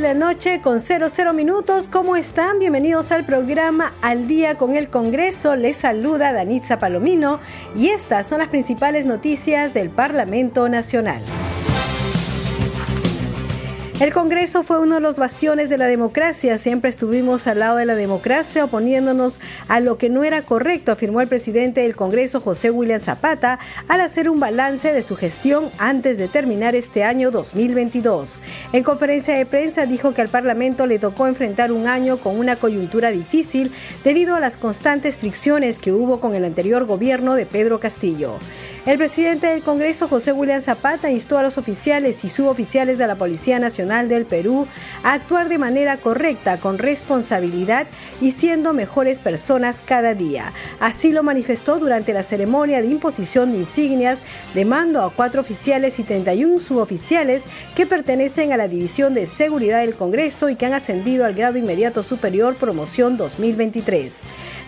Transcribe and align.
La 0.00 0.14
noche 0.14 0.62
con 0.62 0.80
00 0.80 1.34
minutos. 1.34 1.86
¿Cómo 1.86 2.16
están? 2.16 2.58
Bienvenidos 2.58 3.12
al 3.12 3.26
programa 3.26 3.92
Al 4.00 4.26
Día 4.26 4.56
con 4.56 4.74
el 4.74 4.88
Congreso. 4.88 5.56
Les 5.56 5.76
saluda 5.76 6.32
Danitza 6.32 6.78
Palomino 6.78 7.38
y 7.76 7.88
estas 7.88 8.26
son 8.26 8.38
las 8.38 8.48
principales 8.48 9.04
noticias 9.04 9.74
del 9.74 9.90
Parlamento 9.90 10.68
Nacional. 10.70 11.20
El 14.00 14.14
Congreso 14.14 14.62
fue 14.62 14.78
uno 14.78 14.94
de 14.94 15.02
los 15.02 15.16
bastiones 15.16 15.68
de 15.68 15.76
la 15.76 15.86
democracia. 15.86 16.56
Siempre 16.56 16.88
estuvimos 16.88 17.46
al 17.46 17.58
lado 17.58 17.76
de 17.76 17.84
la 17.84 17.94
democracia 17.94 18.64
oponiéndonos 18.64 19.38
a 19.68 19.78
lo 19.80 19.98
que 19.98 20.08
no 20.08 20.24
era 20.24 20.40
correcto, 20.40 20.90
afirmó 20.90 21.20
el 21.20 21.28
presidente 21.28 21.82
del 21.82 21.96
Congreso, 21.96 22.40
José 22.40 22.70
William 22.70 22.98
Zapata, 22.98 23.58
al 23.88 24.00
hacer 24.00 24.30
un 24.30 24.40
balance 24.40 24.94
de 24.94 25.02
su 25.02 25.16
gestión 25.16 25.68
antes 25.76 26.16
de 26.16 26.28
terminar 26.28 26.74
este 26.74 27.04
año 27.04 27.30
2022. 27.30 28.40
En 28.72 28.84
conferencia 28.84 29.34
de 29.34 29.44
prensa 29.44 29.84
dijo 29.84 30.14
que 30.14 30.22
al 30.22 30.30
Parlamento 30.30 30.86
le 30.86 30.98
tocó 30.98 31.26
enfrentar 31.26 31.70
un 31.70 31.86
año 31.86 32.16
con 32.16 32.38
una 32.38 32.56
coyuntura 32.56 33.10
difícil 33.10 33.70
debido 34.02 34.34
a 34.34 34.40
las 34.40 34.56
constantes 34.56 35.18
fricciones 35.18 35.78
que 35.78 35.92
hubo 35.92 36.20
con 36.20 36.34
el 36.34 36.46
anterior 36.46 36.86
gobierno 36.86 37.34
de 37.34 37.44
Pedro 37.44 37.80
Castillo. 37.80 38.38
El 38.86 38.96
presidente 38.96 39.46
del 39.46 39.62
Congreso, 39.62 40.08
José 40.08 40.32
William 40.32 40.62
Zapata, 40.62 41.10
instó 41.10 41.36
a 41.36 41.42
los 41.42 41.58
oficiales 41.58 42.24
y 42.24 42.30
suboficiales 42.30 42.96
de 42.96 43.06
la 43.06 43.16
Policía 43.16 43.58
Nacional 43.58 44.08
del 44.08 44.24
Perú 44.24 44.66
a 45.02 45.12
actuar 45.12 45.50
de 45.50 45.58
manera 45.58 45.98
correcta, 45.98 46.56
con 46.56 46.78
responsabilidad 46.78 47.86
y 48.22 48.30
siendo 48.30 48.72
mejores 48.72 49.18
personas 49.18 49.82
cada 49.84 50.14
día. 50.14 50.54
Así 50.80 51.12
lo 51.12 51.22
manifestó 51.22 51.78
durante 51.78 52.14
la 52.14 52.22
ceremonia 52.22 52.80
de 52.80 52.88
imposición 52.88 53.52
de 53.52 53.58
insignias 53.58 54.20
de 54.54 54.64
mando 54.64 55.02
a 55.02 55.12
cuatro 55.12 55.42
oficiales 55.42 55.98
y 55.98 56.02
31 56.02 56.58
suboficiales 56.58 57.42
que 57.76 57.84
pertenecen 57.84 58.50
a 58.54 58.56
la 58.56 58.66
División 58.66 59.12
de 59.12 59.26
Seguridad 59.26 59.80
del 59.80 59.94
Congreso 59.94 60.48
y 60.48 60.56
que 60.56 60.64
han 60.64 60.72
ascendido 60.72 61.26
al 61.26 61.34
grado 61.34 61.58
inmediato 61.58 62.02
superior 62.02 62.56
promoción 62.56 63.18
2023. 63.18 64.20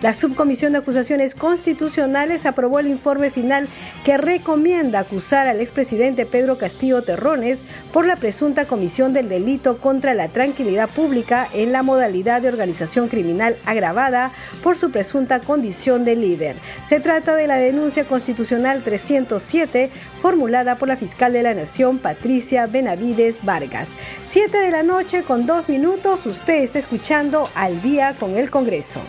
La 0.03 0.13
Subcomisión 0.13 0.73
de 0.73 0.79
Acusaciones 0.79 1.33
Constitucionales 1.33 2.45
aprobó 2.45 2.79
el 2.79 2.87
informe 2.87 3.31
final 3.31 3.67
que 4.03 4.12
recomienda 4.17 4.99
acusar 4.99 5.47
al 5.47 5.61
expresidente 5.61 6.25
Pedro 6.25 6.57
Castillo 6.57 7.01
Terrones 7.01 7.59
por 7.91 8.05
la 8.05 8.15
presunta 8.15 8.65
comisión 8.65 9.13
del 9.13 9.29
delito 9.29 9.77
contra 9.77 10.13
la 10.13 10.27
tranquilidad 10.27 10.89
pública 10.89 11.47
en 11.53 11.71
la 11.71 11.83
modalidad 11.83 12.41
de 12.41 12.49
organización 12.49 13.07
criminal 13.07 13.55
agravada 13.65 14.31
por 14.61 14.77
su 14.77 14.91
presunta 14.91 15.39
condición 15.39 16.05
de 16.05 16.15
líder. 16.15 16.55
Se 16.87 16.99
trata 16.99 17.35
de 17.35 17.47
la 17.47 17.57
denuncia 17.57 18.05
constitucional 18.05 18.81
307 18.83 19.89
formulada 20.21 20.77
por 20.77 20.87
la 20.87 20.97
fiscal 20.97 21.33
de 21.33 21.43
la 21.43 21.53
Nación, 21.53 21.99
Patricia 21.99 22.65
Benavides 22.65 23.43
Vargas. 23.43 23.89
Siete 24.27 24.57
de 24.57 24.71
la 24.71 24.83
noche 24.83 25.23
con 25.23 25.45
dos 25.45 25.69
minutos, 25.69 26.25
usted 26.25 26.63
está 26.63 26.79
escuchando 26.79 27.49
al 27.55 27.81
día 27.81 28.15
con 28.19 28.37
el 28.37 28.49
Congreso. 28.49 29.01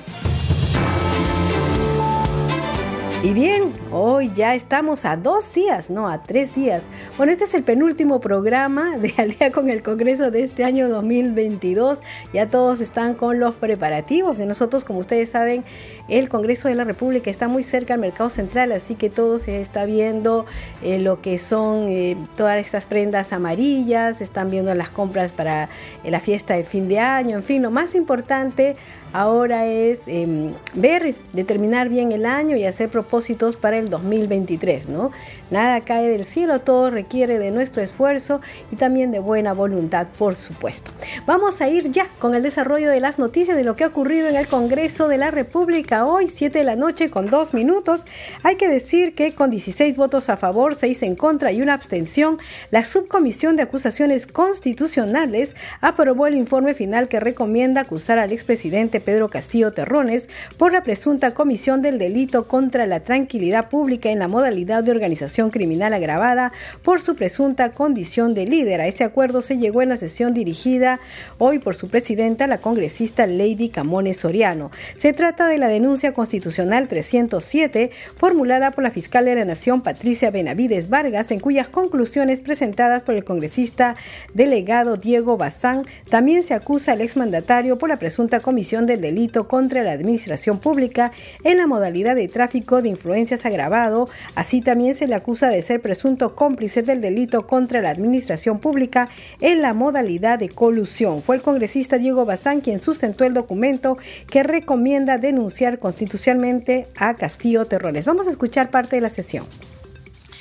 Y 3.24 3.32
bien, 3.32 3.72
hoy 3.90 4.30
ya 4.34 4.54
estamos 4.54 5.06
a 5.06 5.16
dos 5.16 5.50
días, 5.54 5.88
no 5.88 6.10
a 6.10 6.20
tres 6.20 6.54
días. 6.54 6.88
Bueno, 7.16 7.32
este 7.32 7.44
es 7.44 7.54
el 7.54 7.62
penúltimo 7.62 8.20
programa 8.20 8.98
de 8.98 9.14
Al 9.16 9.30
día 9.30 9.50
con 9.50 9.70
el 9.70 9.82
Congreso 9.82 10.30
de 10.30 10.42
este 10.42 10.62
año 10.62 10.90
2022. 10.90 12.02
Ya 12.34 12.50
todos 12.50 12.82
están 12.82 13.14
con 13.14 13.40
los 13.40 13.54
preparativos. 13.54 14.36
De 14.36 14.44
nosotros, 14.44 14.84
como 14.84 14.98
ustedes 14.98 15.30
saben, 15.30 15.64
el 16.10 16.28
Congreso 16.28 16.68
de 16.68 16.74
la 16.74 16.84
República 16.84 17.30
está 17.30 17.48
muy 17.48 17.62
cerca 17.62 17.94
al 17.94 18.00
mercado 18.00 18.28
central, 18.28 18.72
así 18.72 18.94
que 18.94 19.08
todo 19.08 19.38
se 19.38 19.62
está 19.62 19.86
viendo 19.86 20.44
eh, 20.82 20.98
lo 20.98 21.22
que 21.22 21.38
son 21.38 21.88
eh, 21.88 22.18
todas 22.36 22.60
estas 22.60 22.84
prendas 22.84 23.32
amarillas, 23.32 24.20
están 24.20 24.50
viendo 24.50 24.74
las 24.74 24.90
compras 24.90 25.32
para 25.32 25.70
eh, 26.04 26.10
la 26.10 26.20
fiesta 26.20 26.52
de 26.52 26.64
fin 26.64 26.88
de 26.88 26.98
año, 26.98 27.38
en 27.38 27.42
fin, 27.42 27.62
lo 27.62 27.70
más 27.70 27.94
importante 27.94 28.76
ahora 29.14 29.66
es 29.66 30.08
eh, 30.08 30.26
ver, 30.74 31.14
determinar 31.32 31.88
bien 31.88 32.10
el 32.10 32.26
año 32.26 32.56
y 32.56 32.64
hacer 32.64 32.88
propósitos 32.88 33.54
para 33.56 33.78
el 33.78 33.88
2023, 33.88 34.88
¿no? 34.88 35.12
Nada 35.52 35.82
cae 35.82 36.08
del 36.08 36.24
cielo, 36.24 36.58
todo 36.58 36.90
requiere 36.90 37.38
de 37.38 37.52
nuestro 37.52 37.80
esfuerzo 37.80 38.40
y 38.72 38.76
también 38.76 39.12
de 39.12 39.20
buena 39.20 39.52
voluntad, 39.52 40.08
por 40.18 40.34
supuesto. 40.34 40.90
Vamos 41.26 41.60
a 41.60 41.68
ir 41.68 41.92
ya 41.92 42.08
con 42.18 42.34
el 42.34 42.42
desarrollo 42.42 42.90
de 42.90 42.98
las 42.98 43.20
noticias 43.20 43.56
de 43.56 43.62
lo 43.62 43.76
que 43.76 43.84
ha 43.84 43.86
ocurrido 43.86 44.26
en 44.26 44.34
el 44.34 44.48
Congreso 44.48 45.06
de 45.06 45.16
la 45.16 45.30
República 45.30 46.04
hoy, 46.06 46.26
7 46.28 46.58
de 46.58 46.64
la 46.64 46.74
noche 46.74 47.08
con 47.08 47.30
2 47.30 47.54
minutos. 47.54 48.00
Hay 48.42 48.56
que 48.56 48.68
decir 48.68 49.14
que 49.14 49.32
con 49.32 49.48
16 49.48 49.96
votos 49.96 50.28
a 50.28 50.36
favor, 50.36 50.74
6 50.74 51.04
en 51.04 51.14
contra 51.14 51.52
y 51.52 51.62
una 51.62 51.74
abstención, 51.74 52.38
la 52.72 52.82
Subcomisión 52.82 53.54
de 53.54 53.62
Acusaciones 53.62 54.26
Constitucionales 54.26 55.54
aprobó 55.80 56.26
el 56.26 56.34
informe 56.34 56.74
final 56.74 57.06
que 57.06 57.20
recomienda 57.20 57.82
acusar 57.82 58.18
al 58.18 58.32
expresidente 58.32 59.03
Pedro 59.04 59.28
Castillo 59.30 59.72
Terrones 59.72 60.28
por 60.56 60.72
la 60.72 60.82
presunta 60.82 61.34
comisión 61.34 61.82
del 61.82 61.98
delito 61.98 62.48
contra 62.48 62.86
la 62.86 63.00
tranquilidad 63.00 63.68
pública 63.68 64.10
en 64.10 64.18
la 64.18 64.28
modalidad 64.28 64.82
de 64.82 64.90
organización 64.90 65.50
criminal 65.50 65.94
agravada 65.94 66.52
por 66.82 67.00
su 67.00 67.14
presunta 67.14 67.72
condición 67.72 68.34
de 68.34 68.46
líder. 68.46 68.80
A 68.80 68.86
ese 68.86 69.04
acuerdo 69.04 69.42
se 69.42 69.58
llegó 69.58 69.82
en 69.82 69.90
la 69.90 69.96
sesión 69.96 70.34
dirigida 70.34 71.00
hoy 71.38 71.58
por 71.58 71.76
su 71.76 71.88
presidenta, 71.88 72.46
la 72.46 72.58
congresista 72.58 73.26
Lady 73.26 73.68
Camones 73.68 74.18
Soriano. 74.18 74.70
Se 74.96 75.12
trata 75.12 75.46
de 75.46 75.58
la 75.58 75.68
denuncia 75.68 76.12
constitucional 76.12 76.88
307 76.88 77.90
formulada 78.16 78.70
por 78.70 78.84
la 78.84 78.90
fiscal 78.90 79.24
de 79.24 79.34
la 79.34 79.44
Nación, 79.44 79.82
Patricia 79.82 80.30
Benavides 80.30 80.88
Vargas, 80.88 81.30
en 81.30 81.40
cuyas 81.40 81.68
conclusiones 81.68 82.40
presentadas 82.40 83.02
por 83.02 83.14
el 83.14 83.24
congresista 83.24 83.96
delegado 84.32 84.96
Diego 84.96 85.36
Bazán, 85.36 85.84
también 86.08 86.42
se 86.42 86.54
acusa 86.54 86.92
al 86.92 87.00
exmandatario 87.00 87.78
por 87.78 87.88
la 87.88 87.98
presunta 87.98 88.40
comisión 88.40 88.86
del 88.94 89.00
delito 89.00 89.48
contra 89.48 89.82
la 89.82 89.92
administración 89.92 90.58
pública 90.58 91.12
en 91.42 91.58
la 91.58 91.66
modalidad 91.66 92.14
de 92.14 92.28
tráfico 92.28 92.80
de 92.80 92.88
influencias 92.88 93.44
agravado. 93.44 94.08
Así 94.34 94.60
también 94.60 94.96
se 94.96 95.08
le 95.08 95.14
acusa 95.14 95.48
de 95.48 95.62
ser 95.62 95.80
presunto 95.80 96.34
cómplice 96.34 96.82
del 96.82 97.00
delito 97.00 97.46
contra 97.46 97.82
la 97.82 97.90
administración 97.90 98.60
pública 98.60 99.08
en 99.40 99.62
la 99.62 99.74
modalidad 99.74 100.38
de 100.38 100.48
colusión. 100.48 101.22
Fue 101.22 101.36
el 101.36 101.42
congresista 101.42 101.98
Diego 101.98 102.24
Bazán 102.24 102.60
quien 102.60 102.80
sustentó 102.80 103.24
el 103.24 103.34
documento 103.34 103.98
que 104.30 104.42
recomienda 104.42 105.18
denunciar 105.18 105.78
constitucionalmente 105.78 106.86
a 106.96 107.14
Castillo 107.14 107.64
Terrones. 107.66 108.06
Vamos 108.06 108.26
a 108.26 108.30
escuchar 108.30 108.70
parte 108.70 108.96
de 108.96 109.02
la 109.02 109.10
sesión. 109.10 109.46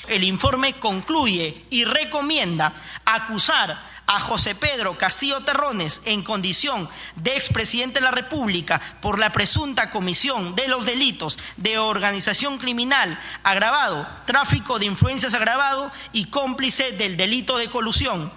El 0.09 0.25
informe 0.25 0.73
concluye 0.73 1.63
y 1.69 1.85
recomienda 1.85 2.73
acusar 3.05 3.77
a 4.05 4.19
José 4.19 4.55
Pedro 4.55 4.97
Castillo 4.97 5.41
Terrones 5.41 6.01
en 6.05 6.23
condición 6.23 6.89
de 7.15 7.35
expresidente 7.35 7.99
de 7.99 8.05
la 8.05 8.11
República 8.11 8.81
por 9.01 9.19
la 9.19 9.31
presunta 9.31 9.89
comisión 9.89 10.55
de 10.55 10.67
los 10.67 10.85
delitos 10.85 11.39
de 11.57 11.77
organización 11.77 12.57
criminal 12.57 13.19
agravado, 13.43 14.07
tráfico 14.25 14.79
de 14.79 14.85
influencias 14.85 15.33
agravado 15.33 15.91
y 16.11 16.25
cómplice 16.25 16.91
del 16.91 17.17
delito 17.17 17.57
de 17.57 17.69
colusión. 17.69 18.31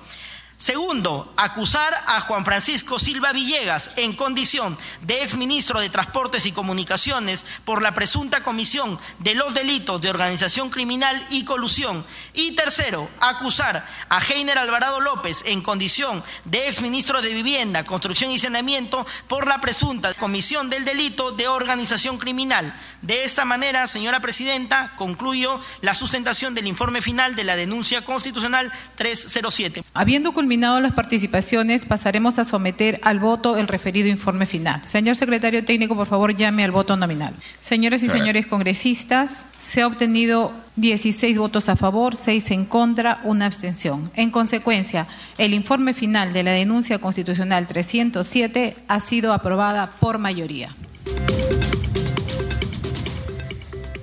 Segundo, 0.59 1.31
acusar 1.37 1.93
a 2.07 2.23
Juan 2.23 2.47
Francisco 2.47 2.99
Silva 2.99 3.33
Villegas 3.33 3.91
en 3.97 4.15
condición 4.15 4.79
de 5.03 5.23
exministro 5.23 5.81
de 5.81 5.91
Transportes 5.91 6.47
y 6.47 6.53
Comunicaciones 6.53 7.45
por 7.67 7.83
la 7.83 7.93
presunta 7.93 8.43
comisión 8.43 8.99
de 9.19 9.35
los 9.35 9.53
delitos 9.53 10.01
de 10.01 10.09
organización 10.09 10.71
criminal 10.71 11.27
y 11.29 11.45
colusión. 11.45 12.07
Y 12.33 12.53
tercero, 12.53 13.11
acusar 13.21 13.85
a 14.09 14.23
Heiner 14.23 14.57
Alvarado 14.57 15.01
López 15.01 15.43
en 15.45 15.61
condición 15.61 16.25
de 16.47 16.69
exministro 16.69 17.21
de 17.21 17.35
Vivienda, 17.35 17.85
Construcción 17.85 18.31
y 18.31 18.39
Saneamiento 18.39 19.07
por 19.29 19.47
la 19.47 19.61
presunta 19.61 20.15
comisión 20.15 20.71
del 20.71 20.87
delito 20.87 21.33
de 21.33 21.49
organización 21.49 22.17
criminal. 22.17 22.75
De 23.03 23.25
esta 23.25 23.45
manera, 23.45 23.87
señora 23.87 24.21
presidenta, 24.21 24.95
concluyo 24.97 25.61
la 25.83 25.95
sustentación 25.95 26.55
del 26.55 26.67
informe 26.67 27.03
final 27.03 27.37
de 27.37 27.45
la 27.45 27.57
denuncia 27.57 28.03
constitucional 28.03 28.73
307. 28.95 29.85
Habiendo 29.93 30.33
culminado 30.47 30.81
las 30.81 30.93
participaciones, 30.93 31.87
pasaremos 31.87 32.39
a 32.39 32.45
someter 32.45 33.01
al 33.03 33.19
voto 33.19 33.57
el 33.57 33.67
referido 33.67 34.09
informe 34.09 34.47
final. 34.47 34.81
Señor 34.85 35.17
secretario 35.17 35.65
técnico, 35.65 35.97
por 35.97 36.07
favor, 36.07 36.37
llame 36.37 36.63
al 36.63 36.71
voto 36.71 36.97
nominal. 36.97 37.35
Señoras 37.61 38.05
y 38.05 38.09
señores 38.09 38.47
congresistas, 38.47 39.45
se 39.61 39.83
ha 39.83 39.89
obtenido 39.89 40.53
16 40.77 41.37
votos 41.37 41.69
a 41.69 41.75
favor, 41.75 42.15
6 42.15 42.53
en 42.53 42.65
contra, 42.65 43.21
una 43.25 43.47
abstención. 43.47 44.09
En 44.15 44.31
consecuencia, 44.31 45.09
el 45.37 45.53
informe 45.53 45.95
final 45.95 46.33
de 46.33 46.45
la 46.45 46.53
denuncia 46.53 47.01
constitucional 47.01 47.67
307 47.67 48.77
ha 48.87 49.01
sido 49.01 49.33
aprobada 49.33 49.91
por 49.99 50.19
mayoría. 50.19 50.77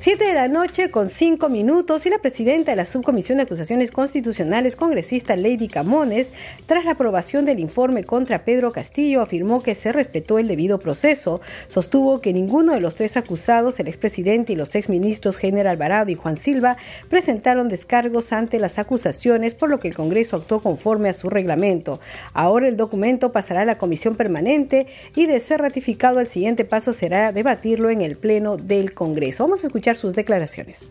Siete 0.03 0.25
de 0.25 0.33
la 0.33 0.49
noche 0.49 0.91
con 0.91 1.07
cinco 1.07 1.47
minutos 1.47 2.05
y 2.05 2.09
la 2.09 2.17
presidenta 2.17 2.71
de 2.71 2.75
la 2.75 2.83
Subcomisión 2.83 3.37
de 3.37 3.43
Acusaciones 3.43 3.89
Constitucionales, 3.89 4.75
congresista 4.75 5.37
Lady 5.37 5.69
Camones, 5.69 6.33
tras 6.65 6.83
la 6.83 6.91
aprobación 6.91 7.45
del 7.45 7.61
informe 7.61 8.03
contra 8.03 8.43
Pedro 8.43 8.73
Castillo, 8.73 9.21
afirmó 9.21 9.63
que 9.63 9.75
se 9.75 9.93
respetó 9.93 10.39
el 10.39 10.49
debido 10.49 10.77
proceso. 10.77 11.39
Sostuvo 11.69 12.19
que 12.19 12.33
ninguno 12.33 12.73
de 12.73 12.81
los 12.81 12.95
tres 12.95 13.15
acusados, 13.15 13.79
el 13.79 13.87
expresidente 13.87 14.51
y 14.51 14.57
los 14.57 14.75
exministros 14.75 15.37
General 15.37 15.71
Alvarado 15.71 16.11
y 16.11 16.15
Juan 16.15 16.35
Silva, 16.35 16.75
presentaron 17.07 17.69
descargos 17.69 18.33
ante 18.33 18.59
las 18.59 18.79
acusaciones, 18.79 19.55
por 19.55 19.69
lo 19.69 19.79
que 19.79 19.87
el 19.87 19.95
Congreso 19.95 20.35
actuó 20.35 20.59
conforme 20.59 21.07
a 21.07 21.13
su 21.13 21.29
reglamento. 21.29 22.01
Ahora 22.33 22.67
el 22.67 22.75
documento 22.75 23.31
pasará 23.31 23.61
a 23.61 23.65
la 23.65 23.77
Comisión 23.77 24.17
Permanente 24.17 24.87
y 25.15 25.27
de 25.27 25.39
ser 25.39 25.61
ratificado, 25.61 26.19
el 26.19 26.27
siguiente 26.27 26.65
paso 26.65 26.91
será 26.91 27.31
debatirlo 27.31 27.89
en 27.89 28.01
el 28.01 28.17
Pleno 28.17 28.57
del 28.57 28.93
Congreso. 28.93 29.45
Vamos 29.45 29.63
a 29.63 29.67
escuchar 29.67 29.92
sus 29.95 30.13
declaraciones. 30.13 30.89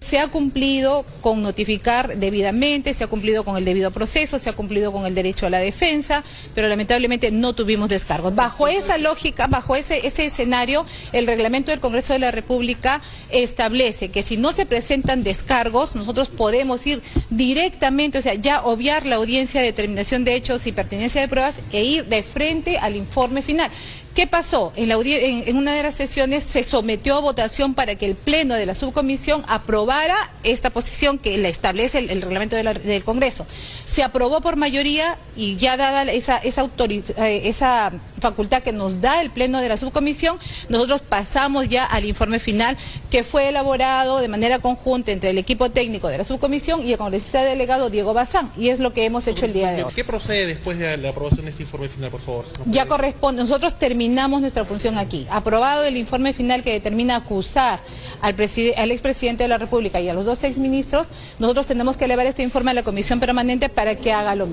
Se 0.00 0.20
ha 0.20 0.28
cumplido 0.28 1.04
con 1.20 1.42
notificar 1.42 2.16
debidamente, 2.16 2.94
se 2.94 3.02
ha 3.02 3.08
cumplido 3.08 3.44
con 3.44 3.56
el 3.56 3.64
debido 3.64 3.90
proceso, 3.90 4.38
se 4.38 4.48
ha 4.48 4.52
cumplido 4.52 4.92
con 4.92 5.04
el 5.04 5.16
derecho 5.16 5.46
a 5.46 5.50
la 5.50 5.58
defensa, 5.58 6.22
pero 6.54 6.68
lamentablemente 6.68 7.32
no 7.32 7.54
tuvimos 7.54 7.88
descargos. 7.88 8.32
Bajo 8.32 8.68
esa 8.68 8.98
lógica, 8.98 9.48
bajo 9.48 9.74
ese, 9.74 10.06
ese 10.06 10.26
escenario, 10.26 10.86
el 11.12 11.26
reglamento 11.26 11.72
del 11.72 11.80
Congreso 11.80 12.12
de 12.12 12.20
la 12.20 12.30
República 12.30 13.00
establece 13.30 14.10
que 14.10 14.22
si 14.22 14.36
no 14.36 14.52
se 14.52 14.64
presentan 14.64 15.24
descargos, 15.24 15.96
nosotros 15.96 16.28
podemos 16.28 16.86
ir 16.86 17.02
directamente, 17.30 18.18
o 18.18 18.22
sea, 18.22 18.34
ya 18.34 18.62
obviar 18.62 19.06
la 19.06 19.16
audiencia 19.16 19.60
de 19.60 19.66
determinación 19.66 20.24
de 20.24 20.36
hechos 20.36 20.68
y 20.68 20.72
pertinencia 20.72 21.20
de 21.20 21.26
pruebas 21.26 21.56
e 21.72 21.82
ir 21.82 22.04
de 22.04 22.22
frente 22.22 22.78
al 22.78 22.94
informe 22.94 23.42
final. 23.42 23.72
¿Qué 24.16 24.26
pasó? 24.26 24.72
En, 24.76 25.56
una 25.58 25.74
de 25.74 25.82
las 25.82 25.94
sesiones 25.94 26.42
se 26.42 26.64
sometió 26.64 27.16
a 27.16 27.20
votación 27.20 27.74
para 27.74 27.96
que 27.96 28.06
el 28.06 28.14
Pleno 28.14 28.54
de 28.54 28.64
la 28.64 28.74
subcomisión 28.74 29.44
aprobara 29.46 30.16
esta 30.42 30.70
posición 30.70 31.18
que 31.18 31.36
la 31.36 31.48
establece 31.48 31.98
el, 31.98 32.22
reglamento 32.22 32.56
del 32.56 33.04
Congreso. 33.04 33.46
Se 33.84 34.02
aprobó 34.02 34.40
por 34.40 34.56
mayoría 34.56 35.18
y 35.36 35.56
ya 35.56 35.76
dada 35.76 36.10
esa, 36.10 36.38
esa, 36.38 36.64
eh, 36.64 37.42
esa 37.44 37.92
facultad 38.18 38.62
que 38.62 38.72
nos 38.72 39.02
da 39.02 39.20
el 39.20 39.30
Pleno 39.30 39.60
de 39.60 39.68
la 39.68 39.76
subcomisión, 39.76 40.38
nosotros 40.70 41.02
pasamos 41.02 41.68
ya 41.68 41.84
al 41.84 42.06
informe 42.06 42.38
final 42.38 42.74
que 43.10 43.22
fue 43.22 43.50
elaborado 43.50 44.20
de 44.20 44.28
manera 44.28 44.60
conjunta 44.60 45.12
entre 45.12 45.28
el 45.28 45.36
equipo 45.36 45.70
técnico 45.70 46.08
de 46.08 46.16
la 46.16 46.24
subcomisión 46.24 46.86
y 46.86 46.92
el 46.92 46.98
congresista 46.98 47.44
delegado 47.44 47.90
Diego 47.90 48.14
Bazán. 48.14 48.50
Y 48.56 48.70
es 48.70 48.78
lo 48.78 48.94
que 48.94 49.04
hemos 49.04 49.26
hecho 49.26 49.44
el 49.44 49.52
día 49.52 49.72
de 49.72 49.84
hoy. 49.84 49.92
¿Qué 49.94 50.04
procede 50.04 50.46
después 50.46 50.78
de 50.78 50.96
la 50.96 51.10
aprobación 51.10 51.44
de 51.44 51.50
este 51.50 51.64
informe 51.64 51.88
final, 51.88 52.10
por 52.10 52.22
favor? 52.22 52.46
ya 52.64 52.86
corresponde. 52.86 53.42
Nosotros 53.42 53.78
terminamos 53.78 54.05
terminamos 54.06 54.40
nuestra 54.40 54.64
función 54.64 54.98
aquí. 54.98 55.26
Aprobado 55.30 55.82
el 55.82 55.96
informe 55.96 56.32
final 56.32 56.62
que 56.62 56.70
determina 56.70 57.16
acusar 57.16 57.80
al, 58.22 58.36
al 58.76 58.90
expresidente 58.92 59.42
de 59.42 59.48
la 59.48 59.58
República 59.58 60.00
y 60.00 60.08
a 60.08 60.14
los 60.14 60.24
dos 60.24 60.44
exministros, 60.44 61.08
nosotros 61.40 61.66
tenemos 61.66 61.96
que 61.96 62.04
elevar 62.04 62.24
este 62.24 62.44
informe 62.44 62.70
a 62.70 62.74
la 62.74 62.84
Comisión 62.84 63.18
Permanente 63.18 63.68
para 63.68 63.96
que 63.96 64.12
haga 64.12 64.36
lo, 64.36 64.46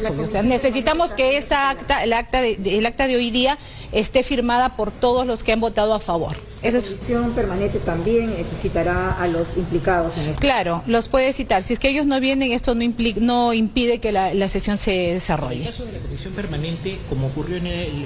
suyo. 0.00 0.42
necesitamos 0.42 1.14
que 1.14 1.36
esa 1.36 1.70
acta, 1.70 2.02
el 2.02 2.12
acta 2.12 2.40
de, 2.40 2.58
el 2.64 2.86
acta 2.86 3.06
de 3.06 3.14
hoy 3.14 3.30
día 3.30 3.56
esté 3.92 4.24
firmada 4.24 4.74
por 4.74 4.90
todos 4.90 5.24
los 5.24 5.44
que 5.44 5.52
han 5.52 5.60
votado 5.60 5.94
a 5.94 6.00
favor. 6.00 6.47
La 6.62 6.72
comisión 6.72 7.32
permanente 7.32 7.78
también 7.78 8.34
citará 8.60 9.12
a 9.12 9.28
los 9.28 9.56
implicados 9.56 10.16
en 10.18 10.24
esto. 10.24 10.40
Claro, 10.40 10.82
los 10.86 11.08
puede 11.08 11.32
citar. 11.32 11.62
Si 11.62 11.72
es 11.72 11.78
que 11.78 11.88
ellos 11.88 12.06
no 12.06 12.18
vienen, 12.20 12.52
esto 12.52 12.74
no, 12.74 12.84
no 13.20 13.52
impide 13.52 13.98
que 14.00 14.12
la, 14.12 14.48
sesión 14.48 14.78
se 14.78 15.14
desarrolle. 15.14 15.56
En 15.56 15.66
el 15.66 15.66
caso 15.68 15.84
de 15.84 15.92
la 15.92 15.98
comisión 15.98 16.32
permanente, 16.32 16.98
como 17.08 17.28
ocurrió 17.28 17.58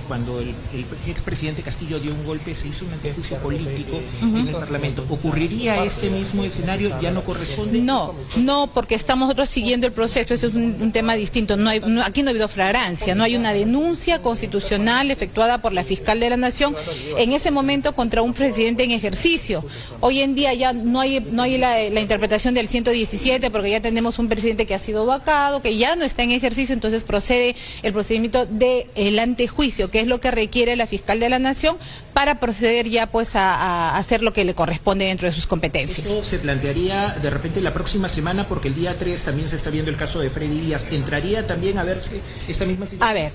cuando 0.08 0.40
el, 0.40 0.54
expresidente 1.06 1.62
Castillo 1.62 1.98
dio 1.98 2.12
un 2.12 2.24
golpe, 2.24 2.54
se 2.54 2.68
hizo 2.68 2.84
un 2.84 2.92
antejuicio 2.92 3.38
político 3.38 4.00
en 4.20 4.48
el 4.48 4.54
Parlamento. 4.54 5.04
¿Ocurriría 5.08 5.82
ese 5.84 6.10
mismo 6.10 6.44
escenario? 6.44 6.98
¿Ya 7.00 7.10
no 7.10 7.24
corresponde? 7.24 7.80
No, 7.80 8.14
no, 8.36 8.70
porque 8.72 8.94
estamos 8.94 9.28
nosotros 9.28 9.48
siguiendo 9.48 9.86
el 9.86 9.92
proceso. 9.92 10.34
Esto 10.34 10.48
es 10.48 10.54
un, 10.54 10.92
tema 10.92 11.14
distinto. 11.14 11.56
No 11.56 11.70
hay, 11.70 11.80
aquí 12.04 12.22
no 12.22 12.28
ha 12.28 12.30
habido 12.32 12.48
flagrancia, 12.48 13.14
no 13.14 13.24
hay 13.24 13.36
una 13.36 13.52
denuncia 13.52 14.20
constitucional 14.20 15.10
efectuada 15.10 15.62
por 15.62 15.72
la 15.72 15.84
fiscal 15.84 16.20
de 16.20 16.28
la 16.28 16.36
Nación 16.36 16.74
en 17.16 17.32
ese 17.32 17.50
momento 17.50 17.94
contra 17.94 18.20
un 18.22 18.34
presidente 18.42 18.82
en 18.82 18.90
ejercicio. 18.90 19.64
Hoy 20.00 20.20
en 20.20 20.34
día 20.34 20.52
ya 20.52 20.72
no 20.72 21.00
hay, 21.00 21.20
no 21.30 21.42
hay 21.42 21.58
la, 21.58 22.00
interpretación 22.00 22.54
del 22.54 22.66
117 22.66 23.50
porque 23.52 23.70
ya 23.70 23.80
tenemos 23.80 24.18
un 24.18 24.28
presidente 24.28 24.66
que 24.66 24.74
ha 24.74 24.80
sido 24.80 25.06
vacado, 25.06 25.62
que 25.62 25.76
ya 25.76 25.94
no 25.94 26.04
está 26.04 26.24
en 26.24 26.32
ejercicio, 26.32 26.72
entonces 26.72 27.04
procede 27.04 27.54
el 27.82 27.92
procedimiento 27.92 28.46
del 28.46 28.86
el 28.96 29.18
antejuicio, 29.20 29.90
que 29.92 30.00
es 30.00 30.08
lo 30.08 30.20
que 30.20 30.32
requiere 30.32 30.74
la 30.74 30.88
fiscal 30.88 31.20
de 31.20 31.28
la 31.28 31.38
Nación 31.38 31.76
para 32.12 32.40
proceder 32.40 32.88
ya 32.88 33.06
pues 33.06 33.36
a, 33.36 33.96
hacer 33.96 34.22
lo 34.22 34.32
que 34.32 34.44
le 34.44 34.54
corresponde 34.54 35.04
dentro 35.04 35.28
de 35.28 35.34
sus 35.34 35.46
competencias. 35.46 36.06
Esto 36.06 36.24
se 36.24 36.38
plantearía 36.38 37.10
de 37.22 37.30
repente 37.30 37.60
la 37.60 37.72
próxima 37.72 38.08
semana 38.08 38.48
porque 38.48 38.68
el 38.68 38.74
día 38.74 38.98
3 38.98 39.22
también 39.22 39.48
se 39.48 39.54
está 39.54 39.70
viendo 39.70 39.90
el 39.90 39.96
caso 39.96 40.20
de 40.20 40.30
Freddy 40.30 40.58
Díaz. 40.58 40.88
¿Entraría 40.90 41.46
también 41.46 41.78
a 41.78 41.84
verse 41.84 42.20
esta 42.48 42.64
misma 42.64 42.86
situación? 42.86 43.08
A 43.08 43.12
ver, 43.12 43.32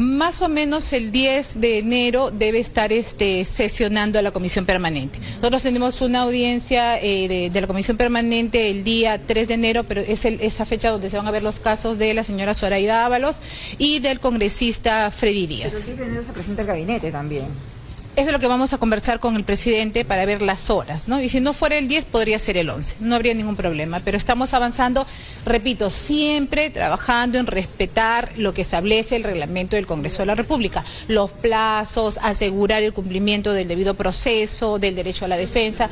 más 0.00 0.40
o 0.40 0.48
menos 0.48 0.94
el 0.94 1.12
10 1.12 1.60
de 1.60 1.78
enero 1.78 2.30
debe 2.30 2.58
estar 2.58 2.90
este, 2.90 3.44
sesionando 3.44 4.18
a 4.18 4.22
la 4.22 4.30
comisión 4.30 4.64
permanente. 4.64 5.18
Nosotros 5.36 5.62
tenemos 5.62 6.00
una 6.00 6.22
audiencia 6.22 6.98
eh, 6.98 7.50
de, 7.52 7.60
la 7.60 7.66
comisión 7.66 7.98
permanente 7.98 8.70
el 8.70 8.82
día 8.82 9.20
3 9.20 9.46
de 9.46 9.54
enero, 9.54 9.84
pero 9.84 10.00
es 10.00 10.24
esa 10.24 10.64
fecha 10.64 10.88
donde 10.88 11.10
se 11.10 11.18
van 11.18 11.26
a 11.26 11.30
ver 11.30 11.42
los 11.42 11.58
casos 11.58 11.98
de 11.98 12.14
la 12.14 12.24
señora 12.24 12.54
Zoraida 12.54 13.04
Ábalos 13.04 13.42
y 13.76 13.98
del 13.98 14.20
congresista 14.20 15.10
Freddy 15.10 15.46
Díaz. 15.46 15.72
Pero 15.72 15.80
el 15.80 15.84
10 15.84 15.98
de 15.98 16.04
enero 16.04 16.24
se 16.24 16.32
presenta 16.32 16.62
el 16.62 16.68
gabinete 16.68 17.12
también. 17.12 17.44
Eso 18.20 18.28
es 18.28 18.34
lo 18.34 18.38
que 18.38 18.48
vamos 18.48 18.74
a 18.74 18.76
conversar 18.76 19.18
con 19.18 19.34
el 19.34 19.44
presidente 19.44 20.04
para 20.04 20.26
ver 20.26 20.42
las 20.42 20.68
horas, 20.68 21.08
¿no? 21.08 21.22
Y 21.22 21.30
si 21.30 21.40
no 21.40 21.54
fuera 21.54 21.78
el 21.78 21.88
10, 21.88 22.04
podría 22.04 22.38
ser 22.38 22.58
el 22.58 22.68
11, 22.68 22.96
no 23.00 23.14
habría 23.14 23.32
ningún 23.32 23.56
problema. 23.56 24.02
Pero 24.04 24.18
estamos 24.18 24.52
avanzando, 24.52 25.06
repito, 25.46 25.88
siempre 25.88 26.68
trabajando 26.68 27.38
en 27.38 27.46
respetar 27.46 28.32
lo 28.36 28.52
que 28.52 28.60
establece 28.60 29.16
el 29.16 29.24
reglamento 29.24 29.76
del 29.76 29.86
Congreso 29.86 30.18
de 30.18 30.26
la 30.26 30.34
República, 30.34 30.84
los 31.08 31.30
plazos, 31.30 32.18
asegurar 32.22 32.82
el 32.82 32.92
cumplimiento 32.92 33.54
del 33.54 33.68
debido 33.68 33.94
proceso, 33.94 34.78
del 34.78 34.96
derecho 34.96 35.24
a 35.24 35.28
la 35.28 35.38
defensa 35.38 35.88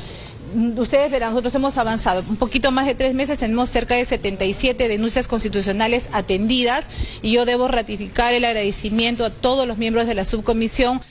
ustedes 0.77 1.11
verán, 1.11 1.31
nosotros 1.31 1.53
hemos 1.55 1.77
avanzado 1.77 2.23
un 2.27 2.37
poquito 2.37 2.71
más 2.71 2.85
de 2.85 2.95
tres 2.95 3.15
meses, 3.15 3.39
tenemos 3.39 3.69
cerca 3.69 3.95
de 3.95 4.05
77 4.05 4.87
denuncias 4.87 5.27
constitucionales 5.27 6.09
atendidas 6.11 6.89
y 7.23 7.31
yo 7.31 7.45
debo 7.45 7.67
ratificar 7.67 8.35
el 8.35 8.45
agradecimiento 8.45 9.25
a 9.25 9.31
todos 9.31 9.67
los 9.67 9.77
miembros 9.77 10.05
de 10.07 10.13
la 10.13 10.25
subcomisión. 10.25 11.01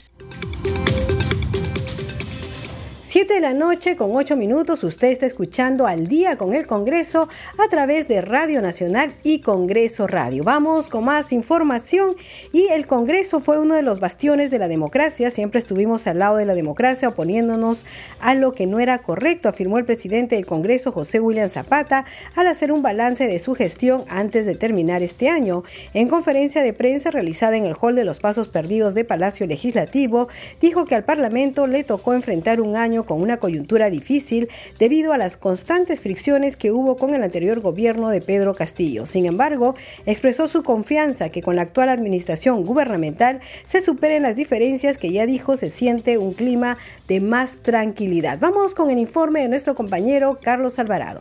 7 3.09 3.33
de 3.33 3.39
la 3.39 3.55
noche 3.55 3.95
con 3.95 4.15
8 4.15 4.35
minutos, 4.35 4.83
usted 4.83 5.07
está 5.07 5.25
escuchando 5.25 5.87
al 5.87 6.05
día 6.05 6.37
con 6.37 6.53
el 6.53 6.67
Congreso 6.67 7.27
a 7.57 7.67
través 7.67 8.07
de 8.07 8.21
Radio 8.21 8.61
Nacional 8.61 9.13
y 9.23 9.39
Congreso 9.39 10.05
Radio. 10.05 10.43
Vamos 10.43 10.89
con 10.89 11.05
más 11.05 11.31
información 11.31 12.15
y 12.53 12.67
el 12.67 12.85
Congreso 12.85 13.39
fue 13.39 13.59
uno 13.59 13.73
de 13.73 13.81
los 13.81 13.99
bastiones 13.99 14.51
de 14.51 14.59
la 14.59 14.67
democracia, 14.67 15.31
siempre 15.31 15.57
estuvimos 15.57 16.05
al 16.05 16.19
lado 16.19 16.37
de 16.37 16.45
la 16.45 16.53
democracia 16.53 17.09
oponiéndonos 17.09 17.83
a 18.21 18.35
lo 18.35 18.53
que 18.53 18.67
no 18.67 18.79
era 18.79 18.99
correcto, 18.99 19.49
afirmó 19.49 19.79
el 19.79 19.85
presidente 19.85 20.35
del 20.35 20.45
Congreso 20.45 20.91
José 20.91 21.19
William 21.19 21.49
Zapata 21.49 22.05
al 22.35 22.45
hacer 22.45 22.71
un 22.71 22.83
balance 22.83 23.25
de 23.25 23.39
su 23.39 23.55
gestión 23.55 24.03
antes 24.07 24.45
de 24.45 24.53
terminar 24.53 25.01
este 25.01 25.29
año. 25.29 25.63
En 25.95 26.09
conferencia 26.09 26.61
de 26.61 26.73
prensa 26.73 27.09
realizada 27.09 27.57
en 27.57 27.65
el 27.65 27.75
Hall 27.81 27.95
de 27.95 28.05
los 28.05 28.19
Pasos 28.19 28.49
Perdidos 28.49 28.93
de 28.93 29.03
Palacio 29.03 29.47
Legislativo, 29.47 30.27
dijo 30.61 30.85
que 30.85 30.93
al 30.93 31.05
Parlamento 31.05 31.65
le 31.65 31.83
tocó 31.83 32.13
enfrentar 32.13 32.61
un 32.61 32.75
año 32.75 32.98
con 33.05 33.21
una 33.21 33.37
coyuntura 33.37 33.89
difícil 33.89 34.49
debido 34.77 35.13
a 35.13 35.17
las 35.17 35.37
constantes 35.37 36.01
fricciones 36.01 36.55
que 36.55 36.71
hubo 36.71 36.95
con 36.95 37.13
el 37.13 37.23
anterior 37.23 37.59
gobierno 37.59 38.09
de 38.09 38.21
Pedro 38.21 38.53
Castillo. 38.55 39.05
Sin 39.05 39.25
embargo, 39.25 39.75
expresó 40.05 40.47
su 40.47 40.63
confianza 40.63 41.29
que 41.29 41.41
con 41.41 41.55
la 41.55 41.63
actual 41.63 41.89
administración 41.89 42.63
gubernamental 42.65 43.41
se 43.65 43.81
superen 43.81 44.23
las 44.23 44.35
diferencias 44.35 44.97
que 44.97 45.11
ya 45.11 45.25
dijo 45.25 45.57
se 45.57 45.69
siente 45.69 46.17
un 46.17 46.33
clima 46.33 46.77
de 47.07 47.21
más 47.21 47.57
tranquilidad. 47.57 48.39
Vamos 48.39 48.75
con 48.75 48.89
el 48.89 48.99
informe 48.99 49.41
de 49.41 49.49
nuestro 49.49 49.75
compañero 49.75 50.39
Carlos 50.41 50.79
Alvarado. 50.79 51.19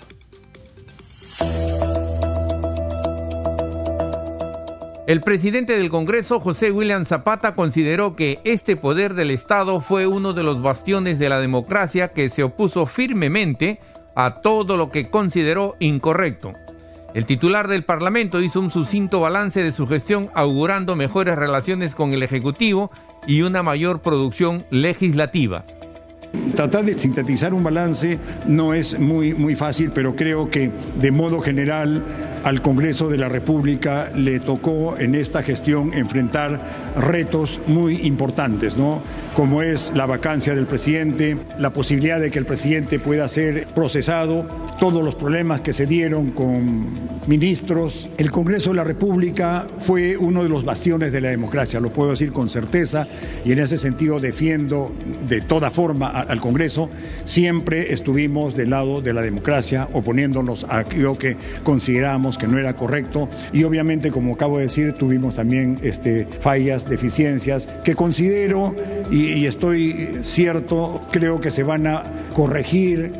El 5.08 5.22
presidente 5.22 5.74
del 5.74 5.88
Congreso, 5.88 6.38
José 6.38 6.70
William 6.70 7.06
Zapata, 7.06 7.54
consideró 7.54 8.14
que 8.14 8.40
este 8.44 8.76
poder 8.76 9.14
del 9.14 9.30
Estado 9.30 9.80
fue 9.80 10.06
uno 10.06 10.34
de 10.34 10.42
los 10.42 10.60
bastiones 10.60 11.18
de 11.18 11.30
la 11.30 11.40
democracia 11.40 12.08
que 12.08 12.28
se 12.28 12.42
opuso 12.42 12.84
firmemente 12.84 13.80
a 14.14 14.42
todo 14.42 14.76
lo 14.76 14.90
que 14.90 15.08
consideró 15.08 15.76
incorrecto. 15.78 16.52
El 17.14 17.24
titular 17.24 17.68
del 17.68 17.84
Parlamento 17.84 18.42
hizo 18.42 18.60
un 18.60 18.70
sucinto 18.70 19.20
balance 19.20 19.62
de 19.62 19.72
su 19.72 19.86
gestión 19.86 20.28
augurando 20.34 20.94
mejores 20.94 21.36
relaciones 21.36 21.94
con 21.94 22.12
el 22.12 22.22
Ejecutivo 22.22 22.90
y 23.26 23.40
una 23.40 23.62
mayor 23.62 24.02
producción 24.02 24.66
legislativa. 24.68 25.64
Tratar 26.54 26.84
de 26.84 26.98
sintetizar 26.98 27.54
un 27.54 27.64
balance 27.64 28.18
no 28.46 28.74
es 28.74 28.98
muy, 28.98 29.32
muy 29.32 29.56
fácil, 29.56 29.90
pero 29.90 30.14
creo 30.14 30.50
que 30.50 30.70
de 31.00 31.10
modo 31.10 31.40
general 31.40 32.04
al 32.44 32.62
Congreso 32.62 33.08
de 33.08 33.18
la 33.18 33.28
República 33.28 34.10
le 34.14 34.40
tocó 34.40 34.96
en 34.98 35.14
esta 35.14 35.42
gestión 35.42 35.92
enfrentar 35.94 36.60
retos 36.96 37.60
muy 37.66 38.06
importantes, 38.06 38.76
¿no? 38.76 39.02
Como 39.34 39.62
es 39.62 39.92
la 39.94 40.06
vacancia 40.06 40.54
del 40.54 40.66
presidente, 40.66 41.36
la 41.58 41.72
posibilidad 41.72 42.20
de 42.20 42.30
que 42.30 42.38
el 42.38 42.46
presidente 42.46 42.98
pueda 42.98 43.28
ser 43.28 43.66
procesado, 43.68 44.46
todos 44.80 45.04
los 45.04 45.14
problemas 45.14 45.60
que 45.60 45.72
se 45.72 45.86
dieron 45.86 46.30
con 46.30 46.88
ministros. 47.26 48.08
El 48.16 48.30
Congreso 48.30 48.70
de 48.70 48.76
la 48.76 48.84
República 48.84 49.66
fue 49.80 50.16
uno 50.16 50.42
de 50.42 50.48
los 50.48 50.64
bastiones 50.64 51.12
de 51.12 51.20
la 51.20 51.28
democracia, 51.28 51.80
lo 51.80 51.92
puedo 51.92 52.10
decir 52.10 52.32
con 52.32 52.48
certeza, 52.48 53.06
y 53.44 53.52
en 53.52 53.58
ese 53.58 53.78
sentido 53.78 54.20
defiendo 54.20 54.92
de 55.28 55.40
toda 55.40 55.70
forma 55.70 56.08
al 56.08 56.40
Congreso. 56.40 56.90
Siempre 57.24 57.92
estuvimos 57.92 58.56
del 58.56 58.70
lado 58.70 59.00
de 59.00 59.12
la 59.12 59.22
democracia, 59.22 59.88
oponiéndonos 59.92 60.64
a 60.64 60.78
aquello 60.78 61.18
que 61.18 61.36
consideramos 61.64 62.27
que 62.36 62.46
no 62.46 62.58
era 62.58 62.74
correcto 62.74 63.28
y 63.52 63.64
obviamente, 63.64 64.10
como 64.10 64.34
acabo 64.34 64.58
de 64.58 64.64
decir, 64.64 64.92
tuvimos 64.92 65.34
también 65.34 65.78
este, 65.82 66.26
fallas, 66.40 66.88
deficiencias 66.88 67.66
que 67.84 67.94
considero 67.94 68.74
y, 69.10 69.32
y 69.34 69.46
estoy 69.46 70.18
cierto, 70.22 71.00
creo 71.10 71.40
que 71.40 71.50
se 71.50 71.62
van 71.62 71.86
a 71.86 72.02
corregir 72.34 73.12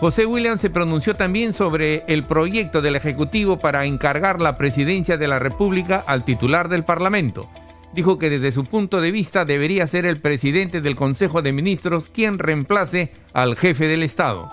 José 0.00 0.26
William 0.26 0.58
se 0.58 0.70
pronunció 0.70 1.14
también 1.14 1.52
sobre 1.52 2.04
el 2.06 2.22
proyecto 2.22 2.80
del 2.80 2.94
Ejecutivo 2.94 3.58
para 3.58 3.84
encargar 3.84 4.40
la 4.40 4.56
presidencia 4.56 5.16
de 5.16 5.26
la 5.26 5.40
República 5.40 6.04
al 6.06 6.24
titular 6.24 6.68
del 6.68 6.84
Parlamento. 6.84 7.50
Dijo 7.94 8.16
que 8.16 8.30
desde 8.30 8.52
su 8.52 8.64
punto 8.64 9.00
de 9.00 9.10
vista 9.10 9.44
debería 9.44 9.88
ser 9.88 10.06
el 10.06 10.20
presidente 10.20 10.80
del 10.80 10.94
Consejo 10.94 11.42
de 11.42 11.52
Ministros 11.52 12.10
quien 12.10 12.38
reemplace 12.38 13.10
al 13.32 13.56
jefe 13.56 13.88
del 13.88 14.04
Estado 14.04 14.48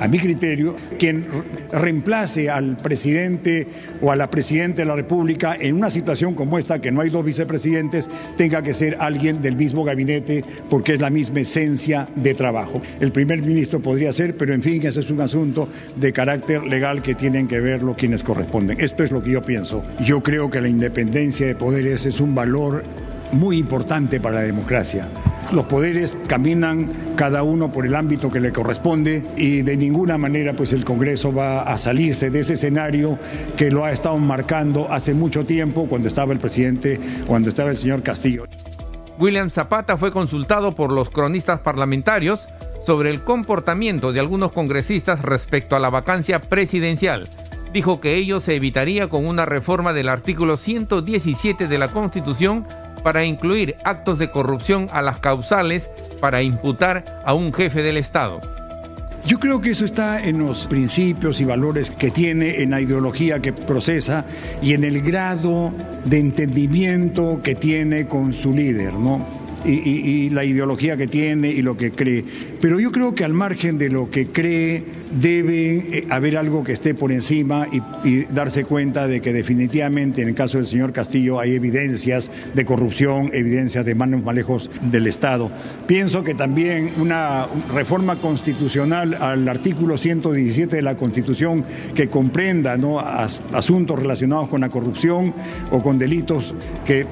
a 0.00 0.08
mi 0.08 0.18
criterio, 0.18 0.74
quien 0.98 1.26
reemplace 1.70 2.50
al 2.50 2.76
presidente 2.76 3.66
o 4.00 4.10
a 4.10 4.16
la 4.16 4.30
presidenta 4.30 4.82
de 4.82 4.86
la 4.86 4.96
República 4.96 5.56
en 5.58 5.76
una 5.76 5.90
situación 5.90 6.34
como 6.34 6.58
esta, 6.58 6.80
que 6.80 6.90
no 6.90 7.00
hay 7.00 7.10
dos 7.10 7.24
vicepresidentes, 7.24 8.08
tenga 8.36 8.62
que 8.62 8.74
ser 8.74 8.96
alguien 9.00 9.42
del 9.42 9.56
mismo 9.56 9.84
gabinete 9.84 10.44
porque 10.68 10.94
es 10.94 11.00
la 11.00 11.10
misma 11.10 11.40
esencia 11.40 12.08
de 12.16 12.34
trabajo. 12.34 12.80
El 13.00 13.12
primer 13.12 13.42
ministro 13.42 13.80
podría 13.80 14.12
ser, 14.12 14.36
pero 14.36 14.54
en 14.54 14.62
fin, 14.62 14.84
ese 14.84 15.00
es 15.00 15.10
un 15.10 15.20
asunto 15.20 15.68
de 15.96 16.12
carácter 16.12 16.64
legal 16.64 17.02
que 17.02 17.14
tienen 17.14 17.48
que 17.48 17.60
verlo 17.60 17.94
quienes 17.96 18.22
corresponden. 18.22 18.80
Esto 18.80 19.04
es 19.04 19.10
lo 19.10 19.22
que 19.22 19.30
yo 19.30 19.42
pienso. 19.42 19.84
Yo 20.04 20.22
creo 20.22 20.50
que 20.50 20.60
la 20.60 20.68
independencia 20.68 21.46
de 21.46 21.54
poderes 21.54 22.06
es 22.06 22.20
un 22.20 22.34
valor 22.34 22.84
muy 23.32 23.58
importante 23.58 24.20
para 24.20 24.36
la 24.36 24.42
democracia. 24.42 25.08
Los 25.50 25.66
poderes 25.66 26.14
caminan 26.28 26.90
cada 27.16 27.42
uno 27.42 27.72
por 27.72 27.84
el 27.84 27.94
ámbito 27.94 28.30
que 28.30 28.40
le 28.40 28.52
corresponde 28.52 29.22
y 29.36 29.62
de 29.62 29.76
ninguna 29.76 30.16
manera 30.16 30.54
pues 30.54 30.72
el 30.72 30.84
Congreso 30.84 31.34
va 31.34 31.62
a 31.62 31.76
salirse 31.76 32.30
de 32.30 32.40
ese 32.40 32.54
escenario 32.54 33.18
que 33.56 33.70
lo 33.70 33.84
ha 33.84 33.92
estado 33.92 34.16
marcando 34.18 34.90
hace 34.90 35.12
mucho 35.12 35.44
tiempo 35.44 35.86
cuando 35.88 36.08
estaba 36.08 36.32
el 36.32 36.38
presidente, 36.38 36.98
cuando 37.26 37.50
estaba 37.50 37.70
el 37.70 37.76
señor 37.76 38.02
Castillo. 38.02 38.46
William 39.18 39.50
Zapata 39.50 39.98
fue 39.98 40.10
consultado 40.10 40.74
por 40.74 40.90
los 40.90 41.10
cronistas 41.10 41.60
parlamentarios 41.60 42.48
sobre 42.86 43.10
el 43.10 43.22
comportamiento 43.22 44.12
de 44.12 44.20
algunos 44.20 44.52
congresistas 44.52 45.22
respecto 45.22 45.76
a 45.76 45.80
la 45.80 45.90
vacancia 45.90 46.40
presidencial. 46.40 47.28
Dijo 47.72 48.00
que 48.00 48.16
ello 48.16 48.40
se 48.40 48.56
evitaría 48.56 49.08
con 49.08 49.26
una 49.26 49.46
reforma 49.46 49.92
del 49.92 50.08
artículo 50.08 50.56
117 50.56 51.68
de 51.68 51.78
la 51.78 51.88
Constitución 51.88 52.66
para 53.02 53.24
incluir 53.24 53.76
actos 53.84 54.18
de 54.18 54.30
corrupción 54.30 54.86
a 54.92 55.02
las 55.02 55.18
causales 55.18 55.88
para 56.20 56.42
imputar 56.42 57.04
a 57.24 57.34
un 57.34 57.52
jefe 57.52 57.82
del 57.82 57.96
Estado. 57.96 58.40
Yo 59.24 59.38
creo 59.38 59.60
que 59.60 59.70
eso 59.70 59.84
está 59.84 60.22
en 60.22 60.38
los 60.38 60.66
principios 60.66 61.40
y 61.40 61.44
valores 61.44 61.90
que 61.90 62.10
tiene, 62.10 62.60
en 62.62 62.70
la 62.70 62.80
ideología 62.80 63.40
que 63.40 63.52
procesa 63.52 64.24
y 64.60 64.72
en 64.72 64.82
el 64.82 65.00
grado 65.00 65.72
de 66.04 66.18
entendimiento 66.18 67.40
que 67.42 67.54
tiene 67.54 68.08
con 68.08 68.32
su 68.32 68.52
líder, 68.52 68.94
¿no? 68.94 69.41
Y, 69.64 70.30
la 70.30 70.44
ideología 70.44 70.96
que 70.96 71.06
tiene 71.06 71.48
y 71.48 71.62
lo 71.62 71.76
que 71.76 71.92
cree. 71.92 72.24
Pero 72.60 72.80
yo 72.80 72.90
creo 72.90 73.14
que 73.14 73.24
al 73.24 73.34
margen 73.34 73.78
de 73.78 73.90
lo 73.90 74.10
que 74.10 74.28
cree, 74.28 74.82
debe 75.20 75.76
eh, 75.76 76.06
haber 76.10 76.36
algo 76.36 76.64
que 76.64 76.72
esté 76.72 76.94
por 76.94 77.12
encima 77.12 77.66
y, 77.70 78.24
darse 78.32 78.64
cuenta 78.64 79.06
de 79.06 79.20
que 79.20 79.32
definitivamente 79.32 80.22
en 80.22 80.28
el 80.28 80.34
caso 80.34 80.58
del 80.58 80.66
señor 80.66 80.92
Castillo 80.92 81.40
hay 81.40 81.54
evidencias 81.54 82.30
de 82.54 82.64
corrupción, 82.64 83.30
evidencias 83.32 83.84
de 83.84 83.94
manos 83.94 84.22
malejos 84.22 84.70
del 84.90 85.06
Estado. 85.06 85.50
Pienso 85.86 86.22
que 86.22 86.34
también 86.34 86.92
una 86.98 87.46
reforma 87.74 88.16
constitucional 88.20 89.14
al 89.14 89.48
artículo 89.48 89.98
117 89.98 90.76
de 90.76 90.82
la 90.82 90.96
Constitución 90.96 91.64
que 91.94 92.08
comprenda 92.08 92.76
¿no? 92.76 92.98
asuntos 93.00 93.98
relacionados 93.98 94.48
con 94.48 94.62
la 94.62 94.68
corrupción 94.68 95.34
o 95.70 95.82
con 95.82 95.98
delitos 95.98 96.54
que 96.84 97.06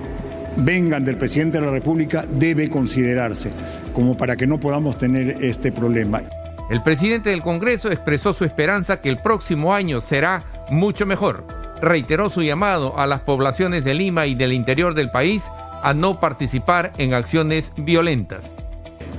vengan 0.56 1.04
del 1.04 1.16
presidente 1.16 1.58
de 1.58 1.66
la 1.66 1.72
República 1.72 2.24
debe 2.30 2.68
considerarse 2.68 3.50
como 3.92 4.16
para 4.16 4.36
que 4.36 4.46
no 4.46 4.58
podamos 4.58 4.98
tener 4.98 5.36
este 5.40 5.72
problema. 5.72 6.22
El 6.70 6.82
presidente 6.82 7.30
del 7.30 7.42
Congreso 7.42 7.90
expresó 7.90 8.32
su 8.32 8.44
esperanza 8.44 9.00
que 9.00 9.08
el 9.08 9.18
próximo 9.18 9.74
año 9.74 10.00
será 10.00 10.44
mucho 10.70 11.04
mejor. 11.06 11.44
Reiteró 11.82 12.30
su 12.30 12.42
llamado 12.42 12.98
a 12.98 13.06
las 13.06 13.20
poblaciones 13.20 13.84
de 13.84 13.94
Lima 13.94 14.26
y 14.26 14.34
del 14.34 14.52
interior 14.52 14.94
del 14.94 15.10
país 15.10 15.42
a 15.82 15.94
no 15.94 16.20
participar 16.20 16.92
en 16.98 17.14
acciones 17.14 17.72
violentas 17.76 18.52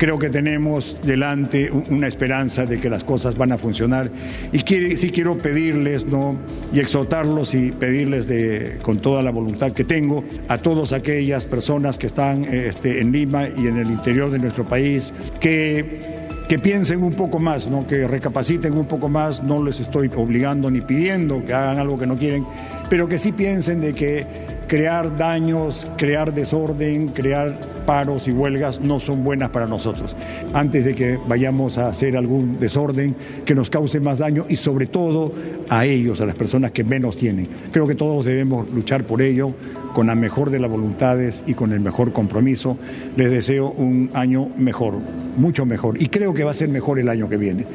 creo 0.01 0.17
que 0.17 0.31
tenemos 0.31 0.97
delante 1.03 1.69
una 1.69 2.07
esperanza 2.07 2.65
de 2.65 2.79
que 2.79 2.89
las 2.89 3.03
cosas 3.03 3.37
van 3.37 3.51
a 3.51 3.59
funcionar. 3.59 4.09
Y 4.51 4.61
sí 4.97 5.11
quiero 5.11 5.37
pedirles 5.37 6.07
¿no? 6.07 6.37
y 6.73 6.79
exhortarlos 6.79 7.53
y 7.53 7.71
pedirles 7.71 8.25
de, 8.25 8.79
con 8.81 8.97
toda 8.97 9.21
la 9.21 9.29
voluntad 9.29 9.73
que 9.73 9.83
tengo 9.83 10.23
a 10.47 10.57
todas 10.57 10.91
aquellas 10.91 11.45
personas 11.45 11.99
que 11.99 12.07
están 12.07 12.45
este, 12.45 12.99
en 12.99 13.11
Lima 13.11 13.43
y 13.47 13.67
en 13.67 13.77
el 13.77 13.91
interior 13.91 14.31
de 14.31 14.39
nuestro 14.39 14.65
país 14.65 15.13
que 15.39 16.19
que 16.49 16.59
piensen 16.59 17.01
un 17.01 17.13
poco 17.13 17.39
más, 17.39 17.69
¿no? 17.69 17.87
que 17.87 18.05
recapaciten 18.09 18.73
un 18.73 18.85
poco 18.85 19.07
más, 19.07 19.41
no 19.41 19.63
les 19.63 19.79
estoy 19.79 20.09
obligando 20.17 20.69
ni 20.69 20.81
pidiendo 20.81 21.45
que 21.45 21.53
hagan 21.53 21.79
algo 21.79 21.97
que 21.97 22.05
no 22.05 22.17
quieren, 22.17 22.45
pero 22.89 23.07
que 23.07 23.17
sí 23.17 23.31
piensen 23.31 23.79
de 23.79 23.93
que 23.93 24.25
crear 24.67 25.17
daños, 25.17 25.87
crear 25.97 26.33
desorden, 26.33 27.07
crear 27.07 27.57
paros 27.85 28.27
y 28.27 28.31
huelgas 28.31 28.79
no 28.79 28.99
son 28.99 29.23
buenas 29.23 29.49
para 29.49 29.65
nosotros. 29.65 30.15
Antes 30.53 30.85
de 30.85 30.95
que 30.95 31.17
vayamos 31.27 31.77
a 31.77 31.87
hacer 31.87 32.17
algún 32.17 32.59
desorden 32.59 33.15
que 33.45 33.55
nos 33.55 33.69
cause 33.69 33.99
más 33.99 34.19
daño 34.19 34.45
y 34.49 34.55
sobre 34.55 34.87
todo 34.87 35.33
a 35.69 35.85
ellos, 35.85 36.21
a 36.21 36.25
las 36.25 36.35
personas 36.35 36.71
que 36.71 36.83
menos 36.83 37.17
tienen. 37.17 37.47
Creo 37.71 37.87
que 37.87 37.95
todos 37.95 38.25
debemos 38.25 38.69
luchar 38.69 39.03
por 39.03 39.21
ello 39.21 39.53
con 39.93 40.07
la 40.07 40.15
mejor 40.15 40.49
de 40.49 40.59
las 40.59 40.71
voluntades 40.71 41.43
y 41.47 41.53
con 41.53 41.73
el 41.73 41.79
mejor 41.79 42.13
compromiso. 42.13 42.77
Les 43.15 43.29
deseo 43.29 43.71
un 43.71 44.09
año 44.13 44.49
mejor, 44.57 44.99
mucho 45.37 45.65
mejor. 45.65 46.01
Y 46.01 46.07
creo 46.07 46.33
que 46.33 46.43
va 46.43 46.51
a 46.51 46.55
ser 46.55 46.69
mejor 46.69 46.99
el 46.99 47.09
año 47.09 47.29
que 47.29 47.37
viene. 47.37 47.65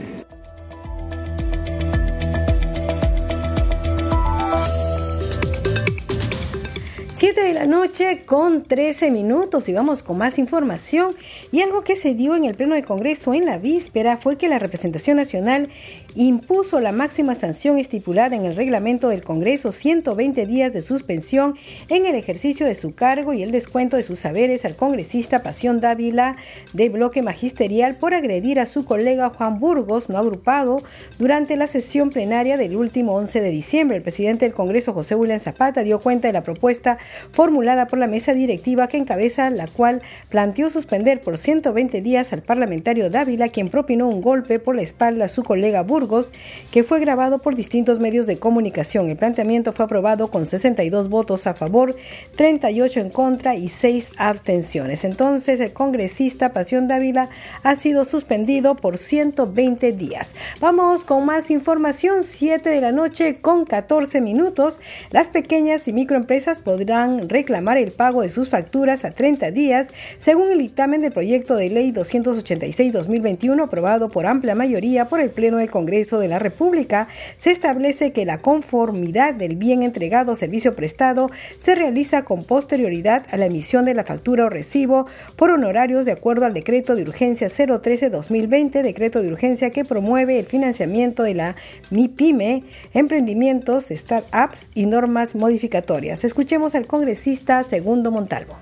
La 7.56 7.64
noche 7.64 8.24
con 8.26 8.64
13 8.64 9.10
minutos 9.10 9.66
y 9.70 9.72
vamos 9.72 10.02
con 10.02 10.18
más 10.18 10.38
información. 10.38 11.16
Y 11.52 11.62
algo 11.62 11.84
que 11.84 11.96
se 11.96 12.12
dio 12.12 12.36
en 12.36 12.44
el 12.44 12.54
Pleno 12.54 12.74
del 12.74 12.84
Congreso 12.84 13.32
en 13.32 13.46
la 13.46 13.56
víspera 13.56 14.18
fue 14.18 14.36
que 14.36 14.46
la 14.46 14.58
representación 14.58 15.16
nacional 15.16 15.70
impuso 16.14 16.80
la 16.80 16.92
máxima 16.92 17.34
sanción 17.34 17.78
estipulada 17.78 18.36
en 18.36 18.44
el 18.44 18.56
reglamento 18.56 19.08
del 19.08 19.22
Congreso, 19.22 19.72
120 19.72 20.46
días 20.46 20.74
de 20.74 20.82
suspensión 20.82 21.56
en 21.88 22.04
el 22.04 22.14
ejercicio 22.14 22.66
de 22.66 22.74
su 22.74 22.94
cargo 22.94 23.32
y 23.32 23.42
el 23.42 23.52
descuento 23.52 23.96
de 23.96 24.02
sus 24.02 24.18
saberes 24.18 24.66
al 24.66 24.76
congresista 24.76 25.42
Pasión 25.42 25.80
Dávila 25.80 26.36
de 26.74 26.90
bloque 26.90 27.22
magisterial 27.22 27.94
por 27.94 28.12
agredir 28.12 28.60
a 28.60 28.66
su 28.66 28.84
colega 28.84 29.30
Juan 29.30 29.60
Burgos, 29.60 30.10
no 30.10 30.18
agrupado, 30.18 30.82
durante 31.18 31.56
la 31.56 31.66
sesión 31.66 32.10
plenaria 32.10 32.58
del 32.58 32.76
último 32.76 33.14
11 33.14 33.40
de 33.40 33.50
diciembre. 33.50 33.96
El 33.96 34.02
presidente 34.02 34.44
del 34.44 34.54
Congreso, 34.54 34.92
José 34.92 35.14
William 35.14 35.40
Zapata, 35.40 35.82
dio 35.82 36.00
cuenta 36.00 36.28
de 36.28 36.32
la 36.32 36.42
propuesta 36.42 36.98
formulada 37.46 37.86
por 37.86 38.00
la 38.00 38.08
mesa 38.08 38.34
directiva 38.34 38.88
que 38.88 38.96
encabeza 38.96 39.50
la 39.50 39.68
cual 39.68 40.02
planteó 40.30 40.68
suspender 40.68 41.20
por 41.20 41.38
120 41.38 42.00
días 42.00 42.32
al 42.32 42.42
parlamentario 42.42 43.08
Dávila, 43.08 43.50
quien 43.50 43.68
propinó 43.68 44.08
un 44.08 44.20
golpe 44.20 44.58
por 44.58 44.74
la 44.74 44.82
espalda 44.82 45.26
a 45.26 45.28
su 45.28 45.44
colega 45.44 45.84
Burgos, 45.84 46.32
que 46.72 46.82
fue 46.82 46.98
grabado 46.98 47.38
por 47.38 47.54
distintos 47.54 48.00
medios 48.00 48.26
de 48.26 48.38
comunicación. 48.38 49.10
El 49.10 49.16
planteamiento 49.16 49.72
fue 49.72 49.84
aprobado 49.84 50.28
con 50.28 50.44
62 50.44 51.08
votos 51.08 51.46
a 51.46 51.54
favor, 51.54 51.94
38 52.34 52.98
en 52.98 53.10
contra 53.10 53.54
y 53.54 53.68
6 53.68 54.10
abstenciones. 54.16 55.04
Entonces, 55.04 55.60
el 55.60 55.72
congresista 55.72 56.48
Pasión 56.48 56.88
Dávila 56.88 57.30
ha 57.62 57.76
sido 57.76 58.04
suspendido 58.04 58.74
por 58.74 58.98
120 58.98 59.92
días. 59.92 60.34
Vamos 60.58 61.04
con 61.04 61.24
más 61.24 61.52
información, 61.52 62.24
7 62.24 62.68
de 62.68 62.80
la 62.80 62.90
noche 62.90 63.36
con 63.40 63.66
14 63.66 64.20
minutos. 64.20 64.80
Las 65.12 65.28
pequeñas 65.28 65.86
y 65.86 65.92
microempresas 65.92 66.58
podrán 66.58 67.28
reclamar 67.36 67.76
el 67.76 67.92
pago 67.92 68.22
de 68.22 68.30
sus 68.30 68.48
facturas 68.48 69.04
a 69.04 69.10
30 69.10 69.50
días, 69.50 69.88
según 70.18 70.50
el 70.50 70.58
dictamen 70.58 71.02
del 71.02 71.12
proyecto 71.12 71.54
de 71.54 71.68
ley 71.68 71.92
286-2021 71.92 73.62
aprobado 73.62 74.08
por 74.08 74.24
amplia 74.24 74.54
mayoría 74.54 75.10
por 75.10 75.20
el 75.20 75.28
Pleno 75.28 75.58
del 75.58 75.70
Congreso 75.70 76.18
de 76.18 76.28
la 76.28 76.38
República. 76.38 77.08
Se 77.36 77.50
establece 77.50 78.12
que 78.12 78.24
la 78.24 78.38
conformidad 78.38 79.34
del 79.34 79.56
bien 79.56 79.82
entregado 79.82 80.32
o 80.32 80.34
servicio 80.34 80.74
prestado 80.74 81.30
se 81.58 81.74
realiza 81.74 82.24
con 82.24 82.42
posterioridad 82.42 83.26
a 83.30 83.36
la 83.36 83.44
emisión 83.44 83.84
de 83.84 83.92
la 83.92 84.04
factura 84.04 84.46
o 84.46 84.48
recibo 84.48 85.06
por 85.36 85.50
honorarios 85.50 86.06
de 86.06 86.12
acuerdo 86.12 86.46
al 86.46 86.54
decreto 86.54 86.96
de 86.96 87.02
urgencia 87.02 87.48
013-2020, 87.48 88.80
decreto 88.80 89.20
de 89.20 89.28
urgencia 89.28 89.68
que 89.68 89.84
promueve 89.84 90.38
el 90.38 90.46
financiamiento 90.46 91.22
de 91.22 91.34
la 91.34 91.56
MIPYME, 91.90 92.64
emprendimientos, 92.94 93.88
startups 93.90 94.70
y 94.74 94.86
normas 94.86 95.34
modificatorias. 95.34 96.24
Escuchemos 96.24 96.74
al 96.74 96.86
congresista 96.86 97.25
Segundo 97.68 98.10
Montalvo. 98.12 98.56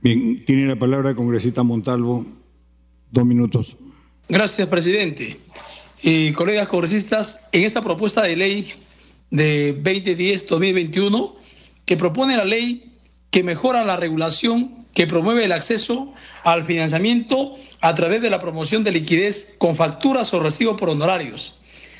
Bien, 0.00 0.42
tiene 0.46 0.66
la 0.66 0.76
palabra 0.76 1.10
el 1.10 1.16
congresista 1.16 1.62
Montalvo. 1.62 2.24
Dos 3.10 3.26
minutos. 3.26 3.76
Gracias, 4.28 4.66
presidente. 4.68 5.36
Y 6.02 6.32
colegas 6.32 6.68
congresistas, 6.68 7.48
en 7.52 7.64
esta 7.64 7.82
propuesta 7.82 8.22
de 8.22 8.36
ley 8.36 8.72
de 9.30 9.82
2010-2021, 9.82 11.34
que 11.84 11.96
propone 11.96 12.36
la 12.36 12.44
ley 12.44 12.94
que 13.30 13.42
mejora 13.42 13.84
la 13.84 13.96
regulación, 13.96 14.86
que 14.94 15.06
promueve 15.06 15.44
el 15.44 15.52
acceso 15.52 16.12
al 16.44 16.64
financiamiento 16.64 17.56
a 17.80 17.94
través 17.94 18.22
de 18.22 18.30
la 18.30 18.40
promoción 18.40 18.82
de 18.82 18.92
liquidez 18.92 19.56
con 19.58 19.76
facturas 19.76 20.32
o 20.32 20.40
recibos 20.40 20.78
por 20.78 20.88
honorarios. 20.88 21.58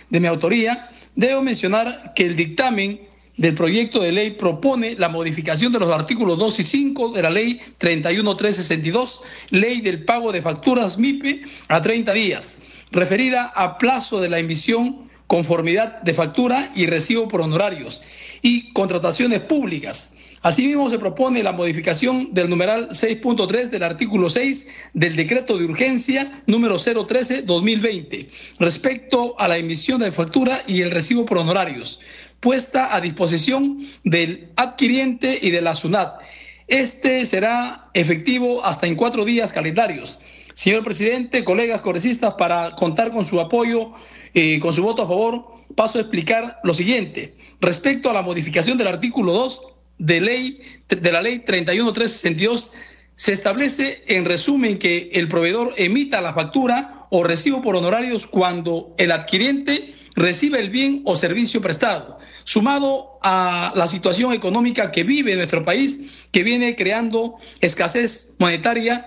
De 0.09 0.19
mi 0.19 0.29
autoría, 0.29 0.91
debo 1.15 1.43
mencionar 1.43 2.13
que 2.15 2.27
el 2.27 2.37
dictamen 2.37 3.10
del 3.41 3.55
proyecto 3.55 4.01
de 4.01 4.13
ley 4.13 4.33
propone 4.33 4.97
la 4.99 5.09
modificación 5.09 5.73
de 5.73 5.79
los 5.79 5.91
artículos 5.91 6.39
2 6.39 6.61
y 6.61 6.63
5 6.63 7.13
de 7.13 7.23
la 7.23 7.31
ley 7.31 7.59
31362, 7.79 9.23
ley 9.49 9.81
del 9.81 10.05
pago 10.05 10.31
de 10.31 10.43
facturas 10.43 10.99
MIPE 10.99 11.41
a 11.69 11.81
30 11.81 12.13
días, 12.13 12.59
referida 12.93 13.51
a 13.57 13.79
plazo 13.79 14.21
de 14.21 14.29
la 14.29 14.39
emisión, 14.39 15.09
conformidad 15.27 16.03
de 16.03 16.13
factura 16.13 16.71
y 16.77 16.85
recibo 16.85 17.29
por 17.29 17.41
honorarios 17.41 18.03
y 18.43 18.71
contrataciones 18.75 19.41
públicas 19.41 20.13
Asimismo, 20.43 20.89
se 20.89 20.99
propone 20.99 21.43
la 21.43 21.53
modificación 21.53 22.33
del 22.33 22.49
numeral 22.49 22.89
6.3 22.89 23.69
del 23.69 23.83
artículo 23.83 24.31
6 24.31 24.69
del 24.95 25.15
decreto 25.15 25.59
de 25.59 25.67
urgencia 25.67 26.43
número 26.47 26.77
013-2020 26.77 28.27
respecto 28.59 29.39
a 29.39 29.49
la 29.49 29.59
emisión 29.59 30.01
de 30.01 30.11
factura 30.13 30.63
y 30.67 30.81
el 30.81 30.93
recibo 30.93 31.27
por 31.27 31.37
honorarios, 31.37 32.01
puesta 32.41 32.95
a 32.95 33.03
disposición 33.03 33.87
del 34.05 34.49
adquiriente 34.57 35.39
y 35.43 35.51
de 35.51 35.61
la 35.61 35.75
SUNAT. 35.75 36.23
Este 36.69 37.27
será 37.27 37.91
efectivo 37.93 38.65
hasta 38.65 38.87
en 38.87 38.95
cuatro 38.95 39.27
días 39.27 39.53
calendarios. 39.53 40.21
Señor 40.55 40.85
presidente, 40.85 41.45
colegas 41.45 41.83
congresistas, 41.83 42.35
para 42.35 42.75
contar 42.77 43.13
con 43.13 43.27
su 43.27 43.41
apoyo, 43.41 43.93
y 44.33 44.55
eh, 44.55 44.61
con 44.61 44.73
su 44.73 44.83
voto 44.83 45.03
a 45.03 45.07
favor, 45.07 45.47
paso 45.75 45.99
a 45.99 46.03
explicar 46.03 46.61
lo 46.65 46.73
siguiente. 46.73 47.35
Respecto 47.61 48.09
a 48.09 48.15
la 48.15 48.23
modificación 48.23 48.79
del 48.79 48.89
artículo 48.89 49.33
2, 49.33 49.75
de, 50.01 50.21
ley, 50.21 50.61
de 50.89 51.13
la 51.13 51.23
ley 51.23 51.39
31362 51.41 52.73
se 53.15 53.33
establece 53.33 54.03
en 54.07 54.25
resumen 54.25 54.79
que 54.79 55.11
el 55.13 55.29
proveedor 55.29 55.75
emita 55.77 56.23
la 56.23 56.33
factura 56.33 57.07
o 57.11 57.23
recibo 57.23 57.61
por 57.61 57.77
honorarios 57.77 58.27
cuando 58.27 58.95
el 58.97 59.13
adquiriente 59.13 59.95
recibe 60.17 60.59
el 60.59 60.71
bien 60.71 61.03
o 61.05 61.15
servicio 61.17 61.61
prestado, 61.61 62.19
sumado 62.45 63.19
a 63.23 63.73
la 63.77 63.87
situación 63.87 64.33
económica 64.33 64.91
que 64.91 65.05
vive 65.05 65.37
nuestro 65.37 65.65
país, 65.65 66.27
que 66.33 66.43
viene 66.43 66.75
creando 66.75 67.37
escasez 67.61 68.37
monetaria 68.39 69.07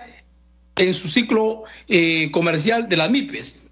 en 0.76 0.94
su 0.94 1.08
ciclo 1.08 1.64
eh, 1.88 2.30
comercial 2.30 2.88
de 2.88 2.96
las 2.96 3.10
MIPES. 3.10 3.63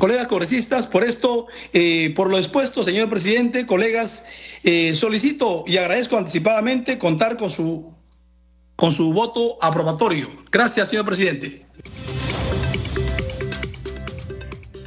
Colegas 0.00 0.28
congresistas, 0.28 0.86
por 0.86 1.04
esto, 1.04 1.46
eh, 1.74 2.14
por 2.16 2.30
lo 2.30 2.38
expuesto, 2.38 2.82
señor 2.82 3.10
presidente, 3.10 3.66
colegas, 3.66 4.24
eh, 4.62 4.94
solicito 4.94 5.62
y 5.66 5.76
agradezco 5.76 6.16
anticipadamente 6.16 6.96
contar 6.96 7.36
con 7.36 7.50
su, 7.50 7.92
con 8.76 8.92
su 8.92 9.12
voto 9.12 9.58
aprobatorio. 9.60 10.30
Gracias, 10.50 10.88
señor 10.88 11.04
presidente. 11.04 11.66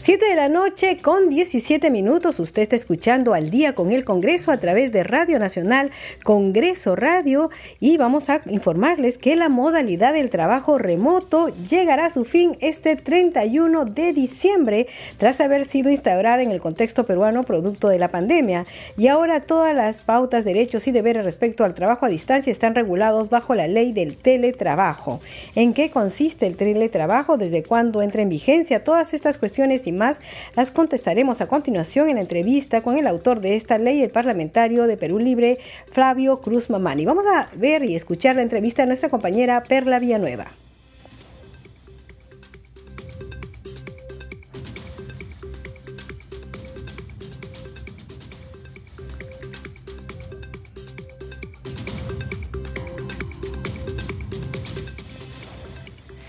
7 0.03 0.25
de 0.25 0.35
la 0.35 0.49
noche 0.49 0.97
con 0.97 1.29
17 1.29 1.89
minutos. 1.89 2.37
Usted 2.41 2.63
está 2.63 2.75
escuchando 2.75 3.33
al 3.33 3.49
día 3.49 3.73
con 3.73 3.89
el 3.89 4.03
Congreso 4.03 4.51
a 4.51 4.57
través 4.57 4.91
de 4.91 5.01
Radio 5.01 5.39
Nacional 5.39 5.91
Congreso 6.25 6.97
Radio 6.97 7.49
y 7.79 7.95
vamos 7.95 8.29
a 8.29 8.41
informarles 8.47 9.17
que 9.17 9.37
la 9.37 9.47
modalidad 9.47 10.11
del 10.11 10.29
trabajo 10.29 10.77
remoto 10.77 11.47
llegará 11.69 12.07
a 12.07 12.09
su 12.09 12.25
fin 12.25 12.57
este 12.59 12.97
31 12.97 13.85
de 13.85 14.11
diciembre 14.11 14.87
tras 15.19 15.39
haber 15.39 15.63
sido 15.63 15.89
instaurada 15.89 16.41
en 16.41 16.51
el 16.51 16.59
contexto 16.59 17.05
peruano 17.05 17.43
producto 17.43 17.87
de 17.87 17.99
la 17.99 18.11
pandemia. 18.11 18.65
Y 18.97 19.07
ahora 19.07 19.45
todas 19.45 19.73
las 19.73 20.01
pautas, 20.01 20.43
derechos 20.43 20.85
y 20.89 20.91
deberes 20.91 21.23
respecto 21.23 21.63
al 21.63 21.75
trabajo 21.75 22.05
a 22.05 22.09
distancia 22.09 22.51
están 22.51 22.75
regulados 22.75 23.29
bajo 23.29 23.55
la 23.55 23.69
ley 23.69 23.93
del 23.93 24.17
teletrabajo. 24.17 25.21
¿En 25.55 25.73
qué 25.73 25.89
consiste 25.89 26.45
el 26.45 26.57
teletrabajo? 26.57 27.37
¿Desde 27.37 27.63
cuándo 27.63 28.01
entra 28.01 28.21
en 28.21 28.27
vigencia? 28.27 28.83
Todas 28.83 29.13
estas 29.13 29.37
cuestiones 29.37 29.87
y 29.87 29.92
más 29.93 30.19
las 30.56 30.71
contestaremos 30.71 31.41
a 31.41 31.47
continuación 31.47 32.10
en 32.10 32.15
la 32.15 32.21
entrevista 32.21 32.82
con 32.82 32.97
el 32.97 33.08
autor 33.08 33.39
de 33.39 33.56
esta 33.56 33.77
ley, 33.77 34.01
el 34.01 34.10
parlamentario 34.10 34.88
de 34.88 34.97
Perú 34.97 35.19
Libre, 35.19 35.60
Flavio 35.91 36.41
Cruz 36.41 36.69
Mamani. 36.69 37.06
Vamos 37.06 37.25
a 37.27 37.49
ver 37.56 37.84
y 37.84 37.95
escuchar 37.95 38.36
la 38.36 38.41
entrevista 38.41 38.84
de 38.84 38.88
nuestra 38.88 39.10
compañera 39.10 39.63
Perla 39.63 39.99
Villanueva. 39.99 40.62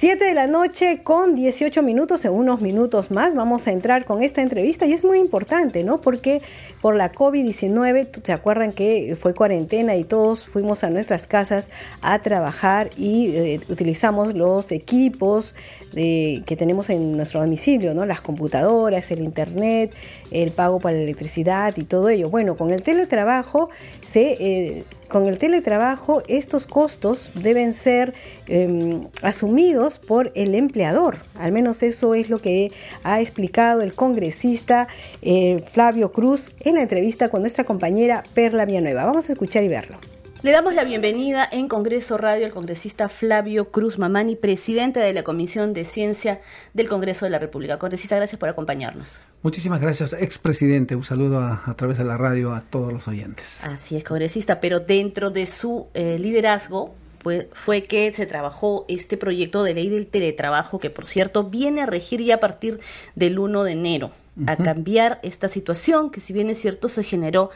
7 0.05 0.23
de 0.23 0.35
la 0.35 0.47
noche 0.47 1.01
con 1.03 1.35
18 1.35 1.83
minutos, 1.83 2.27
en 2.27 2.33
unos 2.33 2.61
minutos 2.61 3.11
más 3.11 3.35
vamos 3.35 3.67
a 3.67 3.71
entrar 3.71 4.05
con 4.05 4.23
esta 4.23 4.43
entrevista 4.43 4.85
y 4.85 4.93
es 4.93 5.03
muy 5.03 5.19
importante, 5.19 5.83
¿no? 5.83 6.03
Porque 6.03 6.43
por 6.83 6.95
la 6.95 7.11
COVID-19, 7.11 8.23
¿se 8.23 8.33
acuerdan 8.35 8.73
que 8.73 9.17
fue 9.19 9.33
cuarentena 9.33 9.97
y 9.97 10.05
todos 10.05 10.45
fuimos 10.45 10.85
a 10.85 10.91
nuestras 10.91 11.27
casas 11.27 11.71
a 12.03 12.19
trabajar 12.19 12.91
y 12.99 13.35
eh, 13.35 13.61
utilizamos 13.71 14.35
los 14.35 14.73
equipos 14.73 15.55
que 15.95 16.57
tenemos 16.59 16.91
en 16.91 17.17
nuestro 17.17 17.41
domicilio, 17.41 17.95
¿no? 17.95 18.05
Las 18.05 18.21
computadoras, 18.21 19.11
el 19.11 19.21
internet, 19.21 19.95
el 20.31 20.51
pago 20.51 20.81
para 20.81 20.97
la 20.97 21.03
electricidad 21.03 21.75
y 21.79 21.85
todo 21.85 22.11
ello. 22.11 22.29
Bueno, 22.29 22.59
con 22.59 22.73
el 22.73 22.83
teletrabajo 22.83 23.71
se... 24.03 24.37
Eh, 24.39 24.85
con 25.15 25.29
el 25.29 25.39
teletrabajo 25.39 26.25
estos 26.27 26.67
costos 26.67 27.31
deben 27.37 27.73
ser 27.73 28.15
em, 28.49 29.07
asumidos 29.23 30.01
por 30.01 30.33
el 30.35 30.57
empleador. 30.57 31.19
Al 31.39 31.53
menos 31.53 31.85
eso 31.85 32.17
es 32.17 32.29
lo 32.31 32.39
que 32.39 32.73
ha 33.05 33.21
explicado 33.21 33.83
el 33.83 33.95
congresista 33.95 34.89
eh, 35.23 35.63
Flavio 35.71 36.11
Cruz 36.11 36.51
en 36.59 36.75
la 36.75 36.83
entrevista 36.83 37.29
con 37.29 37.43
nuestra 37.43 37.63
compañera 37.63 38.25
Perla 38.35 38.65
Villanueva. 38.65 39.05
Vamos 39.05 39.29
a 39.29 39.35
escuchar 39.35 39.63
y 39.63 39.69
verlo. 39.69 39.99
Le 40.45 40.53
damos 40.53 40.75
la 40.75 40.85
bienvenida 40.85 41.49
en 41.51 41.69
Congreso 41.69 42.19
Radio 42.19 42.45
al 42.45 42.53
congresista 42.53 43.09
Flavio 43.09 43.71
Cruz 43.71 43.99
Mamani, 43.99 44.37
presidente 44.37 45.01
de 45.01 45.15
la 45.15 45.23
Comisión 45.23 45.73
de 45.73 45.87
Ciencia 45.87 46.43
del 46.75 46.87
Congreso 46.87 47.25
de 47.25 47.31
la 47.31 47.39
República. 47.39 47.79
Congresista, 47.79 48.17
gracias 48.17 48.39
por 48.39 48.51
acompañarnos. 48.51 49.23
Muchísimas 49.43 49.81
gracias, 49.81 50.13
expresidente. 50.13 50.97
Un 50.97 51.03
saludo 51.03 51.39
a, 51.41 51.75
través 51.79 51.97
de 51.97 52.05
la 52.05 52.19
radio 52.19 52.53
a 52.53 52.61
todos 52.61 52.93
los 52.93 53.09
oyentes. 53.09 53.65
Así 53.65 53.97
es, 53.97 54.05
congresista, 54.05 54.61
pero 54.61 54.81
dentro 54.81 55.31
de 55.31 55.47
su 55.47 55.87
eh, 55.95 56.19
liderazgo 56.19 56.95
fue, 57.23 57.49
fue, 57.55 57.85
que 57.85 58.13
se 58.13 58.27
trabajó 58.27 58.85
este 58.87 59.17
proyecto 59.17 59.63
de 59.63 59.73
ley 59.73 59.89
del 59.89 60.09
teletrabajo, 60.09 60.79
que 60.79 60.91
por 60.91 61.07
cierto 61.07 61.45
viene 61.45 61.81
a 61.81 61.87
regir 61.87 62.21
ya 62.21 62.35
a 62.35 62.41
partir 62.41 62.81
del 63.15 63.39
1 63.39 63.65
de 63.65 63.73
enero 63.73 64.11
a 64.47 64.57
cambiar 64.57 65.21
esta 65.23 65.49
situación 65.49 66.11
que 66.11 66.21
si 66.21 66.33
bien 66.33 66.51
es 66.51 66.61
cierto 66.61 66.89
se 66.89 67.05
generó 67.05 67.51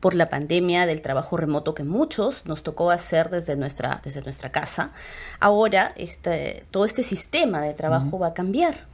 por 0.00 0.14
la 0.14 0.30
pandemia 0.30 0.86
del 0.86 1.02
trabajo 1.02 1.36
remoto 1.36 1.74
que 1.74 1.84
muchos 1.84 2.46
nos 2.46 2.62
tocó 2.62 2.90
hacer 2.90 3.28
desde 3.28 3.54
nuestra, 3.54 4.00
desde 4.02 4.22
nuestra 4.22 4.50
casa, 4.50 4.92
ahora 5.40 5.92
este, 5.96 6.64
todo 6.70 6.84
este 6.84 7.02
sistema 7.02 7.60
de 7.60 7.74
trabajo 7.74 8.18
va 8.18 8.28
a 8.28 8.34
cambiar. 8.34 8.86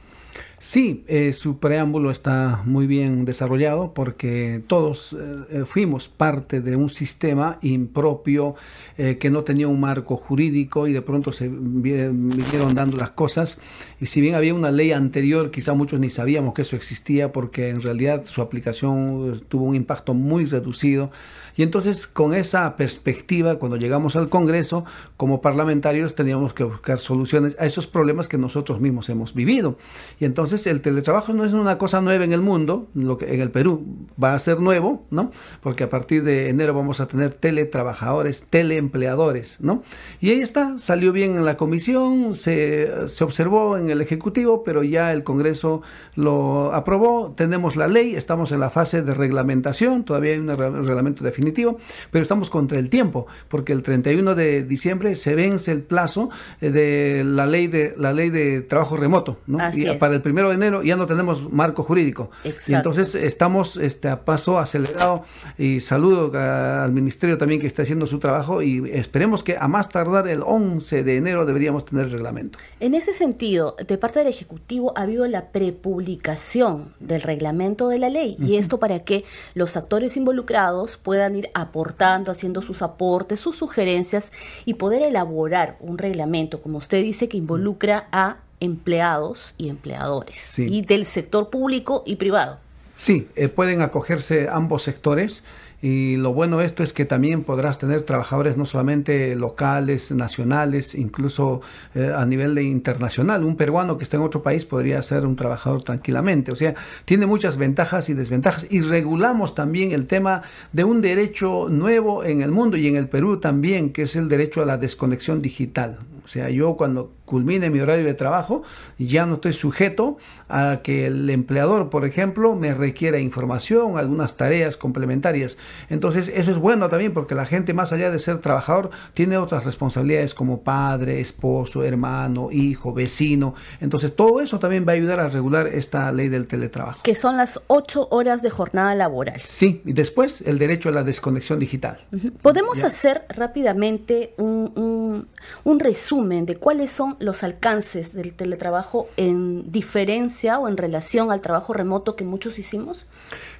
Sí, 0.61 1.05
eh, 1.07 1.31
su 1.31 1.57
preámbulo 1.57 2.11
está 2.11 2.63
muy 2.65 2.85
bien 2.85 3.23
desarrollado 3.23 3.93
porque 3.93 4.61
todos 4.67 5.13
eh, 5.13 5.17
eh, 5.51 5.63
fuimos 5.65 6.09
parte 6.09 6.59
de 6.59 6.75
un 6.75 6.89
sistema 6.89 7.59
impropio 7.61 8.55
que 8.97 9.29
no 9.29 9.45
tenía 9.45 9.69
un 9.69 9.79
marco 9.79 10.17
jurídico 10.17 10.85
y 10.85 10.91
de 10.91 11.01
pronto 11.01 11.31
se 11.31 11.47
vinieron 11.47 12.75
dando 12.75 12.97
las 12.97 13.11
cosas. 13.11 13.57
Y 14.01 14.07
si 14.07 14.19
bien 14.19 14.35
había 14.35 14.53
una 14.53 14.71
ley 14.71 14.91
anterior, 14.91 15.51
quizá 15.51 15.71
muchos 15.71 16.01
ni 16.01 16.09
sabíamos 16.09 16.53
que 16.53 16.63
eso 16.63 16.75
existía 16.75 17.31
porque 17.31 17.69
en 17.69 17.81
realidad 17.81 18.25
su 18.25 18.41
aplicación 18.41 19.41
tuvo 19.47 19.63
un 19.63 19.75
impacto 19.75 20.13
muy 20.13 20.43
reducido. 20.43 21.11
Y 21.55 21.63
entonces 21.63 22.07
con 22.07 22.33
esa 22.33 22.75
perspectiva, 22.75 23.55
cuando 23.55 23.77
llegamos 23.77 24.17
al 24.17 24.27
Congreso, 24.27 24.83
como 25.15 25.39
parlamentarios 25.39 26.13
teníamos 26.13 26.53
que 26.53 26.65
buscar 26.65 26.99
soluciones 26.99 27.55
a 27.57 27.65
esos 27.65 27.87
problemas 27.87 28.27
que 28.27 28.37
nosotros 28.37 28.81
mismos 28.81 29.07
hemos 29.07 29.33
vivido. 29.33 29.77
Y 30.19 30.25
entonces 30.25 30.48
el 30.53 30.81
teletrabajo 30.81 31.33
no 31.33 31.45
es 31.45 31.53
una 31.53 31.77
cosa 31.77 32.01
nueva 32.01 32.23
en 32.23 32.33
el 32.33 32.41
mundo, 32.41 32.87
lo 32.93 33.17
que 33.17 33.33
en 33.33 33.41
el 33.41 33.51
Perú 33.51 33.85
va 34.21 34.33
a 34.33 34.39
ser 34.39 34.59
nuevo, 34.59 35.05
¿no? 35.11 35.31
Porque 35.61 35.83
a 35.83 35.89
partir 35.89 36.23
de 36.23 36.49
enero 36.49 36.73
vamos 36.73 36.99
a 36.99 37.07
tener 37.07 37.33
teletrabajadores, 37.33 38.45
teleempleadores, 38.49 39.61
¿no? 39.61 39.83
Y 40.19 40.31
ahí 40.31 40.41
está, 40.41 40.77
salió 40.79 41.11
bien 41.11 41.37
en 41.37 41.45
la 41.45 41.57
comisión, 41.57 42.35
se, 42.35 43.07
se 43.07 43.23
observó 43.23 43.77
en 43.77 43.89
el 43.89 44.01
Ejecutivo, 44.01 44.63
pero 44.63 44.83
ya 44.83 45.13
el 45.13 45.23
Congreso 45.23 45.81
lo 46.15 46.73
aprobó, 46.73 47.33
tenemos 47.35 47.75
la 47.75 47.87
ley, 47.87 48.15
estamos 48.15 48.51
en 48.51 48.59
la 48.59 48.69
fase 48.69 49.01
de 49.01 49.13
reglamentación, 49.13 50.03
todavía 50.03 50.33
hay 50.33 50.39
un 50.39 50.47
reglamento 50.47 51.23
definitivo, 51.23 51.77
pero 52.11 52.21
estamos 52.21 52.49
contra 52.49 52.79
el 52.79 52.89
tiempo, 52.89 53.27
porque 53.47 53.73
el 53.73 53.83
31 53.83 54.35
de 54.35 54.63
diciembre 54.63 55.15
se 55.15 55.35
vence 55.35 55.71
el 55.71 55.81
plazo 55.81 56.29
eh, 56.61 56.71
de 56.71 57.23
la 57.23 57.45
ley 57.45 57.67
de 57.67 57.93
la 57.97 58.13
ley 58.13 58.29
de 58.29 58.61
trabajo 58.61 58.97
remoto, 58.97 59.39
¿no? 59.47 59.59
y 59.73 59.85
para 59.97 60.15
el 60.15 60.21
primero 60.39 60.49
de 60.49 60.55
enero 60.55 60.83
ya 60.83 60.95
no 60.95 61.05
tenemos 61.05 61.51
marco 61.51 61.83
jurídico. 61.83 62.31
Y 62.43 62.73
entonces 62.73 63.13
estamos 63.15 63.75
este, 63.77 64.07
a 64.07 64.23
paso 64.23 64.57
acelerado. 64.57 65.23
Y 65.57 65.81
saludo 65.81 66.31
al 66.37 66.93
ministerio 66.93 67.37
también 67.37 67.59
que 67.59 67.67
está 67.67 67.81
haciendo 67.83 68.05
su 68.05 68.19
trabajo. 68.19 68.61
Y 68.61 68.89
esperemos 68.91 69.43
que 69.43 69.57
a 69.57 69.67
más 69.67 69.89
tardar 69.89 70.27
el 70.27 70.41
11 70.45 71.03
de 71.03 71.17
enero 71.17 71.45
deberíamos 71.45 71.85
tener 71.85 72.05
el 72.05 72.11
reglamento. 72.11 72.59
En 72.79 72.95
ese 72.95 73.13
sentido, 73.13 73.75
de 73.85 73.97
parte 73.97 74.19
del 74.19 74.29
Ejecutivo 74.29 74.93
ha 74.95 75.01
habido 75.01 75.27
la 75.27 75.49
prepublicación 75.51 76.93
del 76.99 77.21
reglamento 77.21 77.89
de 77.89 77.99
la 77.99 78.09
ley. 78.09 78.37
Y 78.39 78.55
esto 78.55 78.79
para 78.79 78.99
que 78.99 79.25
los 79.55 79.75
actores 79.75 80.15
involucrados 80.15 80.95
puedan 80.97 81.35
ir 81.35 81.49
aportando, 81.53 82.31
haciendo 82.31 82.61
sus 82.61 82.81
aportes, 82.81 83.39
sus 83.41 83.57
sugerencias 83.57 84.31
y 84.65 84.75
poder 84.75 85.01
elaborar 85.01 85.77
un 85.81 85.97
reglamento, 85.97 86.61
como 86.61 86.77
usted 86.77 87.03
dice, 87.03 87.27
que 87.27 87.37
involucra 87.37 88.07
a 88.11 88.37
empleados 88.59 89.53
y 89.57 89.69
empleadores, 89.69 90.57
y 90.59 90.81
del 90.81 91.05
sector 91.05 91.49
público 91.49 92.03
y 92.05 92.15
privado. 92.17 92.59
Sí, 92.95 93.27
eh, 93.35 93.47
pueden 93.47 93.81
acogerse 93.81 94.49
ambos 94.51 94.83
sectores 94.83 95.43
y 95.81 96.17
lo 96.17 96.33
bueno 96.33 96.57
de 96.57 96.65
esto 96.65 96.83
es 96.83 96.91
que 96.91 97.05
también 97.05 97.43
podrás 97.43 97.79
tener 97.79 98.03
trabajadores 98.03 98.57
no 98.57 98.65
solamente 98.65 99.33
locales, 99.35 100.11
nacionales, 100.11 100.93
incluso 100.93 101.61
eh, 101.95 102.11
a 102.13 102.25
nivel 102.25 102.53
de 102.53 102.63
internacional. 102.63 103.45
Un 103.45 103.55
peruano 103.55 103.97
que 103.97 104.03
está 104.03 104.17
en 104.17 104.23
otro 104.23 104.43
país 104.43 104.65
podría 104.65 105.01
ser 105.01 105.25
un 105.25 105.37
trabajador 105.37 105.83
tranquilamente. 105.83 106.51
O 106.51 106.55
sea, 106.55 106.75
tiene 107.05 107.25
muchas 107.25 107.55
ventajas 107.55 108.09
y 108.09 108.13
desventajas. 108.13 108.67
Y 108.69 108.81
regulamos 108.81 109.55
también 109.55 109.93
el 109.93 110.05
tema 110.05 110.43
de 110.73 110.83
un 110.83 110.99
derecho 110.99 111.67
nuevo 111.69 112.25
en 112.25 112.41
el 112.41 112.51
mundo 112.51 112.75
y 112.75 112.87
en 112.87 112.97
el 112.97 113.07
Perú 113.07 113.39
también, 113.39 113.93
que 113.93 114.01
es 114.01 114.17
el 114.17 114.27
derecho 114.27 114.61
a 114.61 114.65
la 114.65 114.77
desconexión 114.77 115.41
digital. 115.41 115.99
O 116.25 116.27
sea, 116.27 116.49
yo 116.49 116.75
cuando 116.75 117.13
culmine 117.29 117.69
mi 117.69 117.79
horario 117.79 118.05
de 118.05 118.15
trabajo, 118.15 118.63
ya 118.97 119.27
no 119.27 119.35
estoy 119.35 119.53
sujeto 119.53 120.17
a 120.49 120.79
que 120.81 121.05
el 121.05 121.29
empleador, 121.29 121.91
por 121.91 122.03
ejemplo, 122.03 122.55
me 122.55 122.73
requiera 122.73 123.19
información, 123.19 123.99
algunas 123.99 124.35
tareas 124.35 124.77
complementarias. 124.77 125.55
Entonces, 125.91 126.31
eso 126.33 126.49
es 126.49 126.57
bueno 126.57 126.89
también 126.89 127.13
porque 127.13 127.35
la 127.35 127.45
gente, 127.45 127.75
más 127.75 127.93
allá 127.93 128.09
de 128.09 128.17
ser 128.17 128.39
trabajador, 128.39 128.89
tiene 129.13 129.37
otras 129.37 129.63
responsabilidades 129.63 130.33
como 130.33 130.61
padre, 130.61 131.21
esposo, 131.21 131.83
hermano, 131.83 132.49
hijo, 132.51 132.93
vecino. 132.93 133.53
Entonces, 133.79 134.15
todo 134.15 134.41
eso 134.41 134.57
también 134.57 134.87
va 134.87 134.93
a 134.93 134.95
ayudar 134.95 135.19
a 135.19 135.29
regular 135.29 135.67
esta 135.67 136.11
ley 136.11 136.29
del 136.29 136.47
teletrabajo. 136.47 137.01
Que 137.03 137.13
son 137.13 137.37
las 137.37 137.59
ocho 137.67 138.07
horas 138.09 138.41
de 138.41 138.49
jornada 138.49 138.95
laboral. 138.95 139.39
Sí, 139.39 139.83
y 139.85 139.93
después 139.93 140.41
el 140.41 140.57
derecho 140.57 140.89
a 140.89 140.93
la 140.93 141.03
desconexión 141.03 141.59
digital. 141.59 141.99
¿Podemos 142.41 142.83
hacer 142.83 143.25
rápidamente 143.29 144.33
un, 144.37 145.27
un 145.63 145.79
resumen 145.79 146.47
de 146.47 146.55
cuáles 146.55 146.89
son 146.89 147.18
los 147.19 147.43
alcances 147.43 148.13
del 148.13 148.33
teletrabajo 148.33 149.07
en 149.17 149.71
diferencia 149.71 150.59
o 150.59 150.67
en 150.67 150.77
relación 150.77 151.31
al 151.31 151.41
trabajo 151.41 151.73
remoto 151.73 152.15
que 152.15 152.23
muchos 152.23 152.57
hicimos? 152.59 153.05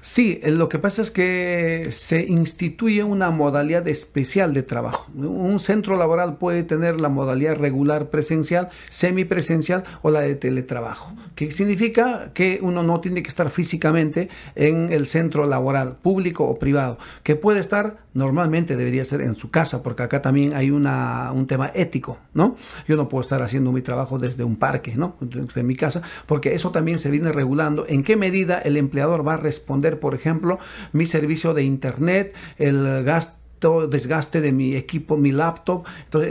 Sí, 0.00 0.40
eh, 0.42 0.50
lo 0.50 0.68
que 0.68 0.78
pasa 0.78 1.02
es 1.02 1.10
que 1.10 1.88
se 1.90 2.22
instituye 2.22 3.04
una 3.04 3.30
modalidad 3.30 3.86
especial 3.86 4.54
de 4.54 4.62
trabajo. 4.62 5.06
Un 5.14 5.58
centro 5.58 5.96
laboral 5.96 6.38
puede 6.38 6.62
tener 6.62 7.00
la 7.00 7.10
modalidad 7.10 7.56
regular 7.56 8.08
presencial, 8.08 8.70
semipresencial 8.88 9.82
o 10.02 10.10
la 10.10 10.22
de 10.22 10.36
teletrabajo, 10.36 11.14
que 11.34 11.50
significa 11.50 12.32
que 12.32 12.60
uno 12.62 12.82
no 12.82 13.00
tiene 13.00 13.22
que 13.22 13.28
estar 13.28 13.50
físicamente 13.50 14.30
en 14.54 14.90
el 14.90 15.06
centro 15.06 15.46
laboral, 15.46 15.96
público 16.00 16.44
o 16.44 16.58
privado, 16.58 16.98
que 17.22 17.36
puede 17.36 17.60
estar 17.60 17.98
normalmente 18.14 18.76
debería 18.76 19.04
ser 19.04 19.20
en 19.20 19.34
su 19.34 19.50
casa, 19.50 19.82
porque 19.82 20.02
acá 20.02 20.22
también 20.22 20.54
hay 20.54 20.70
una, 20.70 21.30
un 21.32 21.46
tema 21.46 21.70
ético, 21.74 22.18
¿no? 22.34 22.56
Yo 22.88 22.96
no 22.96 23.08
puedo 23.08 23.22
estar 23.22 23.42
haciendo 23.42 23.72
mi 23.72 23.82
trabajo 23.82 24.18
desde 24.18 24.44
un 24.44 24.56
parque, 24.56 24.94
¿no? 24.96 25.16
Desde 25.20 25.62
mi 25.62 25.76
casa, 25.76 26.02
porque 26.26 26.54
eso 26.54 26.70
también 26.70 26.98
se 26.98 27.10
viene 27.10 27.32
regulando. 27.32 27.86
¿En 27.88 28.02
qué 28.02 28.16
medida 28.16 28.58
el 28.58 28.76
empleador 28.76 29.26
va 29.26 29.34
a 29.34 29.36
responder, 29.36 29.89
por 29.96 30.14
ejemplo, 30.14 30.58
mi 30.92 31.06
servicio 31.06 31.54
de 31.54 31.62
internet, 31.64 32.34
el 32.58 33.04
gasto 33.04 33.39
desgaste 33.60 34.40
de 34.40 34.52
mi 34.52 34.74
equipo, 34.74 35.16
mi 35.16 35.32
laptop, 35.32 35.84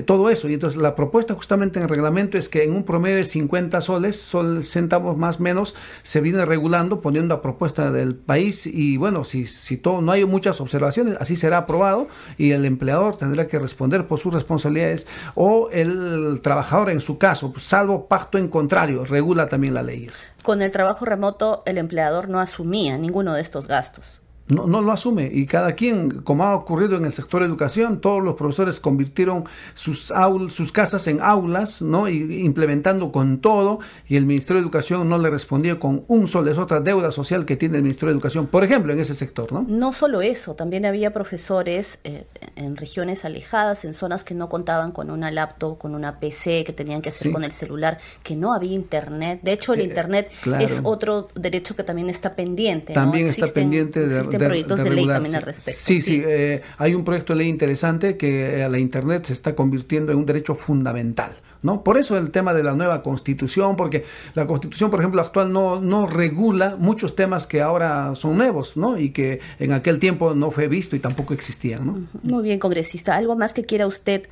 todo 0.05 0.29
eso. 0.29 0.49
Y 0.49 0.53
entonces 0.55 0.81
la 0.81 0.95
propuesta 0.95 1.33
justamente 1.35 1.79
en 1.79 1.83
el 1.83 1.89
reglamento 1.89 2.37
es 2.37 2.49
que 2.49 2.63
en 2.63 2.73
un 2.73 2.83
promedio 2.83 3.17
de 3.17 3.23
50 3.23 3.81
soles, 3.81 4.19
sol, 4.19 4.63
centavos 4.63 5.17
más 5.17 5.39
menos, 5.39 5.75
se 6.03 6.21
viene 6.21 6.43
regulando, 6.45 7.01
poniendo 7.01 7.35
a 7.35 7.41
propuesta 7.41 7.91
del 7.91 8.15
país 8.15 8.65
y 8.65 8.97
bueno, 8.97 9.23
si, 9.23 9.45
si 9.45 9.77
todo, 9.77 10.01
no 10.01 10.11
hay 10.11 10.25
muchas 10.25 10.59
observaciones, 10.61 11.17
así 11.19 11.35
será 11.35 11.57
aprobado 11.59 12.07
y 12.37 12.51
el 12.51 12.65
empleador 12.65 13.17
tendrá 13.17 13.47
que 13.47 13.59
responder 13.59 14.07
por 14.07 14.19
sus 14.19 14.33
responsabilidades 14.33 15.07
o 15.35 15.69
el 15.71 16.41
trabajador 16.41 16.89
en 16.89 16.99
su 16.99 17.17
caso, 17.17 17.53
salvo 17.57 18.07
pacto 18.07 18.37
en 18.37 18.47
contrario, 18.47 19.05
regula 19.05 19.47
también 19.47 19.73
las 19.73 19.85
leyes. 19.85 20.21
Con 20.43 20.61
el 20.61 20.71
trabajo 20.71 21.05
remoto, 21.05 21.63
el 21.65 21.77
empleador 21.77 22.29
no 22.29 22.39
asumía 22.39 22.97
ninguno 22.97 23.33
de 23.33 23.41
estos 23.41 23.67
gastos 23.67 24.21
no, 24.49 24.65
no 24.67 24.81
lo 24.81 24.91
asume. 24.91 25.29
Y 25.31 25.45
cada 25.45 25.73
quien, 25.73 26.21
como 26.21 26.43
ha 26.43 26.55
ocurrido 26.55 26.97
en 26.97 27.05
el 27.05 27.13
sector 27.13 27.41
de 27.41 27.47
educación, 27.47 28.01
todos 28.01 28.23
los 28.23 28.35
profesores 28.35 28.79
convirtieron 28.79 29.45
sus, 29.73 30.11
sus 30.49 30.71
casas 30.71 31.07
en 31.07 31.21
aulas, 31.21 31.81
¿no? 31.81 32.09
Y 32.09 32.43
implementando 32.43 33.11
con 33.11 33.39
todo, 33.39 33.79
y 34.07 34.17
el 34.17 34.25
Ministerio 34.25 34.61
de 34.61 34.65
Educación 34.65 35.07
no 35.07 35.17
le 35.17 35.29
respondía 35.29 35.79
con 35.79 36.03
un 36.07 36.27
sol. 36.27 36.47
Es 36.47 36.57
otra 36.57 36.79
deuda 36.81 37.11
social 37.11 37.45
que 37.45 37.57
tiene 37.57 37.77
el 37.77 37.83
Ministerio 37.83 38.09
de 38.09 38.17
Educación, 38.17 38.47
por 38.47 38.63
ejemplo, 38.63 38.91
en 38.91 38.99
ese 38.99 39.13
sector, 39.13 39.51
¿no? 39.51 39.65
No 39.67 39.93
solo 39.93 40.21
eso, 40.21 40.55
también 40.55 40.85
había 40.85 41.13
profesores 41.13 41.99
eh, 42.03 42.25
en 42.55 42.75
regiones 42.75 43.25
alejadas, 43.25 43.85
en 43.85 43.93
zonas 43.93 44.23
que 44.23 44.33
no 44.33 44.49
contaban 44.49 44.91
con 44.91 45.11
una 45.11 45.31
laptop, 45.31 45.77
con 45.77 45.93
una 45.93 46.19
PC, 46.19 46.63
que 46.63 46.73
tenían 46.73 47.01
que 47.01 47.09
hacer 47.09 47.31
con 47.31 47.43
el 47.43 47.51
celular, 47.51 47.99
que 48.23 48.35
no 48.35 48.53
había 48.53 48.73
internet. 48.73 49.41
De 49.43 49.53
hecho, 49.53 49.73
el 49.73 49.81
eh, 49.81 49.83
internet 49.83 50.31
es 50.59 50.81
otro 50.83 51.29
derecho 51.35 51.75
que 51.75 51.83
también 51.83 52.09
está 52.09 52.35
pendiente. 52.35 52.93
También 52.93 53.27
está 53.27 53.47
pendiente 53.47 54.07
de 54.07 54.19
proyectos 54.47 54.83
de, 54.83 54.89
ley 54.89 55.07
también 55.07 55.35
al 55.35 55.41
respecto. 55.43 55.79
Sí, 55.83 56.01
sí, 56.01 56.21
eh, 56.25 56.61
hay 56.77 56.95
un 56.95 57.03
proyecto 57.03 57.33
de 57.33 57.39
ley 57.39 57.49
interesante 57.49 58.17
que 58.17 58.63
a 58.63 58.69
la 58.69 58.79
Internet 58.79 59.25
se 59.25 59.33
está 59.33 59.55
convirtiendo 59.55 60.11
en 60.11 60.17
un 60.17 60.25
derecho 60.25 60.55
fundamental. 60.55 61.31
¿No? 61.61 61.83
Por 61.83 61.97
eso 61.97 62.17
el 62.17 62.31
tema 62.31 62.53
de 62.53 62.63
la 62.63 62.73
nueva 62.73 63.03
constitución, 63.03 63.75
porque 63.75 64.05
la 64.33 64.47
constitución, 64.47 64.89
por 64.89 65.01
ejemplo, 65.01 65.19
actual 65.19 65.51
no, 65.51 65.81
no 65.81 66.07
regula 66.07 66.77
muchos 66.79 67.17
temas 67.17 67.45
que 67.47 67.59
ahora 67.59 68.15
son 68.15 68.37
nuevos, 68.37 68.77
¿no? 68.77 68.97
Y 68.97 69.09
que 69.09 69.41
en 69.59 69.73
aquel 69.73 69.99
tiempo 69.99 70.33
no 70.33 70.51
fue 70.51 70.69
visto 70.69 70.95
y 70.95 70.99
tampoco 70.99 71.33
existían, 71.33 71.85
¿no? 71.85 72.07
Muy 72.23 72.43
bien, 72.43 72.59
congresista. 72.59 73.17
¿Algo 73.17 73.35
más 73.35 73.53
que 73.53 73.65
quiera 73.65 73.87
usted 73.87 74.29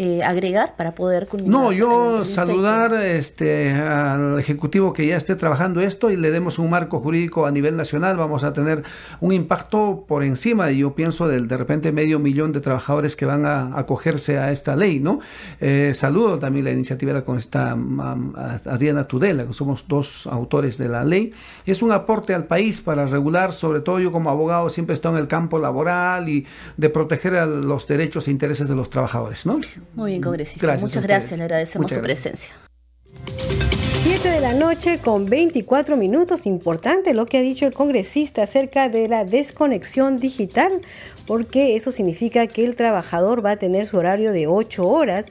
eh, 0.00 0.22
agregar 0.22 0.76
para 0.76 0.92
poder 0.92 1.26
culminar? 1.26 1.50
No, 1.50 1.72
yo 1.72 2.24
saludar 2.24 2.94
este, 3.02 3.72
al 3.72 4.38
Ejecutivo 4.38 4.92
que 4.92 5.04
ya 5.04 5.16
esté 5.16 5.34
trabajando 5.34 5.80
esto 5.80 6.12
y 6.12 6.16
le 6.16 6.30
demos 6.30 6.60
un 6.60 6.70
marco 6.70 7.00
jurídico 7.00 7.46
a 7.46 7.50
nivel 7.50 7.76
nacional. 7.76 8.16
Vamos 8.16 8.44
a 8.44 8.52
tener 8.52 8.84
un 9.20 9.32
impacto 9.32 10.04
por 10.06 10.22
encima, 10.22 10.70
yo 10.70 10.94
pienso, 10.94 11.26
del 11.26 11.48
de 11.48 11.56
repente 11.56 11.90
medio 11.90 12.20
millón 12.20 12.52
de 12.52 12.60
trabajadores 12.60 13.16
que 13.16 13.26
van 13.26 13.44
a 13.44 13.76
acogerse 13.76 14.38
a 14.38 14.52
esta 14.52 14.76
ley, 14.76 15.00
¿no? 15.00 15.18
Eh, 15.60 15.90
saludo 15.96 16.38
también 16.38 16.66
la 16.66 16.70
iniciativa 16.70 17.24
con 17.24 17.36
esta 17.36 17.76
Adriana 18.66 19.02
Tudela, 19.08 19.48
que 19.48 19.52
somos 19.52 19.88
dos 19.88 20.28
autores 20.28 20.78
de 20.78 20.88
la 20.88 21.04
ley. 21.04 21.32
Es 21.66 21.82
un 21.82 21.90
aporte 21.90 22.34
al 22.34 22.44
país 22.44 22.80
para 22.80 23.04
regular, 23.04 23.52
sobre 23.52 23.80
todo 23.80 23.98
yo 23.98 24.12
como 24.12 24.30
abogado 24.30 24.70
siempre 24.70 24.92
he 24.92 24.94
estado 24.94 25.16
en 25.16 25.22
el 25.22 25.28
campo 25.28 25.58
laboral 25.58 26.28
y 26.28 26.46
de 26.76 26.88
proteger 26.88 27.34
a 27.34 27.46
los 27.46 27.88
derechos 27.88 28.28
e 28.28 28.30
intereses 28.30 28.68
de 28.68 28.76
los 28.76 28.90
trabajadores, 28.90 29.44
¿no? 29.44 29.58
Muy 29.94 30.12
bien, 30.12 30.22
congresista. 30.22 30.76
Muchas 30.76 31.02
gracias, 31.02 31.38
le 31.38 31.44
agradecemos 31.44 31.90
su 31.90 32.00
presencia. 32.00 32.54
7 34.02 34.30
de 34.30 34.40
la 34.40 34.54
noche 34.54 35.00
con 35.00 35.26
24 35.26 35.96
minutos. 35.96 36.46
Importante 36.46 37.14
lo 37.14 37.26
que 37.26 37.38
ha 37.38 37.42
dicho 37.42 37.66
el 37.66 37.74
congresista 37.74 38.42
acerca 38.42 38.88
de 38.88 39.08
la 39.08 39.24
desconexión 39.24 40.16
digital, 40.16 40.80
porque 41.26 41.76
eso 41.76 41.90
significa 41.92 42.46
que 42.46 42.64
el 42.64 42.74
trabajador 42.74 43.44
va 43.44 43.52
a 43.52 43.56
tener 43.56 43.86
su 43.86 43.98
horario 43.98 44.32
de 44.32 44.46
8 44.46 44.88
horas 44.88 45.26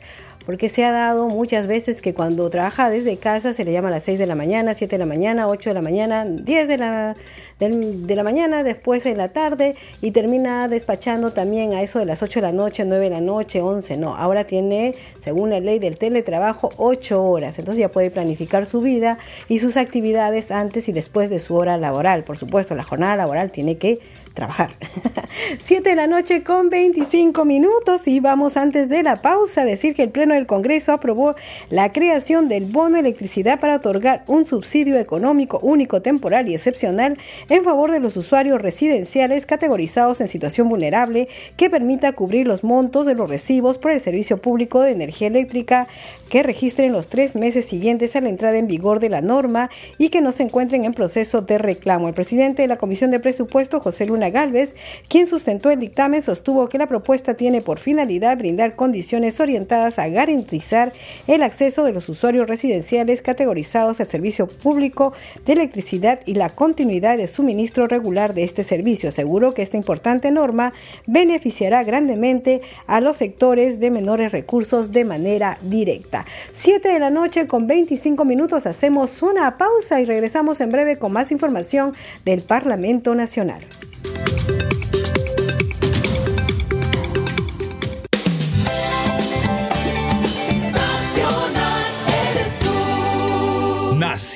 porque 0.47 0.69
se 0.69 0.86
ha 0.86 0.93
dado 0.93 1.27
muchas 1.27 1.67
veces 1.67 2.01
que 2.01 2.13
cuando 2.13 2.49
trabaja 2.49 2.89
desde 2.89 3.17
casa 3.17 3.53
se 3.53 3.65
le 3.65 3.73
llama 3.73 3.89
a 3.89 3.91
las 3.91 4.03
6 4.03 4.17
de 4.17 4.27
la 4.27 4.36
mañana, 4.36 4.73
7 4.73 4.95
de 4.95 4.99
la 4.99 5.05
mañana, 5.05 5.49
8 5.49 5.71
de 5.71 5.73
la 5.73 5.81
mañana, 5.81 6.23
10 6.23 6.67
de 6.69 6.77
la 6.77 7.17
de 7.60 8.15
la 8.15 8.23
mañana, 8.23 8.63
después 8.63 9.05
en 9.07 9.17
la 9.17 9.29
tarde 9.29 9.75
y 10.01 10.12
termina 10.12 10.67
despachando 10.67 11.33
también 11.33 11.73
a 11.73 11.81
eso 11.81 11.97
de 11.97 12.05
las 12.05 12.21
8 12.21 12.39
de 12.39 12.45
la 12.45 12.51
noche, 12.53 12.86
9 12.86 13.05
de 13.05 13.10
la 13.10 13.19
noche, 13.19 13.62
11. 13.62 13.97
No, 13.97 14.15
ahora 14.15 14.45
tiene, 14.45 14.93
según 15.17 15.49
la 15.49 15.60
ley 15.60 15.79
del 15.79 15.97
teletrabajo, 15.97 16.69
8 16.77 17.21
horas. 17.21 17.57
Entonces 17.57 17.81
ya 17.81 17.91
puede 17.91 18.12
planificar 18.12 18.67
su 18.67 18.81
vida 18.81 19.17
y 19.49 19.60
sus 19.60 19.75
actividades 19.75 20.51
antes 20.51 20.88
y 20.88 20.93
después 20.93 21.29
de 21.31 21.39
su 21.39 21.55
hora 21.55 21.77
laboral. 21.77 22.23
Por 22.23 22.38
supuesto, 22.38 22.75
la 22.75 22.83
jornada 22.83 23.15
laboral 23.15 23.49
tiene 23.49 23.77
que 23.77 23.99
trabajar. 24.38 24.69
7 25.60 25.89
de 25.89 25.95
la 25.95 26.06
noche 26.06 26.43
con 26.43 26.69
25 26.69 27.43
minutos 27.43 28.08
y 28.08 28.19
vamos 28.19 28.56
antes 28.56 28.88
de 28.88 29.02
la 29.02 29.21
pausa 29.23 29.62
a 29.62 29.65
decir 29.65 29.95
que 29.95 30.04
el 30.04 30.10
Pleno 30.10 30.36
del 30.36 30.45
Congreso 30.45 30.91
aprobó 30.91 31.36
la 31.71 31.91
creación 31.91 32.47
del 32.47 32.65
bono 32.65 32.97
electricidad 32.97 33.60
para 33.60 33.78
otorgar 33.78 34.23
un 34.28 34.45
subsidio 34.45 34.97
económico 35.00 35.60
único, 35.63 36.04
temporal 36.04 36.47
y 36.47 36.54
excepcional 36.54 37.17
en 37.50 37.63
favor 37.63 37.91
de 37.91 38.00
los 38.00 38.15
usuarios 38.15 38.62
residenciales 38.62 39.47
categorizados 39.47 40.21
en 40.21 40.28
situación 40.28 40.69
vulnerable 40.69 41.30
que 41.56 41.71
permita 41.71 42.13
cubrir 42.13 42.47
los 42.47 42.63
montos 42.63 43.08
de 43.08 43.15
los 43.15 43.30
recibos 43.30 43.80
por 43.80 43.91
el 43.91 44.02
servicio 44.02 44.38
público 44.38 44.82
de 44.82 44.91
energía 44.91 45.30
eléctrica 45.30 45.88
que 46.30 46.43
registren 46.43 46.91
los 46.91 47.08
tres 47.08 47.36
meses 47.36 47.65
siguientes 47.65 48.15
a 48.15 48.21
la 48.21 48.30
entrada 48.30 48.58
en 48.58 48.67
vigor 48.67 49.00
de 49.00 49.10
la 49.10 49.21
norma 49.21 49.71
y 49.97 50.10
que 50.10 50.21
no 50.21 50.32
se 50.32 50.43
encuentren 50.43 50.86
en 50.86 50.93
proceso 50.93 51.41
de 51.41 51.58
reclamo. 51.58 52.08
El 52.08 52.13
presidente 52.13 52.62
de 52.62 52.67
la 52.67 52.78
Comisión 52.78 53.10
de 53.10 53.19
Presupuesto, 53.19 53.80
José 53.80 54.06
Luna 54.06 54.26
Galvez, 54.29 54.75
quien 55.07 55.27
sustentó 55.27 55.69
el 55.69 55.79
dictamen, 55.79 56.21
sostuvo 56.21 56.69
que 56.69 56.77
la 56.77 56.87
propuesta 56.87 57.35
tiene 57.35 57.61
por 57.61 57.79
finalidad 57.79 58.37
brindar 58.37 58.75
condiciones 58.75 59.39
orientadas 59.39 59.99
a 59.99 60.07
garantizar 60.09 60.93
el 61.27 61.43
acceso 61.43 61.83
de 61.83 61.93
los 61.93 62.09
usuarios 62.09 62.47
residenciales 62.47 63.21
categorizados 63.21 63.99
al 63.99 64.07
servicio 64.07 64.47
público 64.47 65.13
de 65.45 65.53
electricidad 65.53 66.19
y 66.25 66.33
la 66.35 66.49
continuidad 66.49 67.17
de 67.17 67.27
suministro 67.27 67.87
regular 67.87 68.33
de 68.33 68.43
este 68.43 68.63
servicio. 68.63 69.09
Aseguró 69.09 69.53
que 69.53 69.61
esta 69.61 69.77
importante 69.77 70.31
norma 70.31 70.73
beneficiará 71.05 71.83
grandemente 71.83 72.61
a 72.85 73.01
los 73.01 73.17
sectores 73.17 73.79
de 73.79 73.91
menores 73.91 74.31
recursos 74.31 74.91
de 74.91 75.05
manera 75.05 75.57
directa. 75.61 76.25
7 76.51 76.89
de 76.89 76.99
la 76.99 77.09
noche 77.09 77.47
con 77.47 77.67
25 77.67 78.25
minutos 78.25 78.65
hacemos 78.65 79.21
una 79.21 79.57
pausa 79.57 80.01
y 80.01 80.05
regresamos 80.05 80.61
en 80.61 80.71
breve 80.71 80.97
con 80.97 81.11
más 81.11 81.31
información 81.31 81.93
del 82.25 82.41
Parlamento 82.41 83.15
Nacional. 83.15 83.61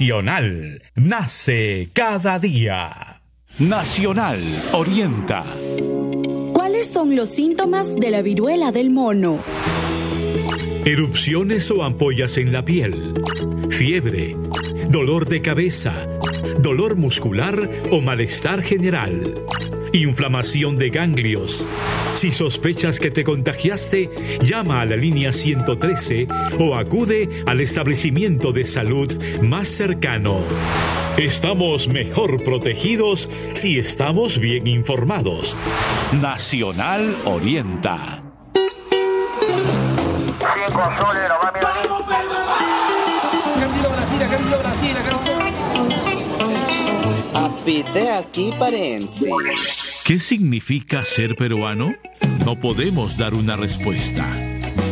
Nacional 0.02 0.82
nace 0.96 1.90
cada 1.94 2.40
día. 2.40 3.22
Nacional 3.60 4.40
orienta. 4.72 5.46
¿Cuáles 6.54 6.88
son 6.88 7.16
los 7.16 7.30
síntomas 7.30 7.96
de 7.96 8.10
la 8.10 8.24
viruela 8.24 8.72
del 8.72 8.90
mono? 8.90 9.40
Erupciones 10.86 11.70
o 11.70 11.84
ampollas 11.84 12.40
en 12.40 12.52
la 12.52 12.66
piel, 12.66 13.14
fiebre, 13.70 14.36
dolor 14.90 15.28
de 15.28 15.44
cabeza, 15.44 16.08
dolor 16.60 16.96
muscular 16.96 17.70
o 17.92 18.02
malestar 18.02 18.62
general, 18.62 19.36
inflamación 19.94 20.78
de 20.78 20.90
ganglios. 20.90 21.68
Si 22.14 22.32
sospechas 22.32 23.00
que 23.00 23.12
te 23.12 23.24
contagiaste, 23.24 24.10
llama 24.44 24.82
a 24.82 24.86
la 24.86 24.96
línea 24.96 25.32
113 25.34 26.28
o 26.60 26.76
acude 26.76 27.30
al 27.46 27.62
establecimiento 27.62 28.52
de 28.52 28.66
salud 28.66 29.12
más 29.42 29.68
cercano. 29.68 30.44
Estamos 31.18 31.88
mejor 31.88 32.44
protegidos 32.44 33.30
si 33.54 33.78
estamos 33.78 34.40
bien 34.40 34.68
informados. 34.68 35.58
Nacional 36.14 37.22
Orienta. 37.26 38.31
Apite 47.62 48.10
aquí, 48.10 48.52
parenzi. 48.58 49.28
¿Qué 50.04 50.20
significa 50.20 51.04
ser 51.04 51.36
peruano? 51.36 51.94
No 52.44 52.60
podemos 52.60 53.18
dar 53.18 53.36
una 53.36 53.56
respuesta, 53.56 54.32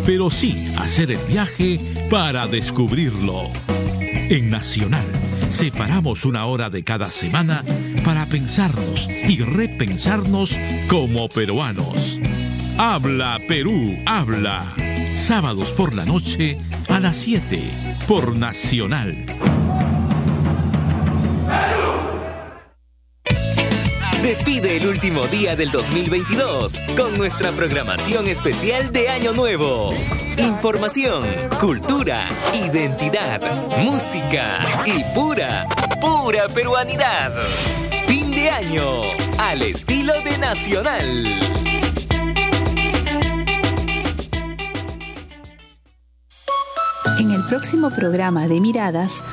pero 0.06 0.30
sí 0.30 0.72
hacer 0.78 1.10
el 1.10 1.18
viaje 1.28 1.80
para 2.12 2.46
descubrirlo. 2.46 3.50
En 3.98 4.52
Nacional, 4.52 5.08
separamos 5.50 6.26
una 6.26 6.46
hora 6.46 6.70
de 6.70 6.84
cada 6.84 7.10
semana 7.10 7.64
para 8.06 8.28
pensarnos 8.28 9.10
y 9.10 9.40
repensarnos 9.40 10.56
como 10.88 11.28
peruanos. 11.28 12.20
Habla 12.78 13.42
Perú, 13.48 13.98
habla. 14.06 14.76
Sábados 15.16 15.70
por 15.70 15.96
la 15.96 16.06
noche 16.06 16.60
a 16.88 17.00
las 17.00 17.18
7 17.18 17.64
por 18.08 18.38
Nacional. 18.38 19.26
Despide 24.24 24.76
el 24.76 24.86
último 24.86 25.28
día 25.28 25.56
del 25.56 25.72
2022 25.72 26.82
con 26.98 27.18
nuestra 27.18 27.54
programación 27.54 28.28
especial 28.28 28.92
de 28.92 29.08
Año 29.08 29.32
Nuevo. 29.32 29.94
Información, 30.38 31.26
cultura, 31.60 32.28
identidad, 32.54 33.42
música 33.78 34.84
y 34.86 35.04
pura, 35.16 35.68
pura 36.02 36.50
peruanidad. 36.50 37.32
Fin 38.08 38.32
de 38.32 38.50
año, 38.50 39.02
al 39.38 39.62
estilo 39.62 40.14
de 40.22 40.38
Nacional. 40.38 41.26
En 47.20 47.32
el 47.32 47.44
próximo 47.46 47.90
programa 47.90 48.48
de 48.48 48.60
Miradas, 48.60 49.24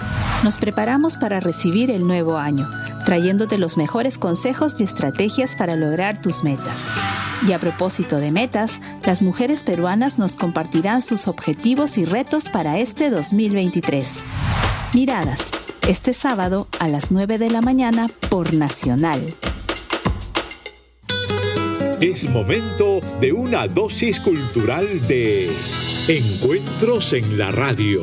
nos 0.44 0.58
preparamos 0.58 1.16
para 1.16 1.40
recibir 1.40 1.90
el 1.90 2.06
nuevo 2.06 2.36
año, 2.36 2.68
trayéndote 3.06 3.56
los 3.56 3.76
mejores 3.76 4.18
consejos 4.18 4.80
y 4.80 4.84
estrategias 4.84 5.54
para 5.54 5.76
lograr 5.76 6.20
tus 6.20 6.42
metas. 6.42 6.88
Y 7.46 7.52
a 7.52 7.60
propósito 7.60 8.18
de 8.18 8.32
metas, 8.32 8.80
las 9.06 9.22
mujeres 9.22 9.62
peruanas 9.62 10.18
nos 10.18 10.36
compartirán 10.36 11.02
sus 11.02 11.28
objetivos 11.28 11.98
y 11.98 12.04
retos 12.04 12.48
para 12.48 12.78
este 12.78 13.08
2023. 13.08 14.24
Miradas, 14.92 15.50
este 15.86 16.14
sábado 16.14 16.66
a 16.80 16.88
las 16.88 17.12
9 17.12 17.38
de 17.38 17.50
la 17.50 17.60
mañana 17.62 18.08
por 18.28 18.52
Nacional. 18.52 19.22
Es 22.00 22.28
momento 22.28 23.00
de 23.20 23.32
una 23.32 23.68
dosis 23.68 24.18
cultural 24.18 24.84
de 25.06 25.48
Encuentros 26.08 27.12
en 27.12 27.38
la 27.38 27.52
Radio. 27.52 28.02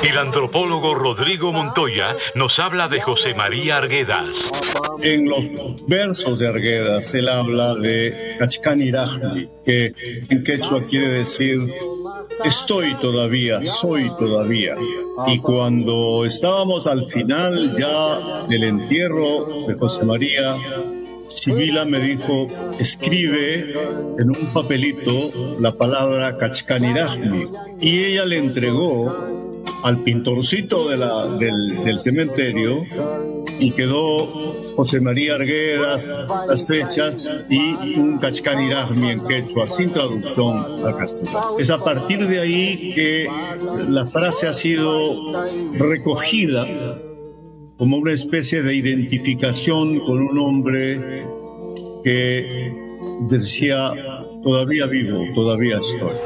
El 0.00 0.16
antropólogo 0.16 0.94
Rodrigo 0.94 1.52
Montoya 1.52 2.16
nos 2.36 2.60
habla 2.60 2.86
de 2.86 3.00
José 3.00 3.34
María 3.34 3.78
Arguedas. 3.78 4.48
En 5.02 5.28
los 5.28 5.44
versos 5.88 6.38
de 6.38 6.46
Arguedas 6.46 7.12
él 7.14 7.28
habla 7.28 7.74
de 7.74 8.36
Kachkanirajni, 8.38 9.48
que 9.64 9.92
en 10.28 10.44
quechua 10.44 10.84
quiere 10.84 11.08
decir 11.08 11.74
estoy 12.44 12.94
todavía, 13.00 13.66
soy 13.66 14.08
todavía. 14.16 14.76
Y 15.26 15.40
cuando 15.40 16.24
estábamos 16.24 16.86
al 16.86 17.04
final 17.06 17.74
ya 17.76 18.46
del 18.46 18.64
entierro 18.64 19.66
de 19.66 19.74
José 19.74 20.04
María, 20.04 20.56
Sibila 21.26 21.84
me 21.84 21.98
dijo, 21.98 22.46
escribe 22.78 23.74
en 24.16 24.30
un 24.30 24.52
papelito 24.52 25.56
la 25.58 25.72
palabra 25.72 26.36
Kachkanirajmi. 26.36 27.48
Y 27.80 28.04
ella 28.04 28.24
le 28.24 28.38
entregó 28.38 29.47
al 29.82 30.02
pintorcito 30.02 30.88
del, 30.88 31.84
del 31.84 31.98
cementerio 31.98 32.84
y 33.58 33.72
quedó 33.72 34.54
José 34.76 35.00
María 35.00 35.34
Arguedas, 35.34 36.10
las 36.46 36.66
fechas 36.66 37.28
y 37.48 37.98
un 37.98 38.18
Kachkanirajmi 38.18 39.10
en 39.10 39.24
quechua, 39.26 39.66
sin 39.66 39.90
traducción 39.90 40.86
al 40.86 40.96
castellano. 40.96 41.58
Es 41.58 41.70
a 41.70 41.82
partir 41.82 42.26
de 42.26 42.38
ahí 42.38 42.92
que 42.94 43.28
la 43.88 44.06
frase 44.06 44.46
ha 44.46 44.52
sido 44.52 45.32
recogida 45.74 46.66
como 47.76 47.96
una 47.96 48.12
especie 48.12 48.62
de 48.62 48.74
identificación 48.74 50.00
con 50.00 50.18
un 50.18 50.38
hombre 50.38 51.26
que 52.02 52.72
decía, 53.28 53.92
todavía 54.42 54.86
vivo, 54.86 55.24
todavía 55.34 55.78
estoy. 55.78 56.16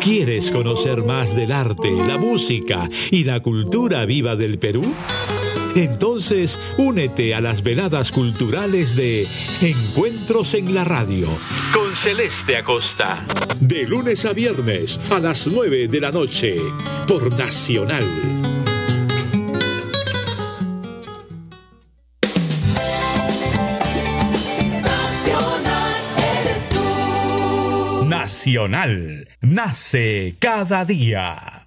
¿Quieres 0.00 0.50
conocer 0.50 1.02
más 1.02 1.34
del 1.34 1.52
arte, 1.52 1.90
la 1.90 2.18
música 2.18 2.88
y 3.10 3.24
la 3.24 3.40
cultura 3.40 4.04
viva 4.06 4.36
del 4.36 4.58
Perú? 4.58 4.94
Entonces, 5.74 6.58
únete 6.78 7.34
a 7.34 7.40
las 7.40 7.62
veladas 7.62 8.10
culturales 8.10 8.96
de 8.96 9.26
Encuentros 9.60 10.54
en 10.54 10.74
la 10.74 10.84
Radio 10.84 11.28
con 11.74 11.94
Celeste 11.94 12.56
Acosta. 12.56 13.24
De 13.60 13.86
lunes 13.86 14.24
a 14.24 14.32
viernes 14.32 14.98
a 15.10 15.18
las 15.18 15.46
9 15.46 15.88
de 15.88 16.00
la 16.00 16.10
noche 16.10 16.56
por 17.06 17.30
Nacional. 17.38 18.35
Nace 29.40 30.36
cada 30.38 30.84
día. 30.84 31.66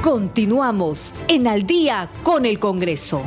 Continuamos 0.00 1.12
en 1.28 1.46
Al 1.46 1.66
día 1.66 2.08
con 2.22 2.46
el 2.46 2.58
Congreso. 2.58 3.22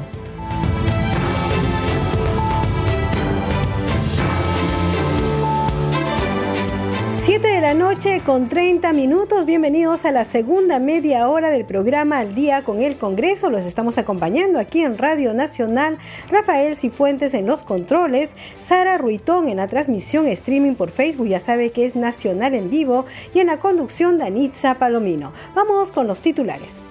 La 7.61 7.75
noche 7.75 8.21
con 8.25 8.49
30 8.49 8.91
minutos. 8.91 9.45
Bienvenidos 9.45 10.05
a 10.05 10.11
la 10.11 10.25
segunda 10.25 10.79
media 10.79 11.29
hora 11.29 11.51
del 11.51 11.63
programa 11.63 12.17
Al 12.17 12.33
Día 12.33 12.63
con 12.63 12.81
el 12.81 12.97
Congreso. 12.97 13.51
Los 13.51 13.65
estamos 13.65 13.99
acompañando 13.99 14.59
aquí 14.59 14.81
en 14.81 14.97
Radio 14.97 15.35
Nacional. 15.35 15.99
Rafael 16.27 16.75
Cifuentes 16.75 17.35
en 17.35 17.45
los 17.45 17.61
controles. 17.61 18.31
Sara 18.59 18.97
Ruitón 18.97 19.47
en 19.47 19.57
la 19.57 19.67
transmisión 19.67 20.25
streaming 20.25 20.73
por 20.73 20.89
Facebook. 20.89 21.27
Ya 21.27 21.39
sabe 21.39 21.71
que 21.71 21.85
es 21.85 21.95
Nacional 21.95 22.55
en 22.55 22.71
vivo. 22.71 23.05
Y 23.31 23.41
en 23.41 23.47
la 23.47 23.59
conducción 23.59 24.17
Danitza 24.17 24.79
Palomino. 24.79 25.31
Vamos 25.53 25.91
con 25.91 26.07
los 26.07 26.19
titulares. 26.19 26.87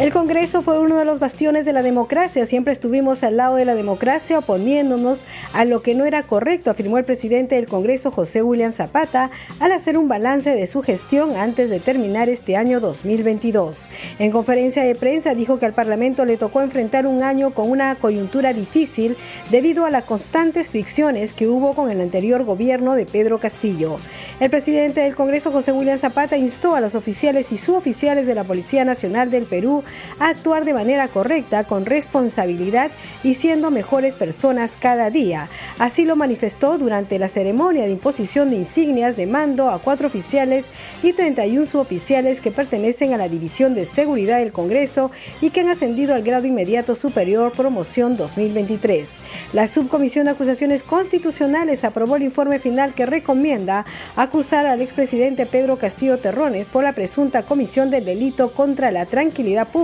El 0.00 0.14
Congreso 0.14 0.62
fue 0.62 0.80
uno 0.80 0.96
de 0.96 1.04
los 1.04 1.18
bastiones 1.18 1.66
de 1.66 1.74
la 1.74 1.82
democracia. 1.82 2.46
Siempre 2.46 2.72
estuvimos 2.72 3.22
al 3.22 3.36
lado 3.36 3.56
de 3.56 3.66
la 3.66 3.74
democracia 3.74 4.38
oponiéndonos 4.38 5.26
a 5.52 5.66
lo 5.66 5.82
que 5.82 5.94
no 5.94 6.06
era 6.06 6.22
correcto, 6.22 6.70
afirmó 6.70 6.96
el 6.96 7.04
presidente 7.04 7.56
del 7.56 7.66
Congreso, 7.66 8.10
José 8.10 8.42
William 8.42 8.72
Zapata, 8.72 9.30
al 9.58 9.72
hacer 9.72 9.98
un 9.98 10.08
balance 10.08 10.54
de 10.54 10.66
su 10.68 10.80
gestión 10.80 11.36
antes 11.36 11.68
de 11.68 11.80
terminar 11.80 12.30
este 12.30 12.56
año 12.56 12.80
2022. 12.80 13.90
En 14.18 14.30
conferencia 14.30 14.84
de 14.84 14.94
prensa 14.94 15.34
dijo 15.34 15.58
que 15.58 15.66
al 15.66 15.74
Parlamento 15.74 16.24
le 16.24 16.38
tocó 16.38 16.62
enfrentar 16.62 17.06
un 17.06 17.22
año 17.22 17.50
con 17.50 17.70
una 17.70 17.94
coyuntura 17.96 18.54
difícil 18.54 19.18
debido 19.50 19.84
a 19.84 19.90
las 19.90 20.04
constantes 20.04 20.70
fricciones 20.70 21.34
que 21.34 21.46
hubo 21.46 21.74
con 21.74 21.90
el 21.90 22.00
anterior 22.00 22.44
gobierno 22.44 22.94
de 22.94 23.04
Pedro 23.04 23.36
Castillo. 23.36 23.98
El 24.40 24.48
presidente 24.48 25.02
del 25.02 25.14
Congreso, 25.14 25.52
José 25.52 25.72
William 25.72 25.98
Zapata, 25.98 26.38
instó 26.38 26.74
a 26.74 26.80
los 26.80 26.94
oficiales 26.94 27.52
y 27.52 27.58
suboficiales 27.58 28.26
de 28.26 28.34
la 28.34 28.44
Policía 28.44 28.86
Nacional 28.86 29.30
del 29.30 29.44
Perú 29.44 29.84
actuar 30.18 30.64
de 30.64 30.74
manera 30.74 31.08
correcta, 31.08 31.64
con 31.64 31.86
responsabilidad 31.86 32.90
y 33.22 33.34
siendo 33.34 33.70
mejores 33.70 34.14
personas 34.14 34.72
cada 34.78 35.10
día. 35.10 35.48
Así 35.78 36.04
lo 36.04 36.16
manifestó 36.16 36.78
durante 36.78 37.18
la 37.18 37.28
ceremonia 37.28 37.84
de 37.84 37.90
imposición 37.90 38.50
de 38.50 38.56
insignias 38.56 39.16
de 39.16 39.26
mando 39.26 39.70
a 39.70 39.80
cuatro 39.80 40.08
oficiales 40.08 40.66
y 41.02 41.12
31 41.12 41.66
suboficiales 41.66 42.40
que 42.40 42.50
pertenecen 42.50 43.14
a 43.14 43.16
la 43.16 43.28
División 43.28 43.74
de 43.74 43.84
Seguridad 43.84 44.38
del 44.38 44.52
Congreso 44.52 45.10
y 45.40 45.50
que 45.50 45.60
han 45.60 45.68
ascendido 45.68 46.14
al 46.14 46.22
grado 46.22 46.46
inmediato 46.46 46.94
superior 46.94 47.52
promoción 47.52 48.16
2023. 48.16 49.10
La 49.52 49.66
Subcomisión 49.66 50.26
de 50.26 50.32
Acusaciones 50.32 50.82
Constitucionales 50.82 51.84
aprobó 51.84 52.16
el 52.16 52.22
informe 52.22 52.58
final 52.58 52.94
que 52.94 53.06
recomienda 53.06 53.84
acusar 54.16 54.66
al 54.66 54.80
expresidente 54.80 55.46
Pedro 55.46 55.78
Castillo 55.78 56.18
Terrones 56.18 56.68
por 56.68 56.84
la 56.84 56.92
presunta 56.92 57.42
comisión 57.42 57.90
del 57.90 58.04
delito 58.04 58.52
contra 58.52 58.90
la 58.90 59.06
tranquilidad 59.06 59.68
pública 59.68 59.79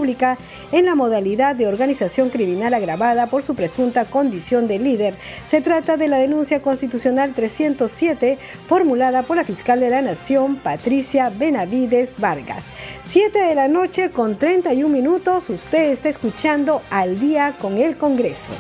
en 0.73 0.85
la 0.85 0.95
modalidad 0.95 1.57
de 1.57 1.67
organización 1.67 2.29
criminal 2.31 2.75
agravada 2.75 3.29
por 3.29 3.43
su 3.43 3.55
presunta 3.55 4.05
condición 4.05 4.67
de 4.67 4.79
líder. 4.79 5.15
Se 5.49 5.61
trata 5.61 5.97
de 5.97 6.09
la 6.09 6.19
denuncia 6.19 6.61
constitucional 6.61 7.33
307 7.35 8.39
formulada 8.69 9.23
por 9.23 9.37
la 9.37 9.45
fiscal 9.45 9.81
de 9.81 9.91
la 9.91 10.03
Nación, 10.03 10.57
Patricia 10.57 11.31
Benavides 11.31 12.15
Vargas. 12.19 12.65
7 13.09 13.39
de 13.39 13.55
la 13.55 13.69
noche 13.69 14.11
con 14.11 14.37
31 14.37 14.89
minutos, 14.93 15.49
usted 15.49 15.91
está 15.91 16.09
escuchando 16.09 16.83
al 16.91 17.19
día 17.19 17.55
con 17.61 17.79
el 17.79 17.97
Congreso. 17.97 18.53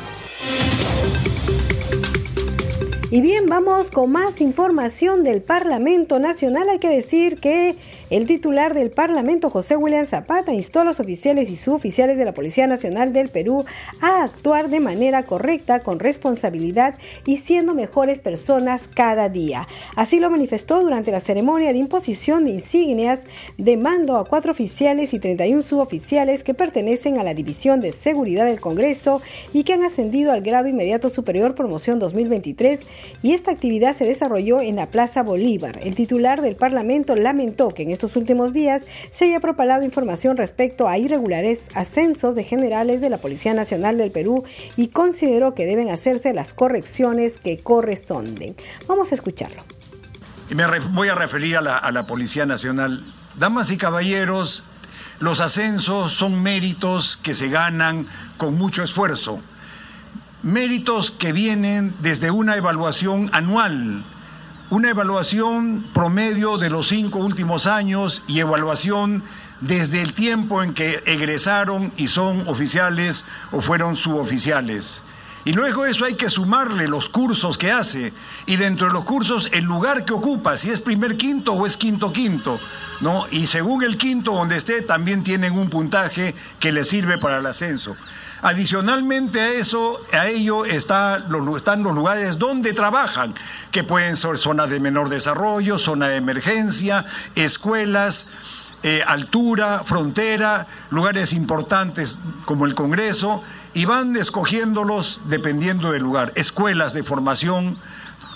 Y 3.08 3.20
bien, 3.20 3.46
vamos 3.46 3.92
con 3.92 4.10
más 4.10 4.40
información 4.40 5.22
del 5.22 5.40
Parlamento 5.40 6.18
Nacional. 6.18 6.68
Hay 6.68 6.80
que 6.80 6.88
decir 6.88 7.36
que 7.38 7.76
el 8.08 8.26
titular 8.26 8.72
del 8.72 8.90
Parlamento, 8.90 9.50
José 9.50 9.76
William 9.76 10.06
Zapata, 10.06 10.54
instó 10.54 10.80
a 10.80 10.84
los 10.84 11.00
oficiales 11.00 11.50
y 11.50 11.56
suboficiales 11.56 12.18
de 12.18 12.24
la 12.24 12.34
Policía 12.34 12.68
Nacional 12.68 13.12
del 13.12 13.30
Perú 13.30 13.64
a 14.00 14.22
actuar 14.22 14.70
de 14.70 14.78
manera 14.78 15.24
correcta, 15.24 15.80
con 15.80 15.98
responsabilidad 15.98 16.94
y 17.24 17.38
siendo 17.38 17.74
mejores 17.74 18.20
personas 18.20 18.88
cada 18.88 19.28
día. 19.28 19.66
Así 19.96 20.20
lo 20.20 20.30
manifestó 20.30 20.80
durante 20.82 21.10
la 21.10 21.18
ceremonia 21.18 21.72
de 21.72 21.78
imposición 21.78 22.44
de 22.44 22.52
insignias 22.52 23.24
de 23.58 23.76
mando 23.76 24.16
a 24.18 24.24
cuatro 24.24 24.52
oficiales 24.52 25.12
y 25.12 25.18
31 25.18 25.62
suboficiales 25.62 26.44
que 26.44 26.54
pertenecen 26.54 27.18
a 27.18 27.24
la 27.24 27.34
División 27.34 27.80
de 27.80 27.90
Seguridad 27.90 28.44
del 28.44 28.60
Congreso 28.60 29.20
y 29.52 29.64
que 29.64 29.72
han 29.72 29.82
ascendido 29.82 30.30
al 30.30 30.42
grado 30.42 30.68
inmediato 30.68 31.10
superior 31.10 31.56
promoción 31.56 31.98
2023 31.98 32.80
y 33.24 33.32
esta 33.32 33.50
actividad 33.50 33.96
se 33.96 34.04
desarrolló 34.04 34.60
en 34.60 34.76
la 34.76 34.90
Plaza 34.90 35.24
Bolívar. 35.24 35.80
El 35.82 35.96
titular 35.96 36.40
del 36.40 36.54
Parlamento 36.54 37.16
lamentó 37.16 37.70
que 37.70 37.82
en 37.82 37.95
estos 37.96 38.14
últimos 38.14 38.52
días 38.52 38.82
se 39.10 39.24
haya 39.24 39.40
propalado 39.40 39.82
información 39.82 40.36
respecto 40.36 40.86
a 40.86 40.98
irregulares 40.98 41.68
ascensos 41.74 42.34
de 42.34 42.44
generales 42.44 43.00
de 43.00 43.08
la 43.08 43.16
Policía 43.16 43.54
Nacional 43.54 43.96
del 43.96 44.12
Perú 44.12 44.44
y 44.76 44.88
consideró 44.88 45.54
que 45.54 45.64
deben 45.64 45.88
hacerse 45.88 46.34
las 46.34 46.52
correcciones 46.52 47.38
que 47.38 47.58
corresponden. 47.58 48.54
Vamos 48.86 49.12
a 49.12 49.14
escucharlo. 49.14 49.62
Me 50.54 50.64
voy 50.90 51.08
a 51.08 51.14
referir 51.14 51.56
a 51.56 51.62
la, 51.62 51.78
a 51.78 51.90
la 51.90 52.06
Policía 52.06 52.44
Nacional. 52.44 53.02
Damas 53.34 53.70
y 53.70 53.78
caballeros, 53.78 54.64
los 55.18 55.40
ascensos 55.40 56.12
son 56.12 56.42
méritos 56.42 57.16
que 57.16 57.34
se 57.34 57.48
ganan 57.48 58.06
con 58.36 58.54
mucho 58.54 58.82
esfuerzo. 58.82 59.40
Méritos 60.42 61.10
que 61.10 61.32
vienen 61.32 61.94
desde 62.00 62.30
una 62.30 62.56
evaluación 62.56 63.30
anual 63.32 64.04
una 64.70 64.90
evaluación 64.90 65.84
promedio 65.94 66.58
de 66.58 66.70
los 66.70 66.88
cinco 66.88 67.20
últimos 67.20 67.66
años 67.66 68.22
y 68.26 68.40
evaluación 68.40 69.22
desde 69.60 70.02
el 70.02 70.12
tiempo 70.12 70.62
en 70.62 70.74
que 70.74 71.02
egresaron 71.06 71.92
y 71.96 72.08
son 72.08 72.48
oficiales 72.48 73.24
o 73.52 73.60
fueron 73.60 73.96
suboficiales. 73.96 75.02
Y 75.44 75.52
luego 75.52 75.86
eso 75.86 76.04
hay 76.04 76.14
que 76.14 76.28
sumarle 76.28 76.88
los 76.88 77.08
cursos 77.08 77.56
que 77.56 77.70
hace 77.70 78.12
y 78.46 78.56
dentro 78.56 78.88
de 78.88 78.92
los 78.92 79.04
cursos 79.04 79.48
el 79.52 79.62
lugar 79.62 80.04
que 80.04 80.12
ocupa, 80.12 80.56
si 80.56 80.70
es 80.70 80.80
primer 80.80 81.16
quinto 81.16 81.52
o 81.52 81.66
es 81.66 81.76
quinto 81.76 82.12
quinto, 82.12 82.58
¿no? 83.00 83.26
Y 83.30 83.46
según 83.46 83.84
el 83.84 83.96
quinto 83.96 84.32
donde 84.32 84.56
esté 84.56 84.82
también 84.82 85.22
tienen 85.22 85.52
un 85.52 85.70
puntaje 85.70 86.34
que 86.58 86.72
le 86.72 86.82
sirve 86.82 87.18
para 87.18 87.38
el 87.38 87.46
ascenso. 87.46 87.94
Adicionalmente 88.42 89.40
a 89.40 89.52
eso, 89.52 90.00
a 90.12 90.28
ello 90.28 90.64
está, 90.64 91.26
están 91.56 91.82
los 91.82 91.94
lugares 91.94 92.38
donde 92.38 92.72
trabajan, 92.72 93.34
que 93.70 93.82
pueden 93.82 94.16
ser 94.16 94.38
zonas 94.38 94.68
de 94.70 94.78
menor 94.78 95.08
desarrollo, 95.08 95.78
zona 95.78 96.08
de 96.08 96.16
emergencia, 96.16 97.04
escuelas, 97.34 98.28
eh, 98.82 99.02
altura, 99.06 99.82
frontera, 99.84 100.66
lugares 100.90 101.32
importantes 101.32 102.18
como 102.44 102.66
el 102.66 102.74
Congreso, 102.74 103.42
y 103.72 103.84
van 103.84 104.16
escogiéndolos 104.16 105.20
dependiendo 105.26 105.92
del 105.92 106.02
lugar. 106.02 106.32
Escuelas 106.34 106.92
de 106.92 107.02
formación, 107.02 107.78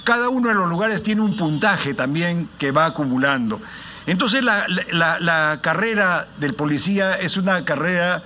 cada 0.04 0.28
uno 0.28 0.48
de 0.48 0.54
los 0.54 0.68
lugares 0.68 1.02
tiene 1.02 1.20
un 1.20 1.36
puntaje 1.36 1.94
también 1.94 2.48
que 2.58 2.72
va 2.72 2.86
acumulando. 2.86 3.60
Entonces 4.06 4.42
la, 4.42 4.66
la, 4.90 5.20
la 5.20 5.60
carrera 5.62 6.26
del 6.38 6.54
policía 6.54 7.14
es 7.14 7.36
una 7.36 7.64
carrera, 7.64 8.22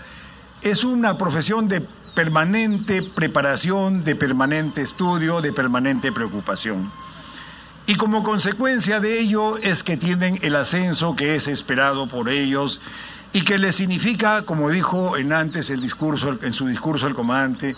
es 0.65 0.83
una 0.83 1.19
profesión 1.19 1.69
de 1.69 1.83
permanente 2.15 3.03
preparación, 3.03 4.03
de 4.03 4.17
permanente 4.17 4.81
estudio, 4.81 5.43
de 5.43 5.53
permanente 5.53 6.11
preocupación. 6.11 6.91
Y 7.87 7.97
como 7.97 8.23
consecuencia 8.23 8.99
de 8.99 9.21
ello 9.21 9.59
es 9.59 9.83
que 9.83 9.99
tienen 9.99 10.39
el 10.41 10.57
ascenso 10.57 11.17
que 11.17 11.35
es 11.35 11.49
esperado 11.49 12.09
por 12.09 12.31
ellos 12.31 12.81
y 13.35 13.43
que 13.43 13.59
les 13.59 13.75
significa, 13.75 14.43
como 14.43 14.71
dijo 14.71 15.19
en 15.19 15.35
antes 15.35 15.69
el 15.69 15.83
discurso, 15.83 16.35
en 16.41 16.55
su 16.55 16.67
discurso 16.67 17.07
el 17.07 17.15
comandante, 17.15 17.77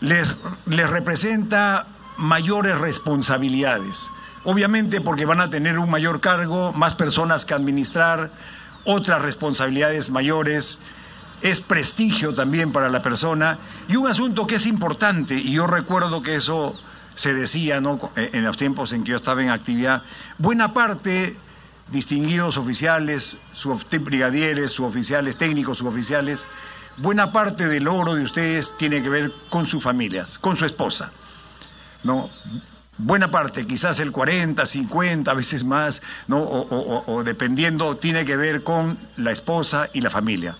les, 0.00 0.36
les 0.66 0.88
representa 0.88 1.88
mayores 2.16 2.78
responsabilidades. 2.78 4.08
Obviamente 4.44 5.00
porque 5.00 5.26
van 5.26 5.40
a 5.40 5.50
tener 5.50 5.80
un 5.80 5.90
mayor 5.90 6.20
cargo, 6.20 6.72
más 6.74 6.94
personas 6.94 7.44
que 7.44 7.54
administrar, 7.54 8.30
otras 8.84 9.20
responsabilidades 9.20 10.10
mayores, 10.10 10.78
es 11.42 11.60
prestigio 11.60 12.34
también 12.34 12.72
para 12.72 12.88
la 12.88 13.02
persona 13.02 13.58
y 13.88 13.96
un 13.96 14.06
asunto 14.06 14.46
que 14.46 14.56
es 14.56 14.66
importante, 14.66 15.34
y 15.34 15.52
yo 15.52 15.66
recuerdo 15.66 16.22
que 16.22 16.36
eso 16.36 16.78
se 17.14 17.34
decía 17.34 17.80
¿no? 17.80 18.10
en 18.16 18.44
los 18.44 18.56
tiempos 18.56 18.92
en 18.92 19.04
que 19.04 19.10
yo 19.10 19.16
estaba 19.16 19.42
en 19.42 19.50
actividad, 19.50 20.02
buena 20.38 20.72
parte, 20.72 21.36
distinguidos 21.90 22.56
oficiales, 22.56 23.36
brigadieres, 24.00 24.70
suboficiales 24.72 25.36
técnicos, 25.36 25.78
suboficiales, 25.78 26.46
buena 26.98 27.32
parte 27.32 27.66
del 27.66 27.84
logro 27.84 28.14
de 28.14 28.24
ustedes 28.24 28.76
tiene 28.76 29.02
que 29.02 29.08
ver 29.08 29.32
con 29.48 29.66
su 29.66 29.80
familia, 29.80 30.26
con 30.40 30.56
su 30.56 30.64
esposa. 30.64 31.12
¿no? 32.04 32.30
Buena 32.98 33.30
parte, 33.30 33.66
quizás 33.66 33.98
el 34.00 34.12
40, 34.12 34.64
50, 34.64 35.30
a 35.30 35.34
veces 35.34 35.64
más, 35.64 36.02
¿no? 36.28 36.42
o, 36.42 37.22
dependiendo, 37.24 37.96
tiene 37.96 38.24
que 38.24 38.36
ver 38.36 38.62
con 38.62 38.98
la 39.16 39.30
esposa 39.30 39.88
y 39.92 40.00
la 40.00 40.10
familia. 40.10 40.56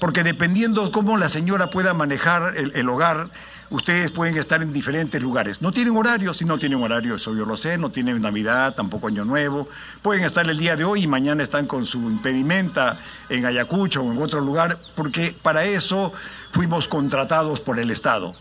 Porque 0.00 0.24
dependiendo 0.24 0.90
cómo 0.90 1.16
la 1.18 1.28
señora 1.28 1.68
pueda 1.68 1.92
manejar 1.92 2.54
el, 2.56 2.88
hogar, 2.88 3.28
ustedes 3.68 4.10
pueden 4.10 4.38
estar 4.38 4.62
en 4.62 4.72
diferentes 4.72 5.22
lugares. 5.22 5.60
No 5.60 5.72
tienen 5.72 5.94
horario, 5.94 6.32
si 6.32 6.46
no 6.46 6.58
tienen 6.58 6.82
horario, 6.82 7.16
eso 7.16 7.34
yo 7.34 7.44
lo 7.44 7.56
sé, 7.56 7.76
no 7.76 7.90
tienen 7.90 8.20
Navidad, 8.22 8.74
tampoco 8.74 9.08
Año 9.08 9.26
Nuevo. 9.26 9.68
Pueden 10.00 10.24
estar 10.24 10.48
el 10.48 10.58
día 10.58 10.74
de 10.74 10.84
hoy 10.84 11.04
y 11.04 11.06
mañana 11.06 11.42
están 11.42 11.66
con 11.66 11.84
su 11.84 11.98
impedimenta 12.10 12.98
en 13.28 13.44
Ayacucho 13.44 14.02
o 14.02 14.10
en 14.10 14.22
otro 14.22 14.40
lugar, 14.40 14.78
porque 14.96 15.36
para 15.42 15.64
eso 15.64 16.14
fuimos 16.50 16.88
contratados 16.88 17.60
por 17.60 17.78
el 17.78 17.90
Estado. 17.90 18.34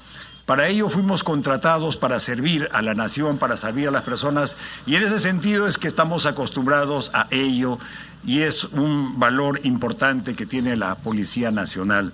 Para 0.50 0.68
ello 0.68 0.90
fuimos 0.90 1.24
contratados 1.24 1.96
para 1.96 2.20
servir 2.20 2.70
a 2.74 2.82
la 2.82 2.96
nación, 2.96 3.38
para 3.38 3.56
servir 3.56 3.88
a 3.88 3.92
las 3.92 4.02
personas, 4.02 4.58
y 4.88 4.96
en 4.96 5.04
ese 5.04 5.20
sentido 5.20 5.68
es 5.68 5.78
que 5.78 5.88
estamos 5.88 6.26
acostumbrados 6.26 7.12
a 7.14 7.28
ello, 7.30 7.78
y 8.26 8.40
es 8.40 8.64
un 8.64 9.20
valor 9.20 9.60
importante 9.64 10.34
que 10.34 10.48
tiene 10.48 10.76
la 10.76 10.96
Policía 10.96 11.52
Nacional. 11.52 12.14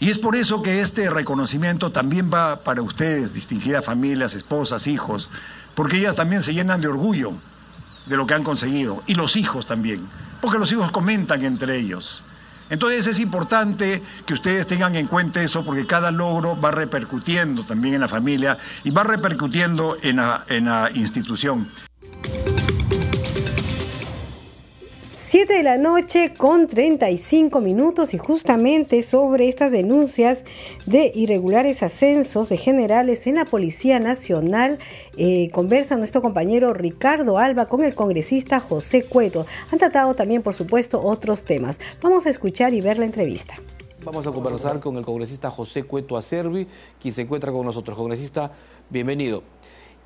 Y 0.00 0.10
es 0.10 0.18
por 0.18 0.34
eso 0.34 0.62
que 0.62 0.80
este 0.80 1.10
reconocimiento 1.10 1.92
también 1.92 2.28
va 2.28 2.64
para 2.64 2.82
ustedes, 2.82 3.32
distinguidas 3.32 3.84
familias, 3.84 4.34
esposas, 4.34 4.88
hijos, 4.88 5.30
porque 5.76 5.98
ellas 5.98 6.16
también 6.16 6.42
se 6.42 6.54
llenan 6.54 6.80
de 6.80 6.88
orgullo 6.88 7.34
de 8.06 8.16
lo 8.16 8.26
que 8.26 8.34
han 8.34 8.42
conseguido, 8.42 9.04
y 9.06 9.14
los 9.14 9.36
hijos 9.36 9.64
también, 9.64 10.08
porque 10.40 10.58
los 10.58 10.72
hijos 10.72 10.90
comentan 10.90 11.44
entre 11.44 11.78
ellos. 11.78 12.24
Entonces 12.70 13.06
es 13.06 13.20
importante 13.20 14.02
que 14.26 14.34
ustedes 14.34 14.66
tengan 14.66 14.94
en 14.94 15.06
cuenta 15.06 15.42
eso 15.42 15.64
porque 15.64 15.86
cada 15.86 16.10
logro 16.10 16.60
va 16.60 16.70
repercutiendo 16.70 17.64
también 17.64 17.94
en 17.94 18.00
la 18.00 18.08
familia 18.08 18.58
y 18.84 18.90
va 18.90 19.04
repercutiendo 19.04 19.96
en 20.02 20.16
la, 20.16 20.90
institución. 20.94 21.68
7 25.28 25.52
de 25.52 25.62
la 25.62 25.76
noche 25.76 26.32
con 26.34 26.68
35 26.68 27.60
minutos 27.60 28.14
y 28.14 28.18
justamente 28.18 29.02
sobre 29.02 29.50
estas 29.50 29.70
denuncias 29.70 30.42
de 30.86 31.12
irregulares 31.14 31.82
ascensos 31.82 32.48
de 32.48 32.56
generales 32.56 33.26
en 33.26 33.34
la 33.34 33.44
Policía 33.44 34.00
Nacional 34.00 34.78
eh, 35.18 35.50
conversa 35.52 35.98
nuestro 35.98 36.22
compañero 36.22 36.72
Ricardo 36.72 37.36
Alba 37.36 37.66
con 37.66 37.84
el 37.84 37.94
congresista 37.94 38.58
José 38.58 39.04
Cueto. 39.04 39.44
Han 39.70 39.78
tratado 39.78 40.14
también, 40.14 40.40
por 40.40 40.54
supuesto, 40.54 41.02
otros 41.02 41.42
temas. 41.42 41.78
Vamos 42.00 42.24
a 42.24 42.30
escuchar 42.30 42.72
y 42.72 42.80
ver 42.80 42.98
la 42.98 43.04
entrevista. 43.04 43.60
Vamos 44.02 44.26
a 44.26 44.32
conversar 44.32 44.80
con 44.80 44.96
el 44.96 45.04
congresista 45.04 45.50
José 45.50 45.82
Cueto 45.82 46.16
Acervi, 46.16 46.66
quien 46.98 47.12
se 47.12 47.20
encuentra 47.20 47.52
con 47.52 47.66
nosotros. 47.66 47.98
Congresista, 47.98 48.50
bienvenido. 48.88 49.42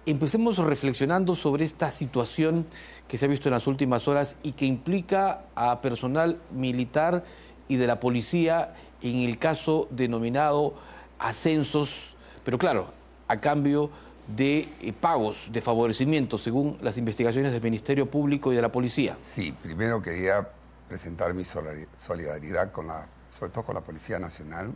Empecemos 0.05 0.59
reflexionando 0.59 1.37
sobre 1.37 1.65
esta 1.65 1.93
situación 1.93 2.67
que 3.07 3.19
se 3.19 3.27
ha 3.27 3.29
visto 3.29 3.49
en 3.49 3.55
las 3.55 3.69
últimas 3.69 4.09
horas 4.09 4.35
y 4.43 4.53
que 4.53 4.67
implica 4.67 5.45
a 5.55 5.81
personal 5.81 6.39
militar 6.51 7.25
y 7.69 7.77
de 7.77 7.87
la 7.87 8.01
policía 8.01 8.75
en 9.01 9.19
el 9.19 9.39
caso 9.39 9.87
denominado 9.91 10.75
ascensos, 11.21 12.17
pero 12.45 12.59
claro, 12.59 12.93
a 13.29 13.41
cambio 13.41 13.91
de 14.35 14.69
eh, 14.81 14.93
pagos, 14.93 15.37
de 15.53 15.61
favorecimientos, 15.61 16.43
según 16.43 16.79
las 16.83 16.99
investigaciones 16.99 17.53
del 17.53 17.63
Ministerio 17.63 18.11
Público 18.11 18.53
y 18.53 18.57
de 18.57 18.63
la 18.63 18.73
Policía. 18.73 19.17
Sí, 19.21 19.53
primero 19.63 20.03
quería 20.03 20.49
presentar 20.89 21.33
mi 21.33 21.45
solidaridad 21.45 22.73
con 22.73 22.89
la, 22.89 23.07
sobre 23.39 23.53
todo 23.53 23.65
con 23.65 23.77
la 23.77 23.81
Policía 23.83 24.19
Nacional, 24.19 24.73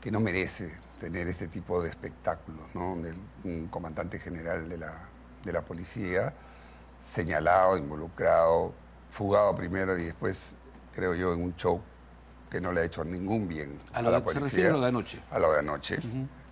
que 0.00 0.10
no 0.10 0.20
merece 0.20 0.76
tener 1.00 1.28
este 1.28 1.48
tipo 1.48 1.82
de 1.82 1.90
espectáculos, 1.90 2.66
¿no? 2.74 2.96
un 3.44 3.68
comandante 3.68 4.18
general 4.18 4.68
de 4.68 4.78
la, 4.78 4.94
de 5.44 5.52
la 5.52 5.62
policía 5.62 6.32
señalado, 7.06 7.76
involucrado, 7.76 8.72
fugado 9.10 9.54
primero 9.54 9.96
y 9.98 10.04
después, 10.04 10.46
creo 10.94 11.14
yo, 11.14 11.32
en 11.32 11.42
un 11.42 11.56
show 11.56 11.80
que 12.50 12.60
no 12.60 12.72
le 12.72 12.80
ha 12.80 12.84
hecho 12.84 13.04
ningún 13.04 13.48
bien 13.48 13.78
a, 13.92 14.02
la 14.02 14.22
policía. 14.22 14.40
Se 14.40 14.50
refiere 14.50 14.68
a 14.70 14.72
lo 14.72 14.80
de 14.80 14.86
anoche. 14.88 15.22
A 15.30 15.38
lo 15.38 15.52
de 15.52 15.58
anoche, 15.58 15.98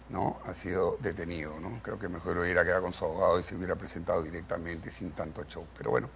¿no? 0.09 0.39
Ha 0.47 0.55
sido 0.55 0.97
detenido, 1.01 1.59
¿no? 1.61 1.81
Creo 1.83 1.99
que 1.99 2.09
mejor 2.09 2.39
hubiera 2.39 2.65
quedado 2.65 2.83
con 2.83 2.93
su 2.93 3.05
abogado 3.05 3.41
y 3.41 3.43
se 3.43 3.55
hubiera 3.57 3.77
presentado 3.77 4.23
directamente 4.23 4.91
sin 4.91 5.13
tanto 5.13 5.45
show. 5.45 5.67
Pero 5.77 5.91
bueno, 5.91 6.09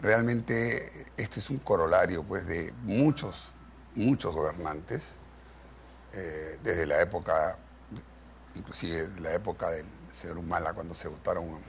realmente 0.00 1.06
esto 1.16 1.40
es 1.40 1.50
un 1.50 1.58
corolario, 1.58 2.22
pues, 2.22 2.46
de 2.46 2.72
muchos, 2.82 3.52
muchos 3.94 4.34
gobernantes, 4.34 5.14
eh, 6.12 6.58
desde 6.62 6.86
la 6.86 7.00
época, 7.00 7.56
inclusive 8.54 9.08
la 9.20 9.32
época 9.32 9.70
del 9.70 9.86
señor 10.12 10.38
Humala, 10.38 10.72
cuando 10.74 10.94
se 10.94 11.08
votaron, 11.08 11.60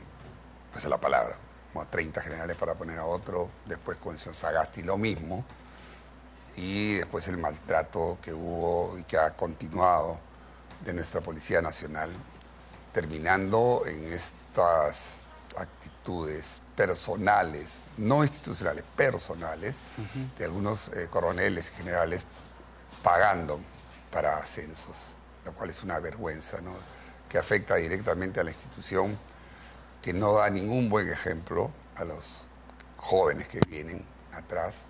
pues 0.71 0.83
la 0.85 0.99
palabra, 0.99 1.35
como 1.71 1.85
30 1.87 2.21
generales 2.21 2.57
para 2.57 2.75
poner 2.75 2.99
a 2.99 3.05
otro, 3.05 3.49
después 3.65 3.97
con 3.97 4.13
el 4.13 4.19
señor 4.19 4.35
Sagasti 4.35 4.81
lo 4.81 4.97
mismo, 4.97 5.45
y 6.55 6.95
después 6.95 7.27
el 7.27 7.37
maltrato 7.37 8.17
que 8.21 8.33
hubo 8.33 8.97
y 8.99 9.03
que 9.03 9.17
ha 9.17 9.31
continuado 9.31 10.19
de 10.83 10.93
nuestra 10.93 11.21
Policía 11.21 11.61
Nacional, 11.61 12.11
terminando 12.91 13.83
en 13.85 14.11
estas 14.11 15.21
actitudes 15.57 16.61
personales, 16.75 17.79
no 17.97 18.23
institucionales, 18.23 18.83
personales, 18.95 19.77
de 20.37 20.45
algunos 20.45 20.89
eh, 20.89 21.07
coroneles 21.09 21.71
y 21.71 21.77
generales 21.77 22.25
pagando 23.03 23.59
para 24.13 24.37
ascensos, 24.37 24.95
lo 25.43 25.53
cual 25.53 25.71
es 25.71 25.81
una 25.83 25.99
vergüenza, 25.99 26.61
¿no? 26.61 26.71
que 27.27 27.39
afecta 27.39 27.75
directamente 27.75 28.39
a 28.39 28.43
la 28.43 28.51
institución 28.51 29.17
que 30.01 30.13
no 30.13 30.33
da 30.33 30.49
ningún 30.49 30.87
buen 30.87 31.09
ejemplo 31.09 31.71
a 31.95 32.05
los 32.05 32.45
jóvenes 32.97 33.47
que 33.47 33.59
vienen 33.67 34.05
atrás 34.33 34.85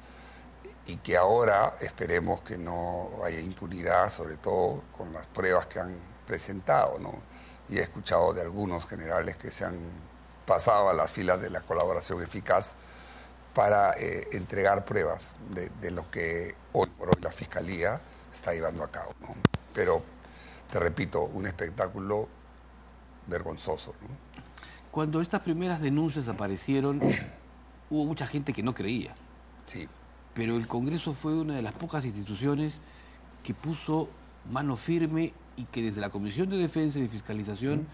y 0.85 0.97
que 0.97 1.15
ahora 1.15 1.77
esperemos 1.79 2.41
que 2.41 2.57
no 2.57 3.11
haya 3.23 3.39
impunidad, 3.39 4.09
sobre 4.09 4.35
todo 4.35 4.83
con 4.97 5.13
las 5.13 5.25
pruebas 5.27 5.67
que 5.67 5.79
han 5.79 5.95
presentado. 6.27 6.99
¿no? 6.99 7.13
Y 7.69 7.77
he 7.77 7.81
escuchado 7.81 8.33
de 8.33 8.41
algunos 8.41 8.85
generales 8.87 9.37
que 9.37 9.51
se 9.51 9.63
han 9.63 9.77
pasado 10.45 10.89
a 10.89 10.93
las 10.93 11.09
filas 11.09 11.39
de 11.39 11.49
la 11.49 11.61
colaboración 11.61 12.21
eficaz 12.21 12.73
para 13.53 13.93
eh, 13.93 14.27
entregar 14.33 14.83
pruebas 14.83 15.33
de, 15.79 15.91
lo 15.91 16.09
que 16.11 16.55
hoy 16.73 16.89
por 16.89 17.09
hoy 17.09 17.21
la 17.21 17.31
Fiscalía 17.31 18.01
está 18.33 18.53
llevando 18.53 18.83
a 18.83 18.91
cabo. 18.91 19.13
Pero, 19.73 20.03
te 20.71 20.79
repito, 20.79 21.23
un 21.23 21.45
espectáculo 21.45 22.27
vergonzoso. 23.27 23.93
¿no? 24.01 24.07
Cuando 24.91 25.21
estas 25.21 25.41
primeras 25.41 25.81
denuncias 25.81 26.27
aparecieron, 26.27 26.99
hubo 27.89 28.05
mucha 28.05 28.27
gente 28.27 28.53
que 28.53 28.63
no 28.63 28.73
creía. 28.73 29.15
Sí. 29.65 29.87
Pero 30.33 30.55
el 30.55 30.67
Congreso 30.67 31.13
fue 31.13 31.33
una 31.33 31.55
de 31.55 31.61
las 31.61 31.73
pocas 31.73 32.05
instituciones 32.05 32.79
que 33.43 33.53
puso 33.53 34.09
mano 34.51 34.75
firme 34.75 35.33
y 35.55 35.65
que 35.65 35.83
desde 35.83 36.01
la 36.01 36.09
Comisión 36.09 36.49
de 36.49 36.57
Defensa 36.57 36.99
y 36.99 37.03
de 37.03 37.09
Fiscalización 37.09 37.87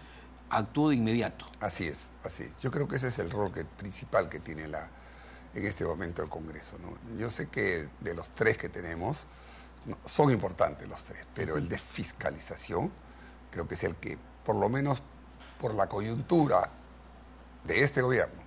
actuó 0.48 0.88
de 0.88 0.96
inmediato. 0.96 1.46
Así 1.60 1.86
es, 1.86 2.10
así. 2.24 2.50
Yo 2.60 2.70
creo 2.70 2.88
que 2.88 2.96
ese 2.96 3.08
es 3.08 3.18
el 3.18 3.30
rol 3.30 3.52
principal 3.78 4.28
que 4.28 4.40
tiene 4.40 4.68
la, 4.68 4.88
en 5.54 5.64
este 5.64 5.84
momento 5.84 6.22
el 6.22 6.28
Congreso. 6.28 6.76
Yo 7.18 7.30
sé 7.30 7.48
que 7.48 7.88
de 8.00 8.14
los 8.14 8.30
tres 8.30 8.56
que 8.56 8.68
tenemos, 8.68 9.18
son 10.04 10.30
importantes 10.30 10.88
los 10.88 11.04
tres, 11.04 11.24
pero 11.34 11.56
el 11.56 11.68
de 11.68 11.78
fiscalización 11.78 12.90
creo 13.50 13.66
que 13.66 13.74
es 13.74 13.84
el 13.84 13.96
que, 13.96 14.18
por 14.44 14.56
lo 14.56 14.68
menos 14.68 15.02
por 15.60 15.74
la 15.74 15.88
coyuntura 15.88 16.68
de 17.64 17.82
este 17.82 18.02
gobierno, 18.02 18.40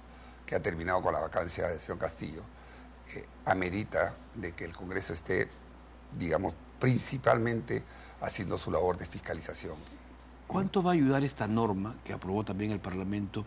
que 0.45 0.55
ha 0.55 0.61
terminado 0.61 1.01
con 1.01 1.13
la 1.13 1.19
vacancia 1.19 1.67
del 1.67 1.79
señor 1.79 1.99
Castillo, 1.99 2.43
eh, 3.15 3.25
amerita 3.45 4.15
de 4.35 4.53
que 4.53 4.65
el 4.65 4.73
Congreso 4.73 5.13
esté, 5.13 5.49
digamos, 6.17 6.53
principalmente 6.79 7.83
haciendo 8.21 8.57
su 8.57 8.71
labor 8.71 8.97
de 8.97 9.05
fiscalización. 9.05 9.75
¿Cuánto 10.47 10.83
va 10.83 10.91
a 10.91 10.93
ayudar 10.93 11.23
esta 11.23 11.47
norma 11.47 11.95
que 12.03 12.13
aprobó 12.13 12.43
también 12.43 12.71
el 12.71 12.79
Parlamento, 12.79 13.45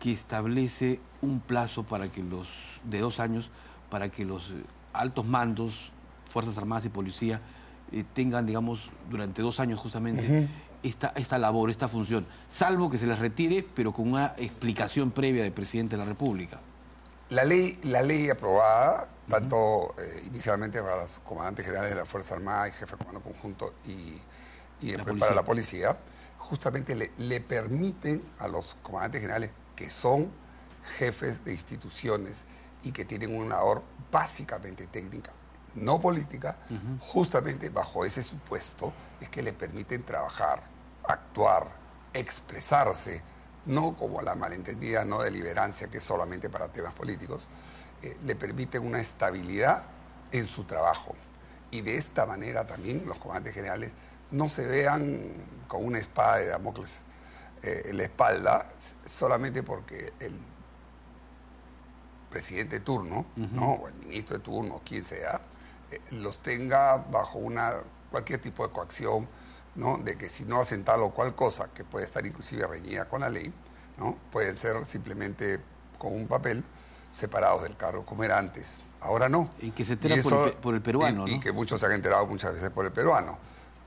que 0.00 0.12
establece 0.12 1.00
un 1.20 1.40
plazo 1.40 1.84
para 1.84 2.10
que 2.10 2.22
los 2.22 2.48
de 2.84 2.98
dos 3.00 3.20
años 3.20 3.50
para 3.92 4.08
que 4.08 4.24
los 4.24 4.50
eh, 4.50 4.64
altos 4.94 5.26
mandos, 5.26 5.92
Fuerzas 6.32 6.56
Armadas 6.56 6.86
y 6.86 6.88
Policía, 6.88 7.40
eh, 7.92 8.04
tengan, 8.14 8.46
digamos, 8.46 8.90
durante 9.10 9.42
dos 9.42 9.60
años 9.60 9.78
justamente 9.78 10.48
esta, 10.82 11.12
esta 11.14 11.38
labor, 11.38 11.70
esta 11.70 11.88
función, 11.88 12.26
salvo 12.48 12.90
que 12.90 12.98
se 12.98 13.06
les 13.06 13.18
retire, 13.18 13.66
pero 13.74 13.92
con 13.92 14.10
una 14.10 14.34
explicación 14.38 15.10
previa 15.10 15.42
del 15.42 15.52
presidente 15.52 15.96
de 15.96 16.02
la 16.02 16.08
República. 16.08 16.60
La 17.28 17.44
ley, 17.44 17.78
la 17.84 18.02
ley 18.02 18.30
aprobada, 18.30 19.08
tanto 19.28 19.94
eh, 19.98 20.22
inicialmente 20.26 20.82
para 20.82 21.02
los 21.02 21.20
comandantes 21.20 21.64
generales 21.64 21.90
de 21.90 21.96
la 21.96 22.06
Fuerza 22.06 22.34
Armada 22.34 22.68
y 22.68 22.72
jefe 22.72 22.92
de 22.92 22.98
comando 22.98 23.20
conjunto 23.20 23.74
y, 23.86 24.16
y 24.80 24.92
después 24.92 25.18
para 25.18 25.34
la 25.34 25.44
policía, 25.44 25.96
justamente 26.38 26.94
le, 26.94 27.12
le 27.18 27.40
permiten 27.40 28.22
a 28.38 28.48
los 28.48 28.76
comandantes 28.82 29.20
generales 29.20 29.50
que 29.76 29.88
son 29.88 30.30
jefes 30.98 31.44
de 31.44 31.52
instituciones 31.52 32.44
y 32.82 32.92
que 32.92 33.04
tienen 33.04 33.36
una 33.36 33.56
labor 33.56 33.82
básicamente 34.10 34.86
técnica, 34.86 35.30
no 35.74 36.00
política, 36.00 36.56
justamente 37.00 37.68
bajo 37.68 38.04
ese 38.04 38.22
supuesto 38.22 38.92
es 39.20 39.28
que 39.28 39.42
le 39.42 39.52
permiten 39.52 40.02
trabajar, 40.02 40.62
actuar, 41.08 41.68
expresarse, 42.12 43.22
no 43.66 43.94
como 43.96 44.22
la 44.22 44.34
malentendida 44.34 45.04
no 45.04 45.22
deliberancia 45.22 45.88
que 45.88 45.98
es 45.98 46.04
solamente 46.04 46.50
para 46.50 46.68
temas 46.68 46.92
políticos, 46.94 47.48
eh, 48.02 48.16
le 48.24 48.34
permiten 48.34 48.84
una 48.84 49.00
estabilidad 49.00 49.84
en 50.32 50.46
su 50.46 50.64
trabajo. 50.64 51.14
Y 51.70 51.80
de 51.80 51.96
esta 51.96 52.26
manera 52.26 52.66
también 52.66 53.04
los 53.06 53.18
comandantes 53.18 53.54
generales 53.54 53.92
no 54.30 54.48
se 54.48 54.66
vean 54.66 55.32
con 55.68 55.84
una 55.84 55.98
espada 55.98 56.38
de 56.38 56.48
Damocles 56.48 57.04
eh, 57.62 57.82
en 57.86 57.96
la 57.96 58.02
espalda 58.02 58.72
solamente 59.06 59.62
porque 59.62 60.12
el 60.18 60.38
presidente 62.28 62.78
de 62.78 62.84
turno, 62.84 63.26
¿no? 63.36 63.72
o 63.72 63.88
el 63.88 63.94
ministro 63.94 64.38
de 64.38 64.42
turno, 64.42 64.80
quien 64.84 65.04
sea, 65.04 65.40
los 66.10 66.38
tenga 66.38 66.96
bajo 66.96 67.38
una 67.38 67.74
cualquier 68.10 68.40
tipo 68.40 68.66
de 68.66 68.72
coacción, 68.72 69.28
¿no? 69.74 69.98
de 69.98 70.16
que 70.16 70.28
si 70.28 70.44
no 70.44 70.60
hacen 70.60 70.84
tal 70.84 71.00
o 71.02 71.10
cual 71.10 71.34
cosa, 71.34 71.68
que 71.74 71.84
puede 71.84 72.04
estar 72.04 72.24
inclusive 72.24 72.66
reñida 72.66 73.06
con 73.06 73.22
la 73.22 73.30
ley, 73.30 73.52
¿no? 73.98 74.16
pueden 74.30 74.56
ser 74.56 74.84
simplemente 74.84 75.60
con 75.98 76.14
un 76.14 76.26
papel 76.26 76.62
separados 77.10 77.62
del 77.62 77.76
cargo, 77.76 78.04
como 78.04 78.24
era 78.24 78.38
antes. 78.38 78.80
Ahora 79.00 79.28
no. 79.28 79.50
Y 79.58 79.72
que 79.72 79.84
se 79.84 79.94
entera 79.94 80.22
por, 80.22 80.48
el, 80.48 80.54
por, 80.54 80.74
el, 80.74 80.82
peruano, 80.82 81.26
y, 81.26 81.40
que 81.40 81.50
muchos 81.50 81.80
se 81.80 81.86
han 81.86 81.92
enterado 81.92 82.26
muchas 82.26 82.54
veces 82.54 82.70
por 82.70 82.84
el 82.84 82.92
peruano. 82.92 83.36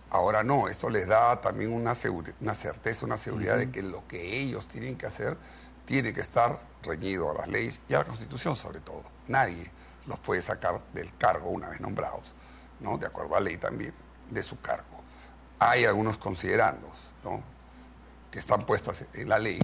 Ahora 0.10 0.43
no, 0.43 0.68
esto 0.68 0.89
les 0.89 1.08
da 1.08 1.39
también 1.41 1.72
una, 1.72 1.93
una 2.41 2.56
certeza, 2.56 3.06
una 3.06 3.18
seguridad 3.18 3.58
de 3.58 3.72
que 3.72 3.82
lo 3.82 4.08
que 4.08 4.39
ellos 4.39 4.68
tienen 4.68 4.97
que 4.97 5.06
hacer 5.06 5.38
tiene 5.86 6.14
que 6.14 6.22
estar 6.22 6.60
reñido 6.84 7.32
a 7.32 7.34
las 7.34 7.47
leyes 7.47 7.82
y 7.88 7.93
a 7.93 7.99
la 7.99 8.06
Constitución 8.06 8.56
sobre 8.56 8.82
todo. 8.82 9.03
Nadie 9.28 9.72
los 10.08 10.20
puede 10.20 10.41
sacar 10.41 10.82
del 10.93 11.16
cargo 11.18 11.49
una 11.49 11.70
vez 11.70 11.82
nombrados, 11.82 12.34
¿no? 12.80 12.97
de 12.97 13.08
acuerdo 13.08 13.36
a 13.36 13.39
la 13.39 13.45
ley 13.45 13.58
también, 13.58 13.93
de 14.30 14.43
su 14.43 14.60
cargo. 14.62 14.86
Hay 15.60 15.86
algunos 15.86 16.18
considerandos 16.18 17.08
¿no? 17.24 17.41
que 18.32 18.39
están 18.39 18.66
puestos 18.66 19.06
en 19.14 19.30
la 19.30 19.39
ley 19.39 19.60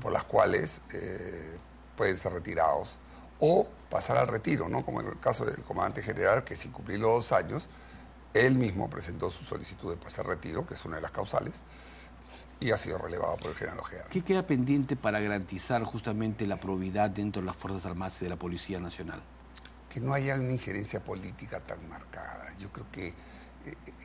por 0.00 0.12
las 0.12 0.24
cuales 0.24 0.80
eh, 0.92 1.58
pueden 1.96 2.18
ser 2.18 2.32
retirados 2.32 2.96
o 3.38 3.68
pasar 3.90 4.16
al 4.16 4.28
retiro, 4.28 4.68
¿no? 4.68 4.84
como 4.84 5.00
en 5.00 5.08
el 5.08 5.20
caso 5.20 5.44
del 5.44 5.62
comandante 5.62 6.02
general 6.02 6.42
que 6.42 6.56
sin 6.56 6.72
cumplir 6.72 7.00
los 7.00 7.10
dos 7.10 7.32
años, 7.32 7.68
él 8.34 8.54
mismo 8.54 8.90
presentó 8.90 9.30
su 9.30 9.44
solicitud 9.44 9.90
de 9.90 9.96
pasar 9.96 10.26
retiro, 10.26 10.66
que 10.66 10.74
es 10.74 10.84
una 10.84 10.96
de 10.96 11.02
las 11.02 11.10
causales, 11.10 11.54
y 12.60 12.72
ha 12.72 12.76
sido 12.76 12.98
relevado 12.98 13.36
por 13.36 13.50
el 13.50 13.56
general 13.56 13.78
Ojeda. 13.80 14.04
¿Qué 14.10 14.22
queda 14.22 14.46
pendiente 14.46 14.96
para 14.96 15.20
garantizar 15.20 15.82
justamente 15.84 16.46
la 16.46 16.58
probidad 16.58 17.10
dentro 17.10 17.40
de 17.40 17.46
las 17.46 17.56
Fuerzas 17.56 17.86
Armadas 17.86 18.20
y 18.20 18.24
de 18.24 18.30
la 18.30 18.36
Policía 18.36 18.80
Nacional? 18.80 19.22
Que 19.98 20.04
no 20.04 20.14
haya 20.14 20.36
una 20.36 20.52
injerencia 20.52 21.00
política 21.00 21.58
tan 21.58 21.88
marcada. 21.88 22.54
Yo 22.60 22.70
creo 22.70 22.86
que 22.92 23.08
eh, 23.08 23.14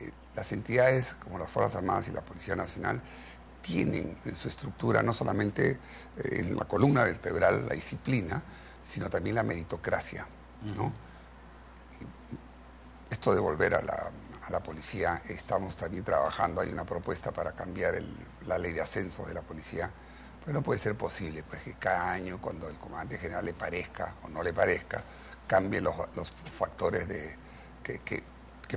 eh, 0.00 0.10
las 0.34 0.50
entidades 0.50 1.14
como 1.22 1.38
las 1.38 1.48
Fuerzas 1.48 1.76
Armadas 1.76 2.08
y 2.08 2.10
la 2.10 2.20
Policía 2.20 2.56
Nacional 2.56 3.00
tienen 3.62 4.18
en 4.24 4.34
su 4.34 4.48
estructura 4.48 5.04
no 5.04 5.14
solamente 5.14 5.70
eh, 5.70 5.78
en 6.32 6.56
la 6.56 6.64
columna 6.64 7.04
vertebral 7.04 7.68
la 7.68 7.74
disciplina, 7.76 8.42
sino 8.82 9.08
también 9.08 9.36
la 9.36 9.44
meritocracia. 9.44 10.26
¿no? 10.64 10.92
Esto 13.08 13.32
de 13.32 13.40
volver 13.40 13.76
a 13.76 13.82
la, 13.82 14.10
a 14.42 14.50
la 14.50 14.60
policía. 14.60 15.22
Estamos 15.28 15.76
también 15.76 16.02
trabajando, 16.02 16.60
hay 16.60 16.70
una 16.70 16.84
propuesta 16.84 17.30
para 17.30 17.52
cambiar 17.52 18.02
la 18.48 18.58
ley 18.58 18.72
de 18.72 18.80
ascenso 18.80 19.26
de 19.26 19.34
la 19.34 19.42
policía, 19.42 19.92
pero 20.44 20.54
no 20.54 20.62
puede 20.62 20.80
ser 20.80 20.96
posible, 20.96 21.44
pues 21.44 21.62
que 21.62 21.74
cada 21.74 22.10
año 22.10 22.40
cuando 22.42 22.68
el 22.68 22.78
comandante 22.78 23.16
general 23.16 23.44
le 23.44 23.54
parezca 23.54 24.14
o 24.24 24.28
no 24.28 24.42
le 24.42 24.52
parezca, 24.52 25.04
cambien 25.46 25.84
los, 25.84 25.94
factores 26.52 27.08
de, 27.08 27.36
que, 27.82 28.22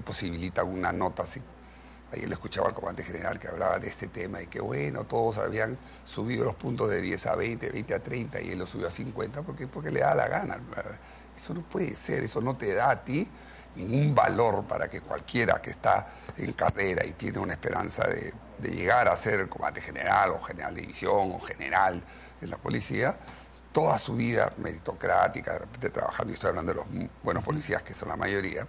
posibilitan 0.01 0.67
una 0.67 0.91
nota 0.91 1.23
así. 1.23 1.41
Ayer 2.13 2.27
le 2.27 2.35
escuchaba 2.35 2.67
al 2.67 2.73
comandante 2.73 3.03
general 3.03 3.39
que 3.39 3.47
hablaba 3.47 3.79
de 3.79 3.87
este 3.87 4.07
tema 4.07 4.41
y 4.41 4.47
que 4.47 4.61
bueno, 4.61 5.05
todos 5.05 5.39
habían 5.39 5.77
subido 6.05 6.45
los 6.45 6.55
puntos 6.55 6.89
de 6.89 7.01
10 7.01 7.25
a 7.25 7.35
20, 7.35 7.69
20 7.71 7.93
a 7.93 7.99
30 7.99 8.41
y 8.41 8.51
él 8.51 8.59
lo 8.59 8.67
subió 8.67 8.87
a 8.87 8.91
50 8.91 9.41
porque, 9.41 9.67
porque 9.67 9.91
le 9.91 10.01
da 10.01 10.13
la 10.13 10.27
gana. 10.27 10.59
Eso 11.35 11.53
no 11.53 11.61
puede 11.61 11.95
ser, 11.95 12.23
eso 12.23 12.41
no 12.41 12.55
te 12.55 12.73
da 12.73 12.91
a 12.91 13.03
ti 13.03 13.27
ningún 13.77 14.15
valor 14.15 14.65
para 14.65 14.89
que 14.89 15.01
cualquiera 15.01 15.61
que 15.61 15.69
está 15.69 16.07
en 16.37 16.53
carrera 16.53 17.05
y 17.05 17.13
tiene 17.13 17.39
una 17.39 17.53
esperanza 17.53 18.05
de, 18.07 18.33
llegar 18.59 19.07
a 19.07 19.15
ser 19.15 19.47
comandante 19.49 19.81
general 19.81 20.31
o 20.31 20.41
general 20.41 20.73
de 20.73 20.81
división 20.81 21.31
o 21.31 21.39
general 21.39 22.01
en 22.41 22.49
la 22.49 22.57
policía, 22.57 23.15
toda 23.77 23.99
su 23.99 24.15
vida 24.15 24.51
meritocrática, 24.57 25.53
de 25.53 25.59
repente 25.59 25.91
trabajando, 25.91 26.31
y 26.31 26.33
estoy 26.33 26.49
hablando 26.49 26.73
de 26.73 26.79
los 26.79 26.87
buenos 27.21 27.43
policías 27.43 27.83
que 27.83 27.93
son 27.93 28.09
la 28.09 28.15
mayoría, 28.15 28.67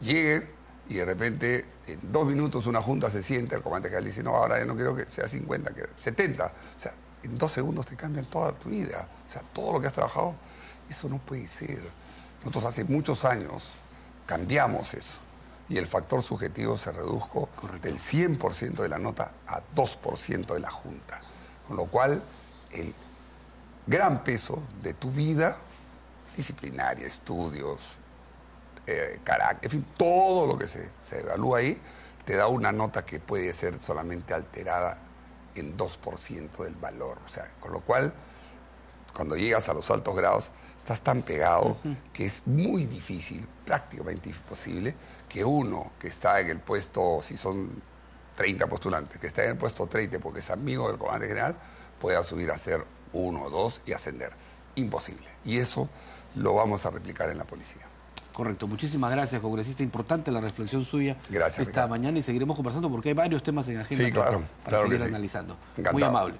llegue 0.00 0.48
y 0.88 0.94
de 0.94 1.04
repente 1.04 1.66
en 1.86 2.00
dos 2.10 2.26
minutos 2.26 2.66
una 2.66 2.80
junta 2.80 3.10
se 3.10 3.22
siente, 3.22 3.56
el 3.56 3.60
comandante 3.60 3.90
general 3.90 4.06
dice, 4.06 4.22
no, 4.22 4.34
ahora 4.34 4.58
ya 4.58 4.64
no 4.64 4.74
quiero 4.74 4.96
que 4.96 5.04
sea 5.04 5.28
50, 5.28 5.74
que 5.74 5.82
70. 5.98 6.46
O 6.46 6.80
sea, 6.80 6.94
en 7.24 7.36
dos 7.36 7.52
segundos 7.52 7.84
te 7.84 7.94
cambian 7.94 8.24
toda 8.24 8.52
tu 8.52 8.70
vida. 8.70 9.06
O 9.28 9.30
sea, 9.30 9.42
todo 9.52 9.74
lo 9.74 9.82
que 9.82 9.88
has 9.88 9.92
trabajado, 9.92 10.34
eso 10.88 11.10
no 11.10 11.18
puede 11.18 11.46
ser. 11.46 11.82
Nosotros 12.38 12.64
hace 12.64 12.84
muchos 12.84 13.26
años 13.26 13.68
cambiamos 14.24 14.94
eso. 14.94 15.12
Y 15.68 15.76
el 15.76 15.86
factor 15.86 16.22
subjetivo 16.22 16.78
se 16.78 16.90
redujo 16.90 17.50
del 17.82 17.98
100% 17.98 18.76
de 18.76 18.88
la 18.88 18.98
nota 18.98 19.32
a 19.46 19.60
2% 19.74 20.54
de 20.54 20.60
la 20.60 20.70
Junta. 20.70 21.20
Con 21.66 21.76
lo 21.76 21.84
cual, 21.84 22.22
el 22.70 22.94
gran 23.88 24.22
peso 24.22 24.62
de 24.82 24.94
tu 24.94 25.10
vida, 25.10 25.58
disciplinaria, 26.36 27.06
estudios, 27.06 27.98
eh, 28.86 29.20
carácter, 29.24 29.64
en 29.64 29.70
fin, 29.70 29.86
todo 29.96 30.46
lo 30.46 30.58
que 30.58 30.66
se, 30.66 30.90
se 31.00 31.20
evalúa 31.20 31.58
ahí, 31.58 31.80
te 32.24 32.36
da 32.36 32.46
una 32.48 32.70
nota 32.70 33.04
que 33.06 33.18
puede 33.18 33.52
ser 33.54 33.78
solamente 33.78 34.34
alterada 34.34 34.98
en 35.54 35.76
2% 35.76 36.64
del 36.64 36.74
valor. 36.74 37.18
O 37.26 37.28
sea, 37.28 37.50
con 37.58 37.72
lo 37.72 37.80
cual, 37.80 38.12
cuando 39.14 39.36
llegas 39.36 39.68
a 39.70 39.74
los 39.74 39.90
altos 39.90 40.14
grados, 40.14 40.50
estás 40.76 41.00
tan 41.00 41.22
pegado 41.22 41.78
que 42.12 42.26
es 42.26 42.46
muy 42.46 42.86
difícil, 42.86 43.46
prácticamente 43.64 44.28
imposible, 44.28 44.94
que 45.28 45.44
uno 45.44 45.92
que 45.98 46.08
está 46.08 46.40
en 46.40 46.50
el 46.50 46.60
puesto, 46.60 47.20
si 47.22 47.36
son 47.36 47.82
30 48.36 48.66
postulantes, 48.66 49.18
que 49.18 49.26
está 49.26 49.44
en 49.44 49.50
el 49.50 49.56
puesto 49.56 49.86
30 49.86 50.18
porque 50.18 50.40
es 50.40 50.50
amigo 50.50 50.88
del 50.88 50.98
comandante 50.98 51.28
general, 51.28 51.56
pueda 52.00 52.22
subir 52.22 52.50
a 52.50 52.58
ser 52.58 52.84
uno 53.12 53.42
o 53.42 53.50
dos 53.50 53.80
y 53.86 53.92
ascender. 53.92 54.32
Imposible. 54.74 55.26
Y 55.44 55.56
eso 55.58 55.88
lo 56.36 56.54
vamos 56.54 56.86
a 56.86 56.90
replicar 56.90 57.30
en 57.30 57.38
la 57.38 57.44
policía. 57.44 57.82
Correcto. 58.32 58.68
Muchísimas 58.68 59.10
gracias, 59.10 59.40
congresista. 59.40 59.82
Importante 59.82 60.30
la 60.30 60.40
reflexión 60.40 60.84
suya 60.84 61.16
gracias, 61.28 61.66
esta 61.66 61.88
mañana 61.88 62.18
y 62.20 62.22
seguiremos 62.22 62.54
conversando 62.54 62.88
porque 62.88 63.08
hay 63.08 63.14
varios 63.14 63.42
temas 63.42 63.66
en 63.66 63.78
agenda 63.78 64.04
sí, 64.04 64.12
claro, 64.12 64.42
para, 64.64 64.82
seguir 64.82 65.02
analizando. 65.02 65.56
Muy 65.92 66.02
amable. 66.04 66.36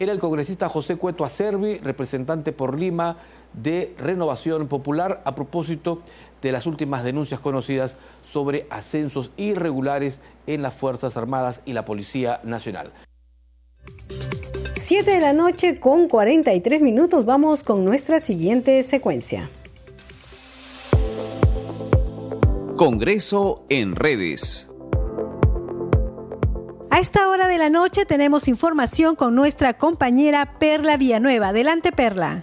Era 0.00 0.12
el 0.12 0.18
congresista 0.18 0.68
José 0.68 0.96
Cueto 0.96 1.24
Acerbi, 1.24 1.78
representante 1.78 2.52
por 2.52 2.76
Lima 2.76 3.18
de 3.52 3.94
Renovación 3.98 4.68
Popular 4.68 5.22
a 5.24 5.34
propósito 5.34 6.02
de 6.42 6.52
las 6.52 6.66
últimas 6.66 7.04
denuncias 7.04 7.40
conocidas 7.40 7.96
sobre 8.28 8.66
ascensos 8.70 9.30
irregulares 9.36 10.20
en 10.46 10.62
las 10.62 10.74
Fuerzas 10.74 11.16
Armadas 11.16 11.60
y 11.64 11.72
la 11.72 11.84
Policía 11.84 12.40
Nacional. 12.44 12.92
Siete 14.88 15.10
de 15.10 15.20
la 15.20 15.34
noche 15.34 15.80
con 15.80 16.08
43 16.08 16.80
minutos 16.80 17.26
vamos 17.26 17.62
con 17.62 17.84
nuestra 17.84 18.20
siguiente 18.20 18.82
secuencia. 18.82 19.50
Congreso 22.74 23.66
en 23.68 23.94
redes. 23.94 24.70
A 26.88 27.00
esta 27.00 27.28
hora 27.28 27.48
de 27.48 27.58
la 27.58 27.68
noche 27.68 28.06
tenemos 28.06 28.48
información 28.48 29.14
con 29.14 29.34
nuestra 29.34 29.74
compañera 29.74 30.56
Perla 30.58 30.96
Villanueva. 30.96 31.48
Adelante, 31.48 31.92
Perla. 31.92 32.40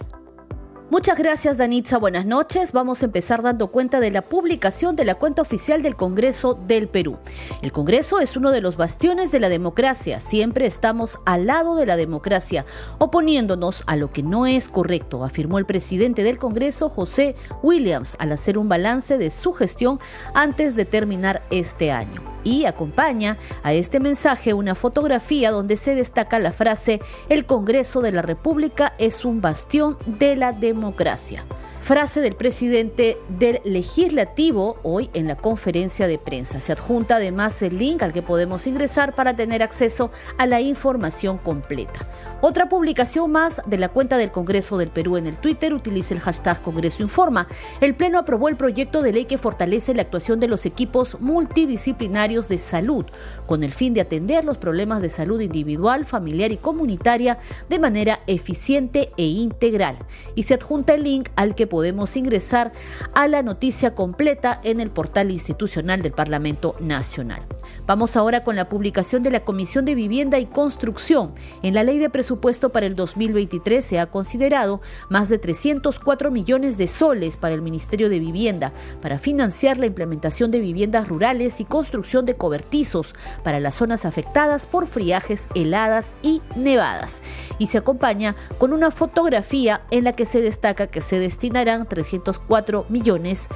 Muchas 0.88 1.18
gracias 1.18 1.56
Danitza, 1.56 1.98
buenas 1.98 2.26
noches. 2.26 2.70
Vamos 2.70 3.02
a 3.02 3.06
empezar 3.06 3.42
dando 3.42 3.72
cuenta 3.72 3.98
de 3.98 4.12
la 4.12 4.22
publicación 4.22 4.94
de 4.94 5.04
la 5.04 5.16
cuenta 5.16 5.42
oficial 5.42 5.82
del 5.82 5.96
Congreso 5.96 6.54
del 6.54 6.86
Perú. 6.86 7.18
El 7.60 7.72
Congreso 7.72 8.20
es 8.20 8.36
uno 8.36 8.52
de 8.52 8.60
los 8.60 8.76
bastiones 8.76 9.32
de 9.32 9.40
la 9.40 9.48
democracia. 9.48 10.20
Siempre 10.20 10.64
estamos 10.64 11.18
al 11.26 11.46
lado 11.48 11.74
de 11.74 11.86
la 11.86 11.96
democracia, 11.96 12.64
oponiéndonos 12.98 13.82
a 13.88 13.96
lo 13.96 14.12
que 14.12 14.22
no 14.22 14.46
es 14.46 14.68
correcto, 14.68 15.24
afirmó 15.24 15.58
el 15.58 15.66
presidente 15.66 16.22
del 16.22 16.38
Congreso, 16.38 16.88
José 16.88 17.34
Williams, 17.64 18.14
al 18.20 18.30
hacer 18.30 18.56
un 18.56 18.68
balance 18.68 19.18
de 19.18 19.32
su 19.32 19.54
gestión 19.54 19.98
antes 20.34 20.76
de 20.76 20.84
terminar 20.84 21.42
este 21.50 21.90
año 21.90 22.22
y 22.44 22.64
acompaña 22.64 23.38
a 23.64 23.72
este 23.72 23.98
mensaje 23.98 24.54
una 24.54 24.76
fotografía 24.76 25.50
donde 25.50 25.76
se 25.76 25.96
destaca 25.96 26.38
la 26.38 26.52
frase 26.52 27.00
El 27.28 27.44
Congreso 27.44 28.02
de 28.02 28.12
la 28.12 28.22
República 28.22 28.94
es 28.98 29.24
un 29.24 29.40
bastión 29.40 29.98
de 30.06 30.36
la 30.36 30.52
democracia 30.52 30.75
democracia 30.76 31.42
frase 31.86 32.20
del 32.20 32.34
presidente 32.34 33.16
del 33.28 33.60
legislativo 33.62 34.76
hoy 34.82 35.08
en 35.14 35.28
la 35.28 35.36
conferencia 35.36 36.08
de 36.08 36.18
prensa. 36.18 36.60
Se 36.60 36.72
adjunta 36.72 37.14
además 37.14 37.62
el 37.62 37.78
link 37.78 38.02
al 38.02 38.12
que 38.12 38.22
podemos 38.22 38.66
ingresar 38.66 39.14
para 39.14 39.36
tener 39.36 39.62
acceso 39.62 40.10
a 40.36 40.46
la 40.46 40.60
información 40.60 41.38
completa. 41.38 42.08
Otra 42.40 42.68
publicación 42.68 43.30
más 43.30 43.62
de 43.66 43.78
la 43.78 43.88
cuenta 43.88 44.18
del 44.18 44.32
Congreso 44.32 44.76
del 44.78 44.88
Perú 44.88 45.16
en 45.16 45.28
el 45.28 45.36
Twitter 45.36 45.72
utiliza 45.72 46.12
el 46.12 46.18
hashtag 46.18 46.60
Congreso 46.60 47.04
Informa. 47.04 47.46
El 47.80 47.94
Pleno 47.94 48.18
aprobó 48.18 48.48
el 48.48 48.56
proyecto 48.56 49.00
de 49.00 49.12
ley 49.12 49.26
que 49.26 49.38
fortalece 49.38 49.94
la 49.94 50.02
actuación 50.02 50.40
de 50.40 50.48
los 50.48 50.66
equipos 50.66 51.20
multidisciplinarios 51.20 52.48
de 52.48 52.58
salud, 52.58 53.06
con 53.46 53.62
el 53.62 53.70
fin 53.70 53.94
de 53.94 54.00
atender 54.00 54.44
los 54.44 54.58
problemas 54.58 55.02
de 55.02 55.08
salud 55.08 55.40
individual, 55.40 56.04
familiar 56.04 56.50
y 56.50 56.56
comunitaria 56.56 57.38
de 57.68 57.78
manera 57.78 58.18
eficiente 58.26 59.12
e 59.16 59.26
integral. 59.26 59.98
Y 60.34 60.42
se 60.42 60.54
adjunta 60.54 60.94
el 60.94 61.04
link 61.04 61.28
al 61.36 61.54
que 61.54 61.68
podemos 61.68 61.75
ingresar 62.16 62.72
a 63.14 63.28
la 63.28 63.42
noticia 63.42 63.94
completa 63.94 64.60
en 64.62 64.80
el 64.80 64.90
portal 64.90 65.30
institucional 65.30 66.02
del 66.02 66.12
Parlamento 66.12 66.76
Nacional. 66.80 67.42
Vamos 67.86 68.16
ahora 68.16 68.44
con 68.44 68.56
la 68.56 68.68
publicación 68.68 69.22
de 69.22 69.30
la 69.30 69.44
Comisión 69.44 69.84
de 69.84 69.94
Vivienda 69.94 70.38
y 70.38 70.46
Construcción. 70.46 71.32
En 71.62 71.74
la 71.74 71.84
ley 71.84 71.98
de 71.98 72.10
presupuesto 72.10 72.70
para 72.70 72.86
el 72.86 72.96
2023 72.96 73.84
se 73.84 73.98
ha 73.98 74.06
considerado 74.06 74.80
más 75.08 75.28
de 75.28 75.38
304 75.38 76.30
millones 76.30 76.78
de 76.78 76.86
soles 76.86 77.36
para 77.36 77.54
el 77.54 77.62
Ministerio 77.62 78.08
de 78.08 78.18
Vivienda 78.18 78.72
para 79.00 79.18
financiar 79.18 79.78
la 79.78 79.86
implementación 79.86 80.50
de 80.50 80.60
viviendas 80.60 81.08
rurales 81.08 81.60
y 81.60 81.64
construcción 81.64 82.26
de 82.26 82.36
cobertizos 82.36 83.14
para 83.42 83.60
las 83.60 83.74
zonas 83.76 84.04
afectadas 84.04 84.66
por 84.66 84.86
friajes, 84.86 85.48
heladas 85.54 86.16
y 86.22 86.42
nevadas. 86.56 87.22
Y 87.58 87.68
se 87.68 87.78
acompaña 87.78 88.34
con 88.58 88.72
una 88.72 88.90
fotografía 88.90 89.82
en 89.90 90.04
la 90.04 90.12
que 90.12 90.26
se 90.26 90.40
destaca 90.40 90.86
que 90.88 91.00
se 91.00 91.18
destinará 91.18 91.65
304 91.66 92.86
millones 92.88 93.48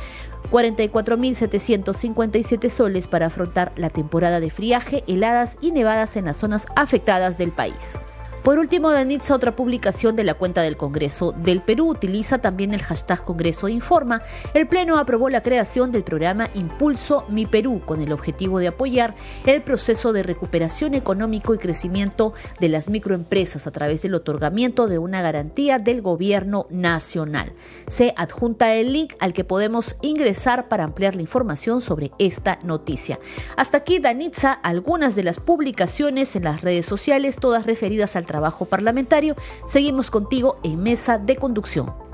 44.757 0.51 2.71
soles 2.71 3.07
para 3.07 3.27
afrontar 3.27 3.73
la 3.77 3.91
temporada 3.91 4.41
de 4.41 4.49
friaje, 4.51 5.05
heladas 5.07 5.59
y 5.61 5.71
nevadas 5.73 6.17
en 6.17 6.25
las 6.25 6.39
zonas 6.39 6.67
afectadas 6.77 7.37
del 7.39 7.53
país. 7.53 7.99
Por 8.43 8.59
último, 8.59 8.91
Danitza, 8.91 9.34
otra 9.34 9.55
publicación 9.55 10.16
de 10.16 10.24
la 10.24 10.32
cuenta 10.32 10.62
del 10.62 10.78
Congreso 10.78 11.32
del 11.32 11.61
Perú, 11.61 11.88
utiliza 11.88 12.38
también 12.38 12.72
el 12.72 12.82
hashtag 12.82 13.22
Congreso 13.22 13.68
Informa. 13.68 14.22
El 14.55 14.66
Pleno 14.66 14.97
aprobó 14.97 15.28
la 15.28 15.43
creación 15.43 15.93
del 15.93 16.05
programa 16.05 16.49
Impulso 16.55 17.26
Mi 17.28 17.45
Perú 17.45 17.82
con 17.84 18.01
el 18.01 18.12
objetivo 18.12 18.59
de 18.59 18.68
apoyar 18.68 19.14
el 19.45 19.61
proceso 19.61 20.14
de 20.14 20.22
recuperación 20.22 20.95
económico 20.95 21.55
y 21.55 21.59
crecimiento 21.59 22.32
de 22.61 22.70
las 22.70 22.88
microempresas 22.88 23.66
a 23.66 23.72
través 23.72 24.01
del 24.01 24.14
otorgamiento 24.14 24.86
de 24.86 24.99
una 24.99 25.20
garantía 25.20 25.78
del 25.78 26.01
gobierno 26.01 26.66
nacional. 26.70 27.53
Se 27.88 28.14
adjunta 28.16 28.72
el 28.72 28.95
link 28.95 29.12
al 29.20 29.34
que 29.34 29.45
podemos 29.45 29.97
ingresar 30.01 30.68
para 30.68 30.84
ampliar 30.84 31.14
la 31.14 31.22
información 31.22 31.82
sobre 31.82 32.11
esta 32.18 32.59
noticia. 32.62 33.18
Hasta 33.57 33.76
aquí, 33.76 33.99
Danitza, 33.99 34.53
algunas 34.53 35.14
de 35.14 35.24
las 35.24 35.41
publicaciones 35.41 36.34
en 36.36 36.45
las 36.45 36.62
redes 36.62 36.86
sociales, 36.86 37.36
todas 37.36 37.66
referidas 37.66 38.16
al 38.16 38.30
trabajo 38.31 38.64
parlamentario. 38.64 39.35
Seguimos 39.66 40.09
contigo 40.09 40.59
en 40.62 40.81
Mesa 40.81 41.18
de 41.18 41.35
Conducción. 41.35 42.10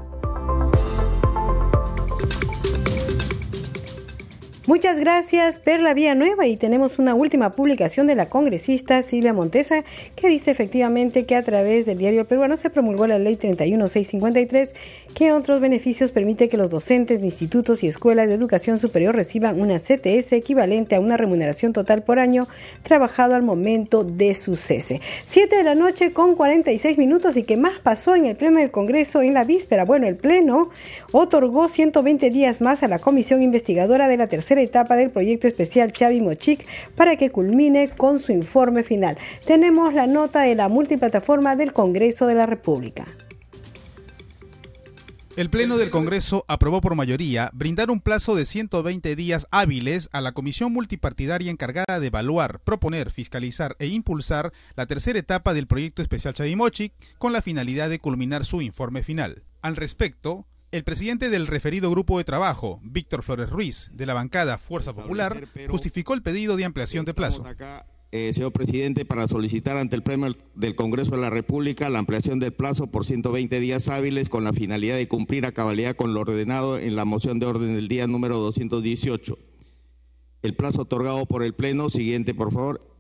Muchas 4.67 4.99
gracias, 4.99 5.61
Perla 5.61 5.95
Nueva 6.17 6.49
Y 6.49 6.57
tenemos 6.57 6.99
una 6.99 7.15
última 7.15 7.55
publicación 7.55 8.09
de 8.09 8.17
la 8.17 8.29
congresista 8.29 9.01
Silvia 9.05 9.33
Montesa 9.33 9.85
que 10.17 10.27
dice 10.27 10.51
efectivamente 10.51 11.25
que 11.25 11.37
a 11.37 11.45
través 11.45 11.87
del 11.87 11.99
diario 11.99 12.27
peruano 12.27 12.57
se 12.57 12.69
promulgó 12.69 13.07
la 13.07 13.21
ley 13.21 13.37
31653 13.37 14.75
que 15.15 15.33
otros 15.33 15.61
beneficios 15.61 16.11
permite 16.11 16.49
que 16.49 16.57
los 16.57 16.73
docentes 16.73 17.21
de 17.21 17.27
institutos 17.27 17.85
y 17.85 17.87
escuelas 17.87 18.27
de 18.27 18.35
educación 18.35 18.81
superior 18.81 19.15
reciban 19.15 19.61
una 19.61 19.79
CTS 19.79 20.33
equivalente 20.33 20.97
a 20.97 21.01
una 21.01 21.17
remuneración 21.17 21.73
total 21.73 22.03
por 22.03 22.19
año 22.19 22.49
trabajado 22.83 23.37
al 23.37 23.43
momento 23.43 24.03
de 24.03 24.35
su 24.35 24.57
cese. 24.57 25.01
Siete 25.27 25.59
de 25.59 25.63
la 25.63 25.77
noche 25.77 26.13
con 26.13 26.35
46 26.35 26.99
minutos 26.99 27.37
y 27.37 27.45
qué 27.45 27.57
más 27.57 27.79
pasó 27.79 28.17
en 28.17 28.27
el 28.27 28.37
Pleno 28.37 28.59
del 28.59 28.73
Congreso 28.73 29.23
en 29.23 29.33
la 29.33 29.45
víspera. 29.45 29.85
Bueno, 29.85 30.09
el 30.09 30.17
Pleno 30.17 30.71
otorgó 31.13 31.69
120 31.69 32.31
días 32.31 32.61
más 32.61 32.83
a 32.83 32.89
la 32.89 32.99
Comisión 32.99 33.43
Investigadora 33.43 34.09
de 34.09 34.17
la 34.17 34.27
tercera 34.27 34.56
etapa 34.63 34.97
del 34.97 35.11
proyecto 35.11 35.47
especial 35.47 35.93
Chavi 35.93 36.21
Mochic 36.21 36.67
para 36.95 37.17
que 37.17 37.31
culmine 37.31 37.89
con 37.89 38.19
su 38.19 38.33
informe 38.33 38.83
final. 38.83 39.19
Tenemos 39.47 39.95
la 39.95 40.07
nota 40.07 40.43
de 40.43 40.55
la 40.55 40.69
multiplataforma 40.69 41.57
del 41.57 41.73
Congreso 41.73 42.27
de 42.27 42.35
la 42.35 42.47
República. 42.47 43.07
El 45.37 45.51
Pleno 45.51 45.77
del 45.77 45.91
Congreso 45.91 46.47
aprobó 46.49 46.81
por 46.81 46.95
mayoría 46.95 47.51
brindar 47.53 47.91
un 47.91 48.01
plazo 48.01 48.35
de 48.35 48.47
120 48.47 49.15
días 49.17 49.47
hábiles 49.51 50.09
a 50.13 50.23
la 50.23 50.33
comisión 50.33 50.73
multipartidaria 50.73 51.51
encargada 51.51 52.01
de 52.01 52.07
evaluar, 52.07 52.61
proponer, 52.61 53.11
fiscalizar 53.11 53.77
e 53.79 53.87
impulsar 53.89 54.55
la 54.77 54.87
tercera 54.87 55.19
etapa 55.19 55.53
del 55.53 55.67
proyecto 55.67 56.01
especial 56.01 56.33
Chavimochic 56.33 56.95
con 57.19 57.35
la 57.35 57.43
finalidad 57.43 57.91
de 57.91 57.99
culminar 57.99 58.47
su 58.47 58.63
informe 58.63 59.03
final. 59.03 59.43
Al 59.61 59.77
respecto, 59.77 60.47
el 60.77 60.85
presidente 60.85 61.31
del 61.31 61.47
referido 61.47 61.91
grupo 61.91 62.19
de 62.19 62.25
trabajo, 62.25 62.81
Víctor 62.83 63.23
Flores 63.23 63.49
Ruiz, 63.49 63.91
de 63.95 64.05
la 64.05 64.15
bancada 64.15 64.59
Fuerza 64.59 64.93
Popular, 64.93 65.49
justificó 65.69 66.13
el 66.15 66.23
pedido 66.23 66.57
de 66.57 66.65
ampliación 66.67 67.05
de 67.07 67.15
plazo. 67.15 67.45
Eh, 68.13 68.33
señor 68.33 68.53
presidente, 68.53 69.05
para 69.05 69.27
solicitar 69.27 69.77
ante 69.77 69.97
el 69.97 70.03
Pleno 70.03 70.29
del 70.55 70.77
Congreso 70.77 71.13
de 71.13 71.17
la 71.17 71.31
República 71.31 71.91
la 71.91 71.99
ampliación 71.99 72.39
del 72.39 72.53
plazo 72.53 72.87
por 72.89 73.05
120 73.05 73.59
días 73.59 73.89
hábiles 73.89 74.29
con 74.29 74.45
la 74.45 74.53
finalidad 74.53 74.97
de 74.97 75.09
cumplir 75.09 75.45
a 75.45 75.53
cabalidad 75.53 75.97
con 75.97 76.15
lo 76.15 76.21
ordenado 76.21 76.79
en 76.79 76.95
la 76.95 77.05
moción 77.05 77.41
de 77.41 77.47
orden 77.47 77.75
del 77.75 77.89
día 77.89 78.07
número 78.07 78.39
218. 78.39 79.39
El 80.43 80.55
plazo 80.55 80.83
otorgado 80.83 81.27
por 81.27 81.43
el 81.43 81.55
Pleno, 81.55 81.89
siguiente 81.89 82.35
por 82.35 82.53
favor, 82.53 82.96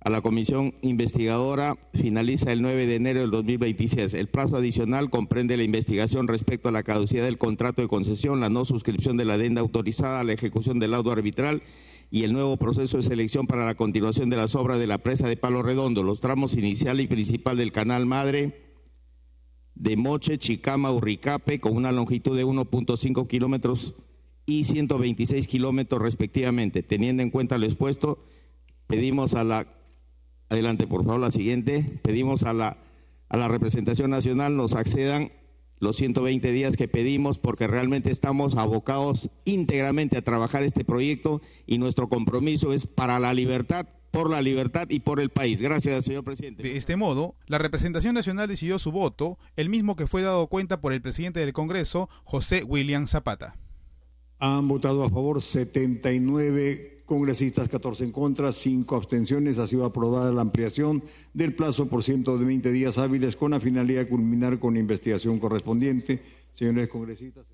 a 0.00 0.10
la 0.10 0.20
comisión 0.20 0.74
investigadora 0.82 1.76
finaliza 1.92 2.52
el 2.52 2.62
9 2.62 2.86
de 2.86 2.94
enero 2.94 3.20
del 3.20 3.30
2026. 3.30 4.14
El 4.14 4.28
plazo 4.28 4.56
adicional 4.56 5.10
comprende 5.10 5.56
la 5.56 5.64
investigación 5.64 6.28
respecto 6.28 6.68
a 6.68 6.72
la 6.72 6.84
caducidad 6.84 7.24
del 7.24 7.38
contrato 7.38 7.82
de 7.82 7.88
concesión, 7.88 8.40
la 8.40 8.48
no 8.48 8.64
suscripción 8.64 9.16
de 9.16 9.24
la 9.24 9.34
adenda 9.34 9.60
autorizada, 9.60 10.22
la 10.24 10.32
ejecución 10.32 10.78
del 10.78 10.92
laudo 10.92 11.10
arbitral 11.10 11.62
y 12.10 12.22
el 12.22 12.32
nuevo 12.32 12.56
proceso 12.56 12.96
de 12.96 13.02
selección 13.02 13.46
para 13.46 13.66
la 13.66 13.74
continuación 13.74 14.30
de 14.30 14.36
las 14.36 14.54
obras 14.54 14.78
de 14.78 14.86
la 14.86 14.98
presa 14.98 15.28
de 15.28 15.36
Palo 15.36 15.62
Redondo, 15.62 16.02
los 16.02 16.20
tramos 16.20 16.56
inicial 16.56 17.00
y 17.00 17.06
principal 17.06 17.56
del 17.56 17.72
canal 17.72 18.06
madre 18.06 18.64
de 19.74 19.96
Moche, 19.96 20.38
Chicama, 20.38 20.90
Urricape, 20.92 21.60
con 21.60 21.76
una 21.76 21.92
longitud 21.92 22.36
de 22.36 22.46
1.5 22.46 23.26
kilómetros 23.26 23.94
y 24.46 24.64
126 24.64 25.46
kilómetros 25.46 26.00
respectivamente. 26.00 26.82
Teniendo 26.82 27.22
en 27.22 27.30
cuenta 27.30 27.58
lo 27.58 27.66
expuesto, 27.66 28.24
pedimos 28.86 29.34
a 29.34 29.44
la 29.44 29.77
Adelante, 30.48 30.86
por 30.86 31.04
favor, 31.04 31.20
la 31.20 31.30
siguiente. 31.30 32.00
Pedimos 32.02 32.44
a 32.44 32.52
la, 32.52 32.78
a 33.28 33.36
la 33.36 33.48
representación 33.48 34.10
nacional 34.10 34.56
nos 34.56 34.74
accedan 34.74 35.30
los 35.80 35.96
120 35.96 36.52
días 36.52 36.76
que 36.76 36.88
pedimos 36.88 37.38
porque 37.38 37.66
realmente 37.66 38.10
estamos 38.10 38.56
abocados 38.56 39.30
íntegramente 39.44 40.18
a 40.18 40.22
trabajar 40.22 40.62
este 40.62 40.84
proyecto 40.84 41.40
y 41.66 41.78
nuestro 41.78 42.08
compromiso 42.08 42.72
es 42.72 42.86
para 42.86 43.18
la 43.18 43.32
libertad, 43.32 43.86
por 44.10 44.30
la 44.30 44.42
libertad 44.42 44.88
y 44.90 45.00
por 45.00 45.20
el 45.20 45.30
país. 45.30 45.60
Gracias, 45.60 46.04
señor 46.04 46.24
presidente. 46.24 46.62
De 46.62 46.76
este 46.76 46.96
modo, 46.96 47.36
la 47.46 47.58
representación 47.58 48.14
nacional 48.14 48.48
decidió 48.48 48.78
su 48.78 48.90
voto, 48.90 49.38
el 49.56 49.68
mismo 49.68 49.96
que 49.96 50.06
fue 50.06 50.22
dado 50.22 50.46
cuenta 50.48 50.80
por 50.80 50.92
el 50.92 51.02
presidente 51.02 51.40
del 51.40 51.52
Congreso, 51.52 52.08
José 52.24 52.64
William 52.64 53.06
Zapata. 53.06 53.54
Han 54.40 54.68
votado 54.68 55.04
a 55.04 55.10
favor 55.10 55.42
79 55.42 56.97
congresistas, 57.08 57.68
14 57.68 58.04
en 58.04 58.12
contra, 58.12 58.52
5 58.52 58.94
abstenciones. 58.94 59.58
Ha 59.58 59.66
sido 59.66 59.84
aprobada 59.84 60.30
la 60.30 60.42
ampliación 60.42 61.02
del 61.32 61.54
plazo 61.54 61.88
por 61.88 62.04
120 62.04 62.70
días 62.70 62.98
hábiles 62.98 63.34
con 63.34 63.52
la 63.52 63.60
finalidad 63.60 64.02
de 64.02 64.08
culminar 64.08 64.60
con 64.60 64.74
la 64.74 64.80
investigación 64.80 65.40
correspondiente. 65.40 66.20
Señores 66.54 66.88
congresistas. 66.88 67.46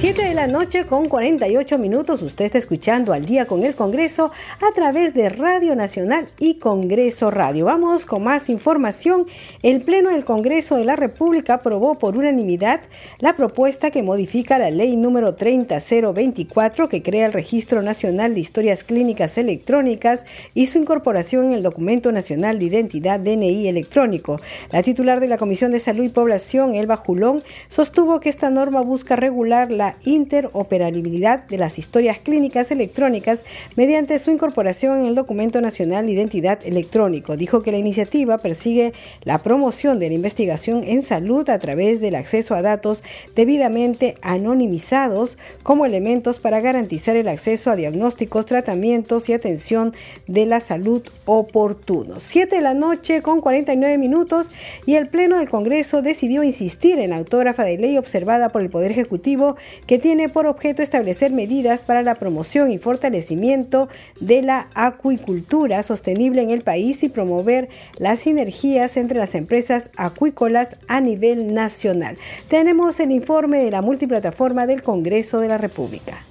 7 0.00 0.26
de 0.26 0.34
la 0.34 0.46
noche 0.46 0.86
con 0.86 1.08
48 1.08 1.76
minutos. 1.76 2.22
Usted 2.22 2.44
está 2.44 2.56
escuchando 2.56 3.12
al 3.12 3.26
día 3.26 3.46
con 3.46 3.64
el 3.64 3.74
Congreso 3.74 4.30
a 4.60 4.72
través 4.72 5.12
de 5.12 5.28
Radio 5.28 5.74
Nacional 5.74 6.28
y 6.38 6.60
Congreso 6.60 7.32
Radio. 7.32 7.64
Vamos 7.64 8.06
con 8.06 8.22
más 8.22 8.48
información. 8.48 9.26
El 9.64 9.80
Pleno 9.80 10.10
del 10.10 10.24
Congreso 10.24 10.76
de 10.76 10.84
la 10.84 10.94
República 10.94 11.54
aprobó 11.54 11.98
por 11.98 12.16
unanimidad 12.16 12.80
la 13.18 13.34
propuesta 13.34 13.90
que 13.90 14.04
modifica 14.04 14.56
la 14.56 14.70
ley 14.70 14.94
número 14.94 15.34
30024 15.34 16.88
que 16.88 17.02
crea 17.02 17.26
el 17.26 17.32
Registro 17.32 17.82
Nacional 17.82 18.34
de 18.34 18.40
Historias 18.40 18.84
Clínicas 18.84 19.36
Electrónicas 19.36 20.24
y 20.54 20.66
su 20.66 20.78
incorporación 20.78 21.46
en 21.46 21.54
el 21.54 21.64
Documento 21.64 22.12
Nacional 22.12 22.60
de 22.60 22.66
Identidad 22.66 23.18
DNI 23.18 23.66
electrónico. 23.66 24.40
La 24.70 24.84
titular 24.84 25.18
de 25.18 25.26
la 25.26 25.38
Comisión 25.38 25.72
de 25.72 25.80
Salud 25.80 26.04
y 26.04 26.08
Población, 26.08 26.76
Elba 26.76 26.98
Julón, 26.98 27.42
sostuvo 27.66 28.20
que 28.20 28.28
esta 28.28 28.48
norma 28.48 28.80
busca 28.82 29.16
regular 29.16 29.72
la 29.72 29.87
interoperabilidad 30.04 31.44
de 31.48 31.58
las 31.58 31.78
historias 31.78 32.18
clínicas 32.18 32.70
electrónicas 32.70 33.44
mediante 33.76 34.18
su 34.18 34.30
incorporación 34.30 35.00
en 35.00 35.06
el 35.06 35.14
Documento 35.14 35.60
Nacional 35.60 36.06
de 36.06 36.12
Identidad 36.12 36.58
Electrónico. 36.64 37.36
Dijo 37.36 37.62
que 37.62 37.72
la 37.72 37.78
iniciativa 37.78 38.38
persigue 38.38 38.92
la 39.24 39.38
promoción 39.38 39.98
de 39.98 40.08
la 40.08 40.14
investigación 40.14 40.84
en 40.84 41.02
salud 41.02 41.48
a 41.48 41.58
través 41.58 42.00
del 42.00 42.14
acceso 42.14 42.54
a 42.54 42.62
datos 42.62 43.02
debidamente 43.34 44.16
anonimizados 44.22 45.38
como 45.62 45.86
elementos 45.86 46.38
para 46.38 46.60
garantizar 46.60 47.16
el 47.16 47.28
acceso 47.28 47.70
a 47.70 47.76
diagnósticos, 47.76 48.46
tratamientos 48.46 49.28
y 49.28 49.32
atención 49.32 49.94
de 50.26 50.46
la 50.46 50.60
salud 50.60 51.02
oportunos. 51.24 52.22
Siete 52.22 52.56
de 52.56 52.62
la 52.62 52.74
noche 52.74 53.22
con 53.22 53.40
49 53.40 53.98
minutos 53.98 54.50
y 54.86 54.94
el 54.94 55.08
Pleno 55.08 55.38
del 55.38 55.48
Congreso 55.48 56.02
decidió 56.02 56.42
insistir 56.42 56.98
en 56.98 57.10
la 57.10 57.16
autógrafa 57.16 57.64
de 57.64 57.78
ley 57.78 57.98
observada 57.98 58.50
por 58.50 58.62
el 58.62 58.70
Poder 58.70 58.90
Ejecutivo 58.90 59.56
que 59.86 59.98
tiene 59.98 60.28
por 60.28 60.46
objeto 60.46 60.82
establecer 60.82 61.32
medidas 61.32 61.82
para 61.82 62.02
la 62.02 62.16
promoción 62.16 62.70
y 62.70 62.78
fortalecimiento 62.78 63.88
de 64.20 64.42
la 64.42 64.68
acuicultura 64.74 65.82
sostenible 65.82 66.42
en 66.42 66.50
el 66.50 66.62
país 66.62 67.02
y 67.02 67.08
promover 67.08 67.68
las 67.98 68.20
sinergias 68.20 68.96
entre 68.96 69.18
las 69.18 69.34
empresas 69.34 69.90
acuícolas 69.96 70.76
a 70.88 71.00
nivel 71.00 71.54
nacional. 71.54 72.16
Tenemos 72.48 73.00
el 73.00 73.12
informe 73.12 73.58
de 73.58 73.70
la 73.70 73.82
multiplataforma 73.82 74.66
del 74.66 74.82
Congreso 74.82 75.40
de 75.40 75.48
la 75.48 75.58
República. 75.58 76.24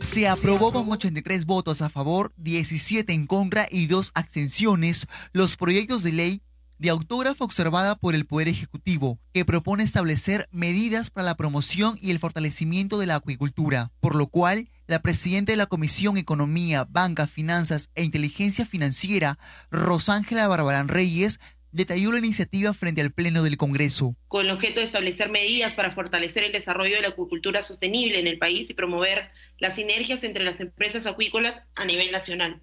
Se 0.00 0.26
aprobó 0.26 0.72
con 0.72 0.90
83 0.90 1.46
votos 1.46 1.80
a 1.80 1.88
favor, 1.88 2.32
17 2.36 3.12
en 3.12 3.26
contra 3.28 3.68
y 3.70 3.86
2 3.86 4.10
abstenciones 4.14 5.06
los 5.32 5.56
proyectos 5.56 6.02
de 6.02 6.12
ley 6.12 6.42
de 6.82 6.90
autógrafa 6.90 7.44
observada 7.44 7.94
por 7.94 8.16
el 8.16 8.26
Poder 8.26 8.48
Ejecutivo, 8.48 9.20
que 9.32 9.44
propone 9.44 9.84
establecer 9.84 10.48
medidas 10.50 11.10
para 11.10 11.26
la 11.26 11.36
promoción 11.36 11.96
y 12.02 12.10
el 12.10 12.18
fortalecimiento 12.18 12.98
de 12.98 13.06
la 13.06 13.14
acuicultura, 13.14 13.92
por 14.00 14.16
lo 14.16 14.26
cual 14.26 14.68
la 14.88 15.00
presidenta 15.00 15.52
de 15.52 15.58
la 15.58 15.66
Comisión 15.66 16.16
Economía, 16.16 16.84
Banca, 16.90 17.28
Finanzas 17.28 17.90
e 17.94 18.02
Inteligencia 18.02 18.66
Financiera, 18.66 19.38
Rosángela 19.70 20.48
Barbarán 20.48 20.88
Reyes, 20.88 21.38
detalló 21.70 22.10
la 22.10 22.18
iniciativa 22.18 22.74
frente 22.74 23.00
al 23.00 23.12
Pleno 23.12 23.44
del 23.44 23.56
Congreso. 23.56 24.16
Con 24.26 24.46
el 24.46 24.50
objeto 24.50 24.80
de 24.80 24.86
establecer 24.86 25.30
medidas 25.30 25.74
para 25.74 25.92
fortalecer 25.92 26.42
el 26.42 26.50
desarrollo 26.50 26.96
de 26.96 27.02
la 27.02 27.08
acuicultura 27.10 27.62
sostenible 27.62 28.18
en 28.18 28.26
el 28.26 28.38
país 28.38 28.68
y 28.70 28.74
promover 28.74 29.30
las 29.60 29.76
sinergias 29.76 30.24
entre 30.24 30.42
las 30.42 30.58
empresas 30.58 31.06
acuícolas 31.06 31.62
a 31.76 31.84
nivel 31.84 32.10
nacional. 32.10 32.60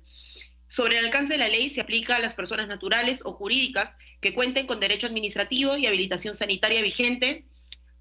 Sobre 0.69 0.99
el 0.99 1.05
alcance 1.05 1.33
de 1.33 1.39
la 1.39 1.47
ley 1.47 1.69
se 1.69 1.81
aplica 1.81 2.15
a 2.15 2.19
las 2.19 2.35
personas 2.35 2.67
naturales 2.67 3.23
o 3.25 3.33
jurídicas 3.33 3.97
que 4.21 4.35
cuenten 4.35 4.67
con 4.67 4.79
derecho 4.79 5.07
administrativo 5.07 5.75
y 5.77 5.87
habilitación 5.87 6.35
sanitaria 6.35 6.83
vigente 6.83 7.43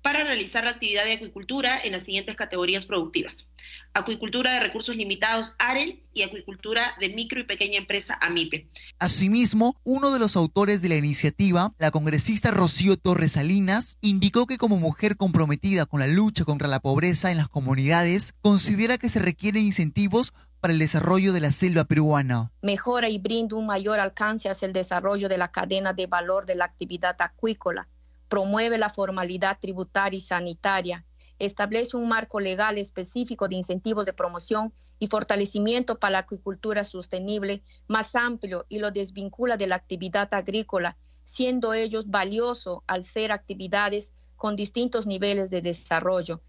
para 0.02 0.22
realizar 0.22 0.64
la 0.64 0.70
actividad 0.70 1.06
de 1.06 1.14
acuicultura 1.14 1.80
en 1.82 1.92
las 1.92 2.04
siguientes 2.04 2.36
categorías 2.36 2.84
productivas. 2.84 3.50
Acuicultura 3.94 4.52
de 4.52 4.60
recursos 4.60 4.96
limitados 4.96 5.54
AREL 5.58 6.02
y 6.12 6.22
acuicultura 6.22 6.94
de 7.00 7.08
micro 7.08 7.40
y 7.40 7.44
pequeña 7.44 7.78
empresa 7.78 8.18
AMIPE. 8.20 8.68
Asimismo, 8.98 9.80
uno 9.84 10.12
de 10.12 10.18
los 10.18 10.36
autores 10.36 10.82
de 10.82 10.90
la 10.90 10.96
iniciativa, 10.96 11.72
la 11.78 11.90
congresista 11.90 12.50
Rocío 12.50 12.98
Torres 12.98 13.32
Salinas, 13.32 13.96
indicó 14.02 14.46
que 14.46 14.58
como 14.58 14.76
mujer 14.76 15.16
comprometida 15.16 15.86
con 15.86 16.00
la 16.00 16.06
lucha 16.06 16.44
contra 16.44 16.68
la 16.68 16.80
pobreza 16.80 17.30
en 17.30 17.38
las 17.38 17.48
comunidades, 17.48 18.34
considera 18.42 18.98
que 18.98 19.08
se 19.08 19.20
requieren 19.20 19.64
incentivos 19.64 20.32
para 20.60 20.72
el 20.72 20.78
desarrollo 20.78 21.32
de 21.32 21.40
la 21.40 21.52
selva 21.52 21.84
peruana. 21.84 22.50
Mejora 22.62 23.08
y 23.08 23.18
brinda 23.18 23.56
un 23.56 23.66
mayor 23.66 24.00
alcance 24.00 24.48
hacia 24.48 24.66
el 24.66 24.72
desarrollo 24.72 25.28
de 25.28 25.38
la 25.38 25.50
cadena 25.50 25.92
de 25.92 26.06
valor 26.06 26.46
de 26.46 26.54
la 26.54 26.64
actividad 26.64 27.16
acuícola. 27.20 27.88
Promueve 28.28 28.78
la 28.78 28.90
formalidad 28.90 29.58
tributaria 29.60 30.18
y 30.18 30.20
sanitaria. 30.20 31.04
Establece 31.38 31.96
un 31.96 32.08
marco 32.08 32.40
legal 32.40 32.78
específico 32.78 33.48
de 33.48 33.56
incentivos 33.56 34.04
de 34.04 34.12
promoción 34.12 34.72
y 34.98 35.06
fortalecimiento 35.06 35.98
para 35.98 36.12
la 36.12 36.18
acuicultura 36.20 36.84
sostenible 36.84 37.62
más 37.86 38.14
amplio 38.16 38.66
y 38.68 38.78
lo 38.78 38.90
desvincula 38.90 39.56
de 39.56 39.68
la 39.68 39.76
actividad 39.76 40.32
agrícola, 40.34 40.96
siendo 41.24 41.72
ellos 41.72 42.10
valiosos 42.10 42.80
al 42.86 43.04
ser 43.04 43.32
actividades 43.32 44.12
con 44.36 44.56
distintos 44.56 45.06
niveles 45.06 45.50
de 45.50 45.62
desarrollo. 45.62 46.40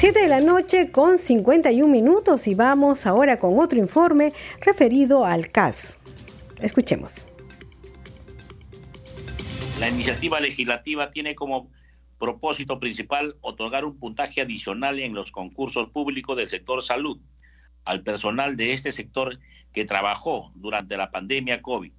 7 0.00 0.18
de 0.18 0.28
la 0.28 0.40
noche 0.40 0.90
con 0.90 1.18
51 1.18 1.86
minutos 1.86 2.46
y 2.46 2.54
vamos 2.54 3.04
ahora 3.04 3.38
con 3.38 3.58
otro 3.58 3.78
informe 3.78 4.32
referido 4.62 5.26
al 5.26 5.50
CAS. 5.50 5.98
Escuchemos. 6.58 7.26
La 9.78 9.90
iniciativa 9.90 10.40
legislativa 10.40 11.10
tiene 11.10 11.34
como 11.34 11.70
propósito 12.16 12.80
principal 12.80 13.36
otorgar 13.42 13.84
un 13.84 13.98
puntaje 13.98 14.40
adicional 14.40 15.00
en 15.00 15.12
los 15.12 15.30
concursos 15.30 15.90
públicos 15.90 16.34
del 16.34 16.48
sector 16.48 16.82
salud 16.82 17.20
al 17.84 18.02
personal 18.02 18.56
de 18.56 18.72
este 18.72 18.92
sector 18.92 19.38
que 19.74 19.84
trabajó 19.84 20.50
durante 20.54 20.96
la 20.96 21.10
pandemia 21.10 21.60
COVID 21.60 21.92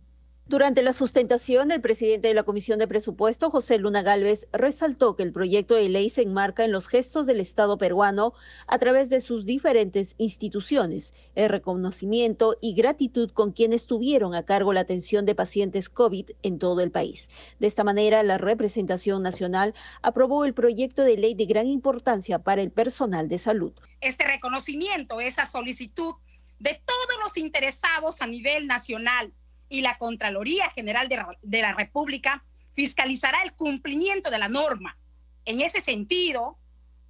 durante 0.47 0.81
la 0.81 0.91
sustentación, 0.91 1.71
el 1.71 1.79
presidente 1.79 2.27
de 2.27 2.33
la 2.33 2.43
Comisión 2.43 2.77
de 2.77 2.87
Presupuesto, 2.87 3.49
José 3.49 3.77
Luna 3.77 4.01
Galvez, 4.01 4.47
resaltó 4.51 5.15
que 5.15 5.23
el 5.23 5.31
proyecto 5.31 5.75
de 5.75 5.87
ley 5.87 6.09
se 6.09 6.23
enmarca 6.23 6.65
en 6.65 6.73
los 6.73 6.87
gestos 6.87 7.25
del 7.25 7.39
Estado 7.39 7.77
peruano 7.77 8.33
a 8.67 8.77
través 8.77 9.09
de 9.09 9.21
sus 9.21 9.45
diferentes 9.45 10.13
instituciones, 10.17 11.13
el 11.35 11.47
reconocimiento 11.47 12.57
y 12.59 12.73
gratitud 12.73 13.31
con 13.31 13.53
quienes 13.53 13.85
tuvieron 13.85 14.35
a 14.35 14.43
cargo 14.43 14.73
la 14.73 14.81
atención 14.81 15.25
de 15.25 15.35
pacientes 15.35 15.87
COVID 15.87 16.31
en 16.43 16.59
todo 16.59 16.81
el 16.81 16.91
país. 16.91 17.29
De 17.59 17.67
esta 17.67 17.85
manera, 17.85 18.21
la 18.23 18.37
representación 18.37 19.23
nacional 19.23 19.73
aprobó 20.01 20.43
el 20.43 20.53
proyecto 20.53 21.03
de 21.03 21.17
ley 21.17 21.33
de 21.33 21.45
gran 21.45 21.67
importancia 21.67 22.39
para 22.39 22.61
el 22.61 22.71
personal 22.71 23.29
de 23.29 23.37
salud. 23.37 23.71
Este 24.01 24.25
reconocimiento, 24.25 25.21
esa 25.21 25.45
solicitud 25.45 26.15
de 26.59 26.81
todos 26.85 27.23
los 27.23 27.37
interesados 27.37 28.21
a 28.21 28.27
nivel 28.27 28.67
nacional 28.67 29.33
y 29.71 29.79
la 29.79 29.97
Contraloría 29.97 30.69
General 30.71 31.07
de, 31.07 31.61
la 31.61 31.73
República 31.73 32.43
fiscalizará 32.73 33.41
el 33.41 33.53
cumplimiento 33.53 34.29
de 34.29 34.37
la 34.37 34.49
norma. 34.49 34.97
En 35.45 35.61
ese 35.61 35.79
sentido, 35.79 36.57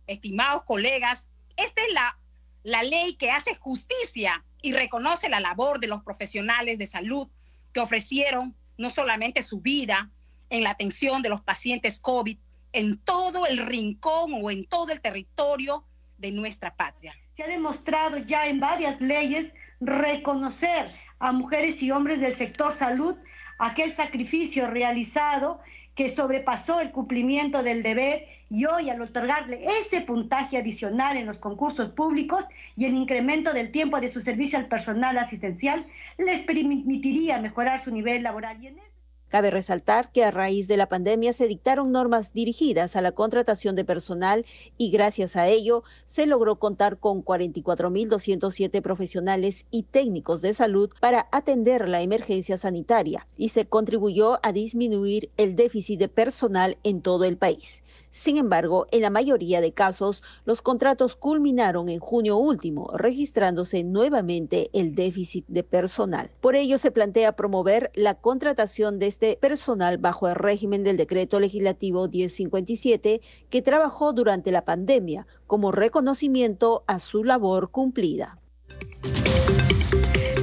estimados 0.06 0.64
colegas, 0.64 1.28
esta 1.58 1.82
es 1.82 1.92
la, 1.92 2.84
ley 2.84 3.16
que 3.16 3.32
hace 3.32 3.56
justicia 3.56 4.46
y 4.62 4.74
reconoce 4.74 5.28
la 5.28 5.40
labor 5.40 5.80
de 5.80 5.88
los 5.88 6.04
profesionales 6.04 6.78
de 6.78 6.86
salud 6.86 7.28
que 7.74 7.80
ofrecieron 7.80 8.56
no 8.78 8.92
solamente 8.92 9.42
su 9.42 9.60
vida 9.60 10.12
en 10.52 10.64
la 10.64 10.70
atención 10.70 11.24
de 11.24 11.30
los 11.30 11.42
pacientes 11.42 12.00
COVID 12.00 12.38
en 12.74 13.00
todo 13.00 13.48
el 13.48 13.58
rincón 13.58 14.34
o 14.36 14.52
en 14.52 14.66
todo 14.66 14.92
el 14.92 15.02
territorio 15.02 15.84
de 16.22 16.32
nuestra 16.32 16.76
patria. 16.76 17.14
Se 17.34 17.44
ha 17.44 17.48
demostrado 17.48 18.18
ya 18.20 18.46
en 18.48 18.60
varias 18.60 19.02
leyes 19.02 19.52
reconocer 19.80 20.88
a 21.20 21.32
mujeres 21.32 21.82
y 21.82 21.92
hombres 21.92 22.22
del 22.22 22.36
sector 22.36 22.72
salud 22.72 23.16
aquel 23.58 23.96
sacrificio 23.96 24.68
realizado 24.68 25.60
que 25.96 26.10
sobrepasó 26.10 26.80
el 26.80 26.92
cumplimiento 26.92 27.64
del 27.64 27.84
deber 27.84 28.26
y 28.50 28.66
hoy 28.66 28.90
al 28.90 29.02
otorgarle 29.02 29.66
ese 29.82 30.02
puntaje 30.02 30.58
adicional 30.58 31.18
en 31.18 31.26
los 31.26 31.38
concursos 31.38 31.90
públicos 31.90 32.46
y 32.76 32.86
el 32.86 32.94
incremento 32.94 33.54
del 33.54 33.72
tiempo 33.72 34.00
de 34.00 34.10
su 34.10 34.22
servicio 34.22 34.58
al 34.58 34.68
personal 34.68 35.18
asistencial 35.18 35.86
les 36.18 36.42
permitiría 36.42 37.40
mejorar 37.40 37.84
su 37.84 37.92
nivel 37.92 38.24
laboral 38.24 38.64
y 38.64 38.68
en 38.68 38.91
Cabe 39.32 39.50
resaltar 39.50 40.12
que 40.12 40.26
a 40.26 40.30
raíz 40.30 40.68
de 40.68 40.76
la 40.76 40.90
pandemia 40.90 41.32
se 41.32 41.48
dictaron 41.48 41.94
normas 41.94 42.34
dirigidas 42.34 42.98
a 42.98 43.02
la 43.02 43.14
contratación 43.14 43.78
de 43.78 43.86
personal 43.86 44.46
y 44.78 44.92
gracias 44.92 45.38
a 45.38 45.48
ello 45.48 45.86
se 46.06 46.26
logró 46.26 46.60
contar 46.60 46.98
con 46.98 47.24
44.207 47.24 48.82
profesionales 48.82 49.66
y 49.72 49.84
técnicos 49.84 50.42
de 50.42 50.54
salud 50.54 50.90
para 51.00 51.30
atender 51.32 51.88
la 51.88 52.02
emergencia 52.02 52.58
sanitaria 52.58 53.26
y 53.38 53.50
se 53.50 53.66
contribuyó 53.66 54.46
a 54.46 54.52
disminuir 54.52 55.30
el 55.38 55.56
déficit 55.56 55.98
de 55.98 56.10
personal 56.10 56.78
en 56.84 57.02
todo 57.02 57.24
el 57.24 57.38
país. 57.38 57.86
Sin 58.12 58.36
embargo, 58.36 58.88
en 58.92 59.02
la 59.02 59.10
mayoría 59.10 59.62
de 59.62 59.72
casos, 59.72 60.22
los 60.44 60.62
contratos 60.62 61.16
culminaron 61.16 61.88
en 61.88 62.00
junio 62.00 62.36
último, 62.36 62.92
registrándose 62.94 63.84
nuevamente 63.84 64.70
el 64.74 64.96
déficit 64.96 65.46
de 65.48 65.64
personal. 65.64 66.30
Por 66.42 66.58
ello, 66.58 66.78
se 66.78 66.92
plantea 66.92 67.38
promover 67.38 67.90
la 67.96 68.16
contratación 68.16 69.00
de 69.00 69.08
este 69.08 69.38
personal 69.38 69.98
bajo 69.98 70.28
el 70.28 70.36
régimen 70.36 70.84
del 70.84 70.98
decreto 70.98 71.40
legislativo 71.40 72.10
1057 72.10 73.22
que 73.50 73.62
trabajó 73.62 74.12
durante 74.12 74.52
la 74.52 74.66
pandemia 74.66 75.26
como 75.48 75.72
reconocimiento 75.72 76.84
a 76.88 77.00
su 77.00 77.24
labor 77.24 77.72
cumplida. 77.72 78.38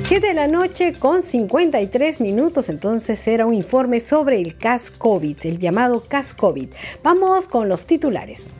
7 0.09 0.27
de 0.27 0.33
la 0.33 0.47
noche 0.47 0.95
con 0.95 1.21
53 1.21 2.23
minutos, 2.23 2.71
entonces 2.71 3.29
era 3.29 3.45
un 3.45 3.53
informe 3.53 4.01
sobre 4.01 4.41
el 4.41 4.57
CAS 4.57 4.91
COVID, 4.91 5.37
el 5.43 5.59
llamado 5.59 6.03
CAS 6.09 6.33
COVID. 6.33 6.71
Vamos 7.03 7.47
con 7.47 7.69
los 7.69 7.85
titulares. 7.85 8.55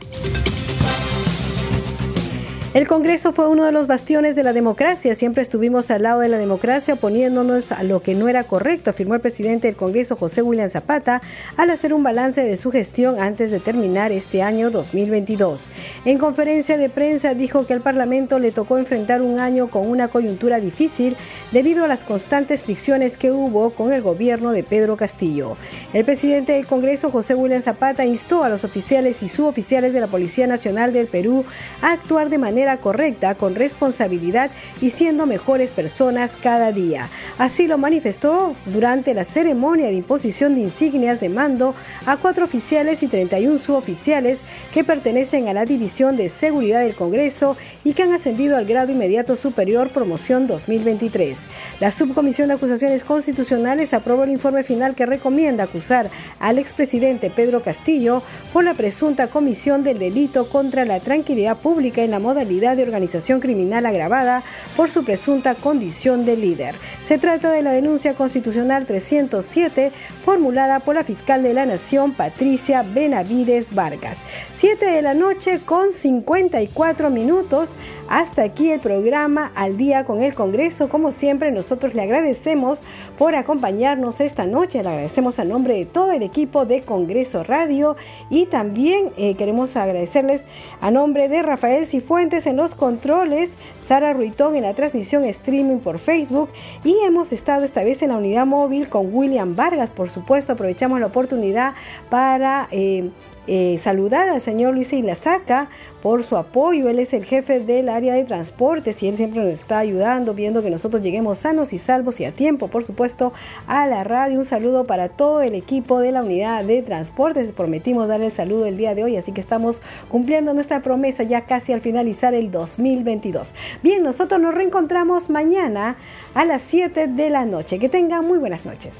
El 2.71 2.87
Congreso 2.87 3.33
fue 3.33 3.49
uno 3.49 3.65
de 3.65 3.71
los 3.71 3.87
bastiones 3.87 4.35
de 4.35 4.43
la 4.43 4.53
democracia. 4.53 5.15
Siempre 5.15 5.41
estuvimos 5.41 5.89
al 5.89 6.03
lado 6.03 6.19
de 6.19 6.29
la 6.29 6.37
democracia 6.37 6.93
oponiéndonos 6.93 7.71
a 7.71 7.81
lo 7.81 8.03
que 8.03 8.13
no 8.13 8.29
era 8.29 8.43
correcto, 8.43 8.91
afirmó 8.91 9.15
el 9.15 9.21
presidente 9.21 9.65
del 9.65 9.75
Congreso, 9.75 10.15
José 10.15 10.43
William 10.43 10.69
Zapata, 10.69 11.19
al 11.57 11.71
hacer 11.71 11.95
un 11.95 12.03
balance 12.03 12.43
de 12.43 12.57
su 12.57 12.69
gestión 12.69 13.19
antes 13.19 13.49
de 13.49 13.59
terminar 13.59 14.11
este 14.11 14.43
año 14.43 14.69
2022. 14.69 15.71
En 16.05 16.19
conferencia 16.19 16.77
de 16.77 16.89
prensa 16.89 17.33
dijo 17.33 17.65
que 17.65 17.73
al 17.73 17.81
Parlamento 17.81 18.37
le 18.37 18.51
tocó 18.51 18.77
enfrentar 18.77 19.23
un 19.23 19.39
año 19.39 19.71
con 19.71 19.89
una 19.89 20.07
coyuntura 20.07 20.59
difícil 20.59 21.17
debido 21.51 21.85
a 21.85 21.87
las 21.87 22.03
constantes 22.03 22.61
fricciones 22.61 23.17
que 23.17 23.31
hubo 23.31 23.71
con 23.71 23.93
el 23.93 24.03
gobierno 24.03 24.51
de 24.51 24.63
Pedro 24.63 24.95
Castillo. 24.95 25.57
El 25.91 26.05
presidente 26.05 26.51
del 26.51 26.67
Congreso, 26.67 27.09
José 27.09 27.33
William 27.33 27.63
Zapata, 27.63 28.05
instó 28.05 28.43
a 28.43 28.49
los 28.49 28.63
oficiales 28.63 29.23
y 29.23 29.27
suboficiales 29.27 29.91
de 29.91 30.01
la 30.01 30.07
Policía 30.07 30.45
Nacional 30.45 30.93
del 30.93 31.07
Perú 31.07 31.45
a 31.81 31.93
actuar 31.93 32.29
de 32.29 32.37
manera 32.37 32.58
correcta, 32.77 33.35
con 33.35 33.55
responsabilidad 33.55 34.51
y 34.81 34.89
siendo 34.89 35.25
mejores 35.25 35.71
personas 35.71 36.35
cada 36.35 36.71
día. 36.71 37.07
Así 37.37 37.67
lo 37.67 37.77
manifestó 37.77 38.55
durante 38.65 39.13
la 39.13 39.23
ceremonia 39.23 39.87
de 39.87 39.93
imposición 39.93 40.55
de 40.55 40.61
insignias 40.61 41.19
de 41.21 41.29
mando 41.29 41.73
a 42.05 42.17
cuatro 42.17 42.45
oficiales 42.45 43.01
y 43.01 43.07
31 43.07 43.57
suboficiales 43.57 44.39
que 44.73 44.83
pertenecen 44.83 45.47
a 45.47 45.53
la 45.53 45.65
División 45.65 46.17
de 46.17 46.27
Seguridad 46.27 46.81
del 46.81 46.95
Congreso 46.95 47.55
y 47.83 47.93
que 47.93 48.03
han 48.03 48.13
ascendido 48.13 48.57
al 48.57 48.65
grado 48.65 48.91
inmediato 48.91 49.35
superior 49.35 49.89
promoción 49.89 50.47
2023. 50.47 51.39
La 51.79 51.91
Subcomisión 51.91 52.49
de 52.49 52.55
Acusaciones 52.55 53.03
Constitucionales 53.03 53.93
aprobó 53.93 54.25
el 54.25 54.31
informe 54.31 54.63
final 54.63 54.95
que 54.95 55.05
recomienda 55.05 55.63
acusar 55.63 56.09
al 56.39 56.57
expresidente 56.57 57.29
Pedro 57.29 57.61
Castillo 57.61 58.21
por 58.51 58.65
la 58.65 58.73
presunta 58.73 59.27
comisión 59.27 59.83
del 59.83 59.99
delito 59.99 60.49
contra 60.49 60.83
la 60.83 60.99
tranquilidad 60.99 61.57
pública 61.57 62.01
en 62.01 62.11
la 62.11 62.19
modalidad 62.19 62.48
de 62.49 62.83
organización 62.83 63.39
criminal 63.39 63.85
agravada 63.85 64.41
por 64.75 64.89
su 64.89 65.05
presunta 65.05 65.53
condición 65.53 66.25
de 66.25 66.35
líder. 66.35 66.73
Se 67.05 67.19
trata 67.19 67.51
de 67.51 67.61
la 67.61 67.71
denuncia 67.71 68.15
constitucional 68.15 68.87
307 68.87 69.91
formulada 70.25 70.79
por 70.79 70.95
la 70.95 71.03
fiscal 71.03 71.43
de 71.43 71.53
la 71.53 71.67
Nación, 71.67 72.13
Patricia 72.13 72.83
Benavides 72.83 73.73
Vargas. 73.75 74.17
7 74.55 74.83
de 74.83 75.01
la 75.03 75.13
noche 75.13 75.59
con 75.63 75.93
54 75.93 77.11
minutos. 77.11 77.75
Hasta 78.09 78.41
aquí 78.41 78.71
el 78.71 78.79
programa 78.79 79.51
Al 79.53 79.77
día 79.77 80.03
con 80.03 80.23
el 80.23 80.33
Congreso. 80.33 80.89
Como 80.89 81.11
siempre, 81.11 81.51
nosotros 81.51 81.93
le 81.93 82.01
agradecemos 82.01 82.81
por 83.19 83.35
acompañarnos 83.35 84.19
esta 84.19 84.47
noche. 84.47 84.81
Le 84.81 84.89
agradecemos 84.89 85.37
a 85.37 85.43
nombre 85.43 85.75
de 85.75 85.85
todo 85.85 86.11
el 86.11 86.23
equipo 86.23 86.65
de 86.65 86.81
Congreso 86.81 87.43
Radio 87.43 87.97
y 88.31 88.47
también 88.47 89.11
eh, 89.15 89.35
queremos 89.35 89.75
agradecerles 89.75 90.45
a 90.81 90.89
nombre 90.89 91.29
de 91.29 91.43
Rafael 91.43 91.85
Cifuentes 91.85 92.47
en 92.47 92.57
los 92.57 92.73
controles, 92.73 93.51
Sara 93.79 94.11
Ruitón 94.13 94.55
en 94.55 94.63
la 94.63 94.73
transmisión 94.73 95.23
streaming 95.25 95.77
por 95.77 95.99
Facebook 95.99 96.49
y 96.83 96.97
hemos 97.05 97.31
estado 97.31 97.63
esta 97.63 97.83
vez 97.83 98.01
en 98.01 98.09
la 98.09 98.17
unidad 98.17 98.47
móvil 98.47 98.89
con 98.89 99.13
William 99.13 99.55
Vargas. 99.55 99.91
Por 99.91 100.09
supuesto, 100.09 100.53
aprovechamos 100.53 100.99
la 100.99 101.05
oportunidad 101.05 101.75
para... 102.09 102.67
Eh, 102.71 103.11
eh, 103.51 103.79
saludar 103.79 104.29
al 104.29 104.41
señor 104.41 104.75
Luis 104.75 104.93
Ilazaca 104.93 105.69
por 106.03 106.23
su 106.23 106.37
apoyo. 106.37 106.87
Él 106.87 106.99
es 106.99 107.13
el 107.13 107.25
jefe 107.25 107.59
del 107.59 107.89
área 107.89 108.13
de 108.13 108.23
transportes 108.23 109.01
y 109.01 109.07
él 109.07 109.17
siempre 109.17 109.41
nos 109.41 109.49
está 109.49 109.79
ayudando, 109.79 110.35
viendo 110.35 110.61
que 110.61 110.69
nosotros 110.69 111.01
lleguemos 111.01 111.39
sanos 111.39 111.73
y 111.73 111.79
salvos 111.79 112.19
y 112.19 112.25
a 112.25 112.31
tiempo, 112.31 112.67
por 112.67 112.83
supuesto, 112.83 113.33
a 113.65 113.87
la 113.87 114.03
radio. 114.03 114.37
Un 114.37 114.45
saludo 114.45 114.85
para 114.85 115.09
todo 115.09 115.41
el 115.41 115.55
equipo 115.55 115.99
de 115.99 116.11
la 116.11 116.21
unidad 116.21 116.63
de 116.63 116.83
transportes. 116.83 117.51
Prometimos 117.51 118.07
darle 118.07 118.27
el 118.27 118.31
saludo 118.31 118.67
el 118.67 118.77
día 118.77 118.93
de 118.93 119.03
hoy, 119.03 119.17
así 119.17 119.31
que 119.31 119.41
estamos 119.41 119.81
cumpliendo 120.09 120.53
nuestra 120.53 120.83
promesa 120.83 121.23
ya 121.23 121.47
casi 121.47 121.73
al 121.73 121.81
finalizar 121.81 122.35
el 122.35 122.51
2022. 122.51 123.55
Bien, 123.81 124.03
nosotros 124.03 124.39
nos 124.39 124.53
reencontramos 124.53 125.31
mañana 125.31 125.95
a 126.35 126.45
las 126.45 126.61
7 126.61 127.07
de 127.07 127.29
la 127.31 127.45
noche. 127.45 127.79
Que 127.79 127.89
tengan 127.89 128.27
muy 128.27 128.37
buenas 128.37 128.63
noches. 128.63 128.93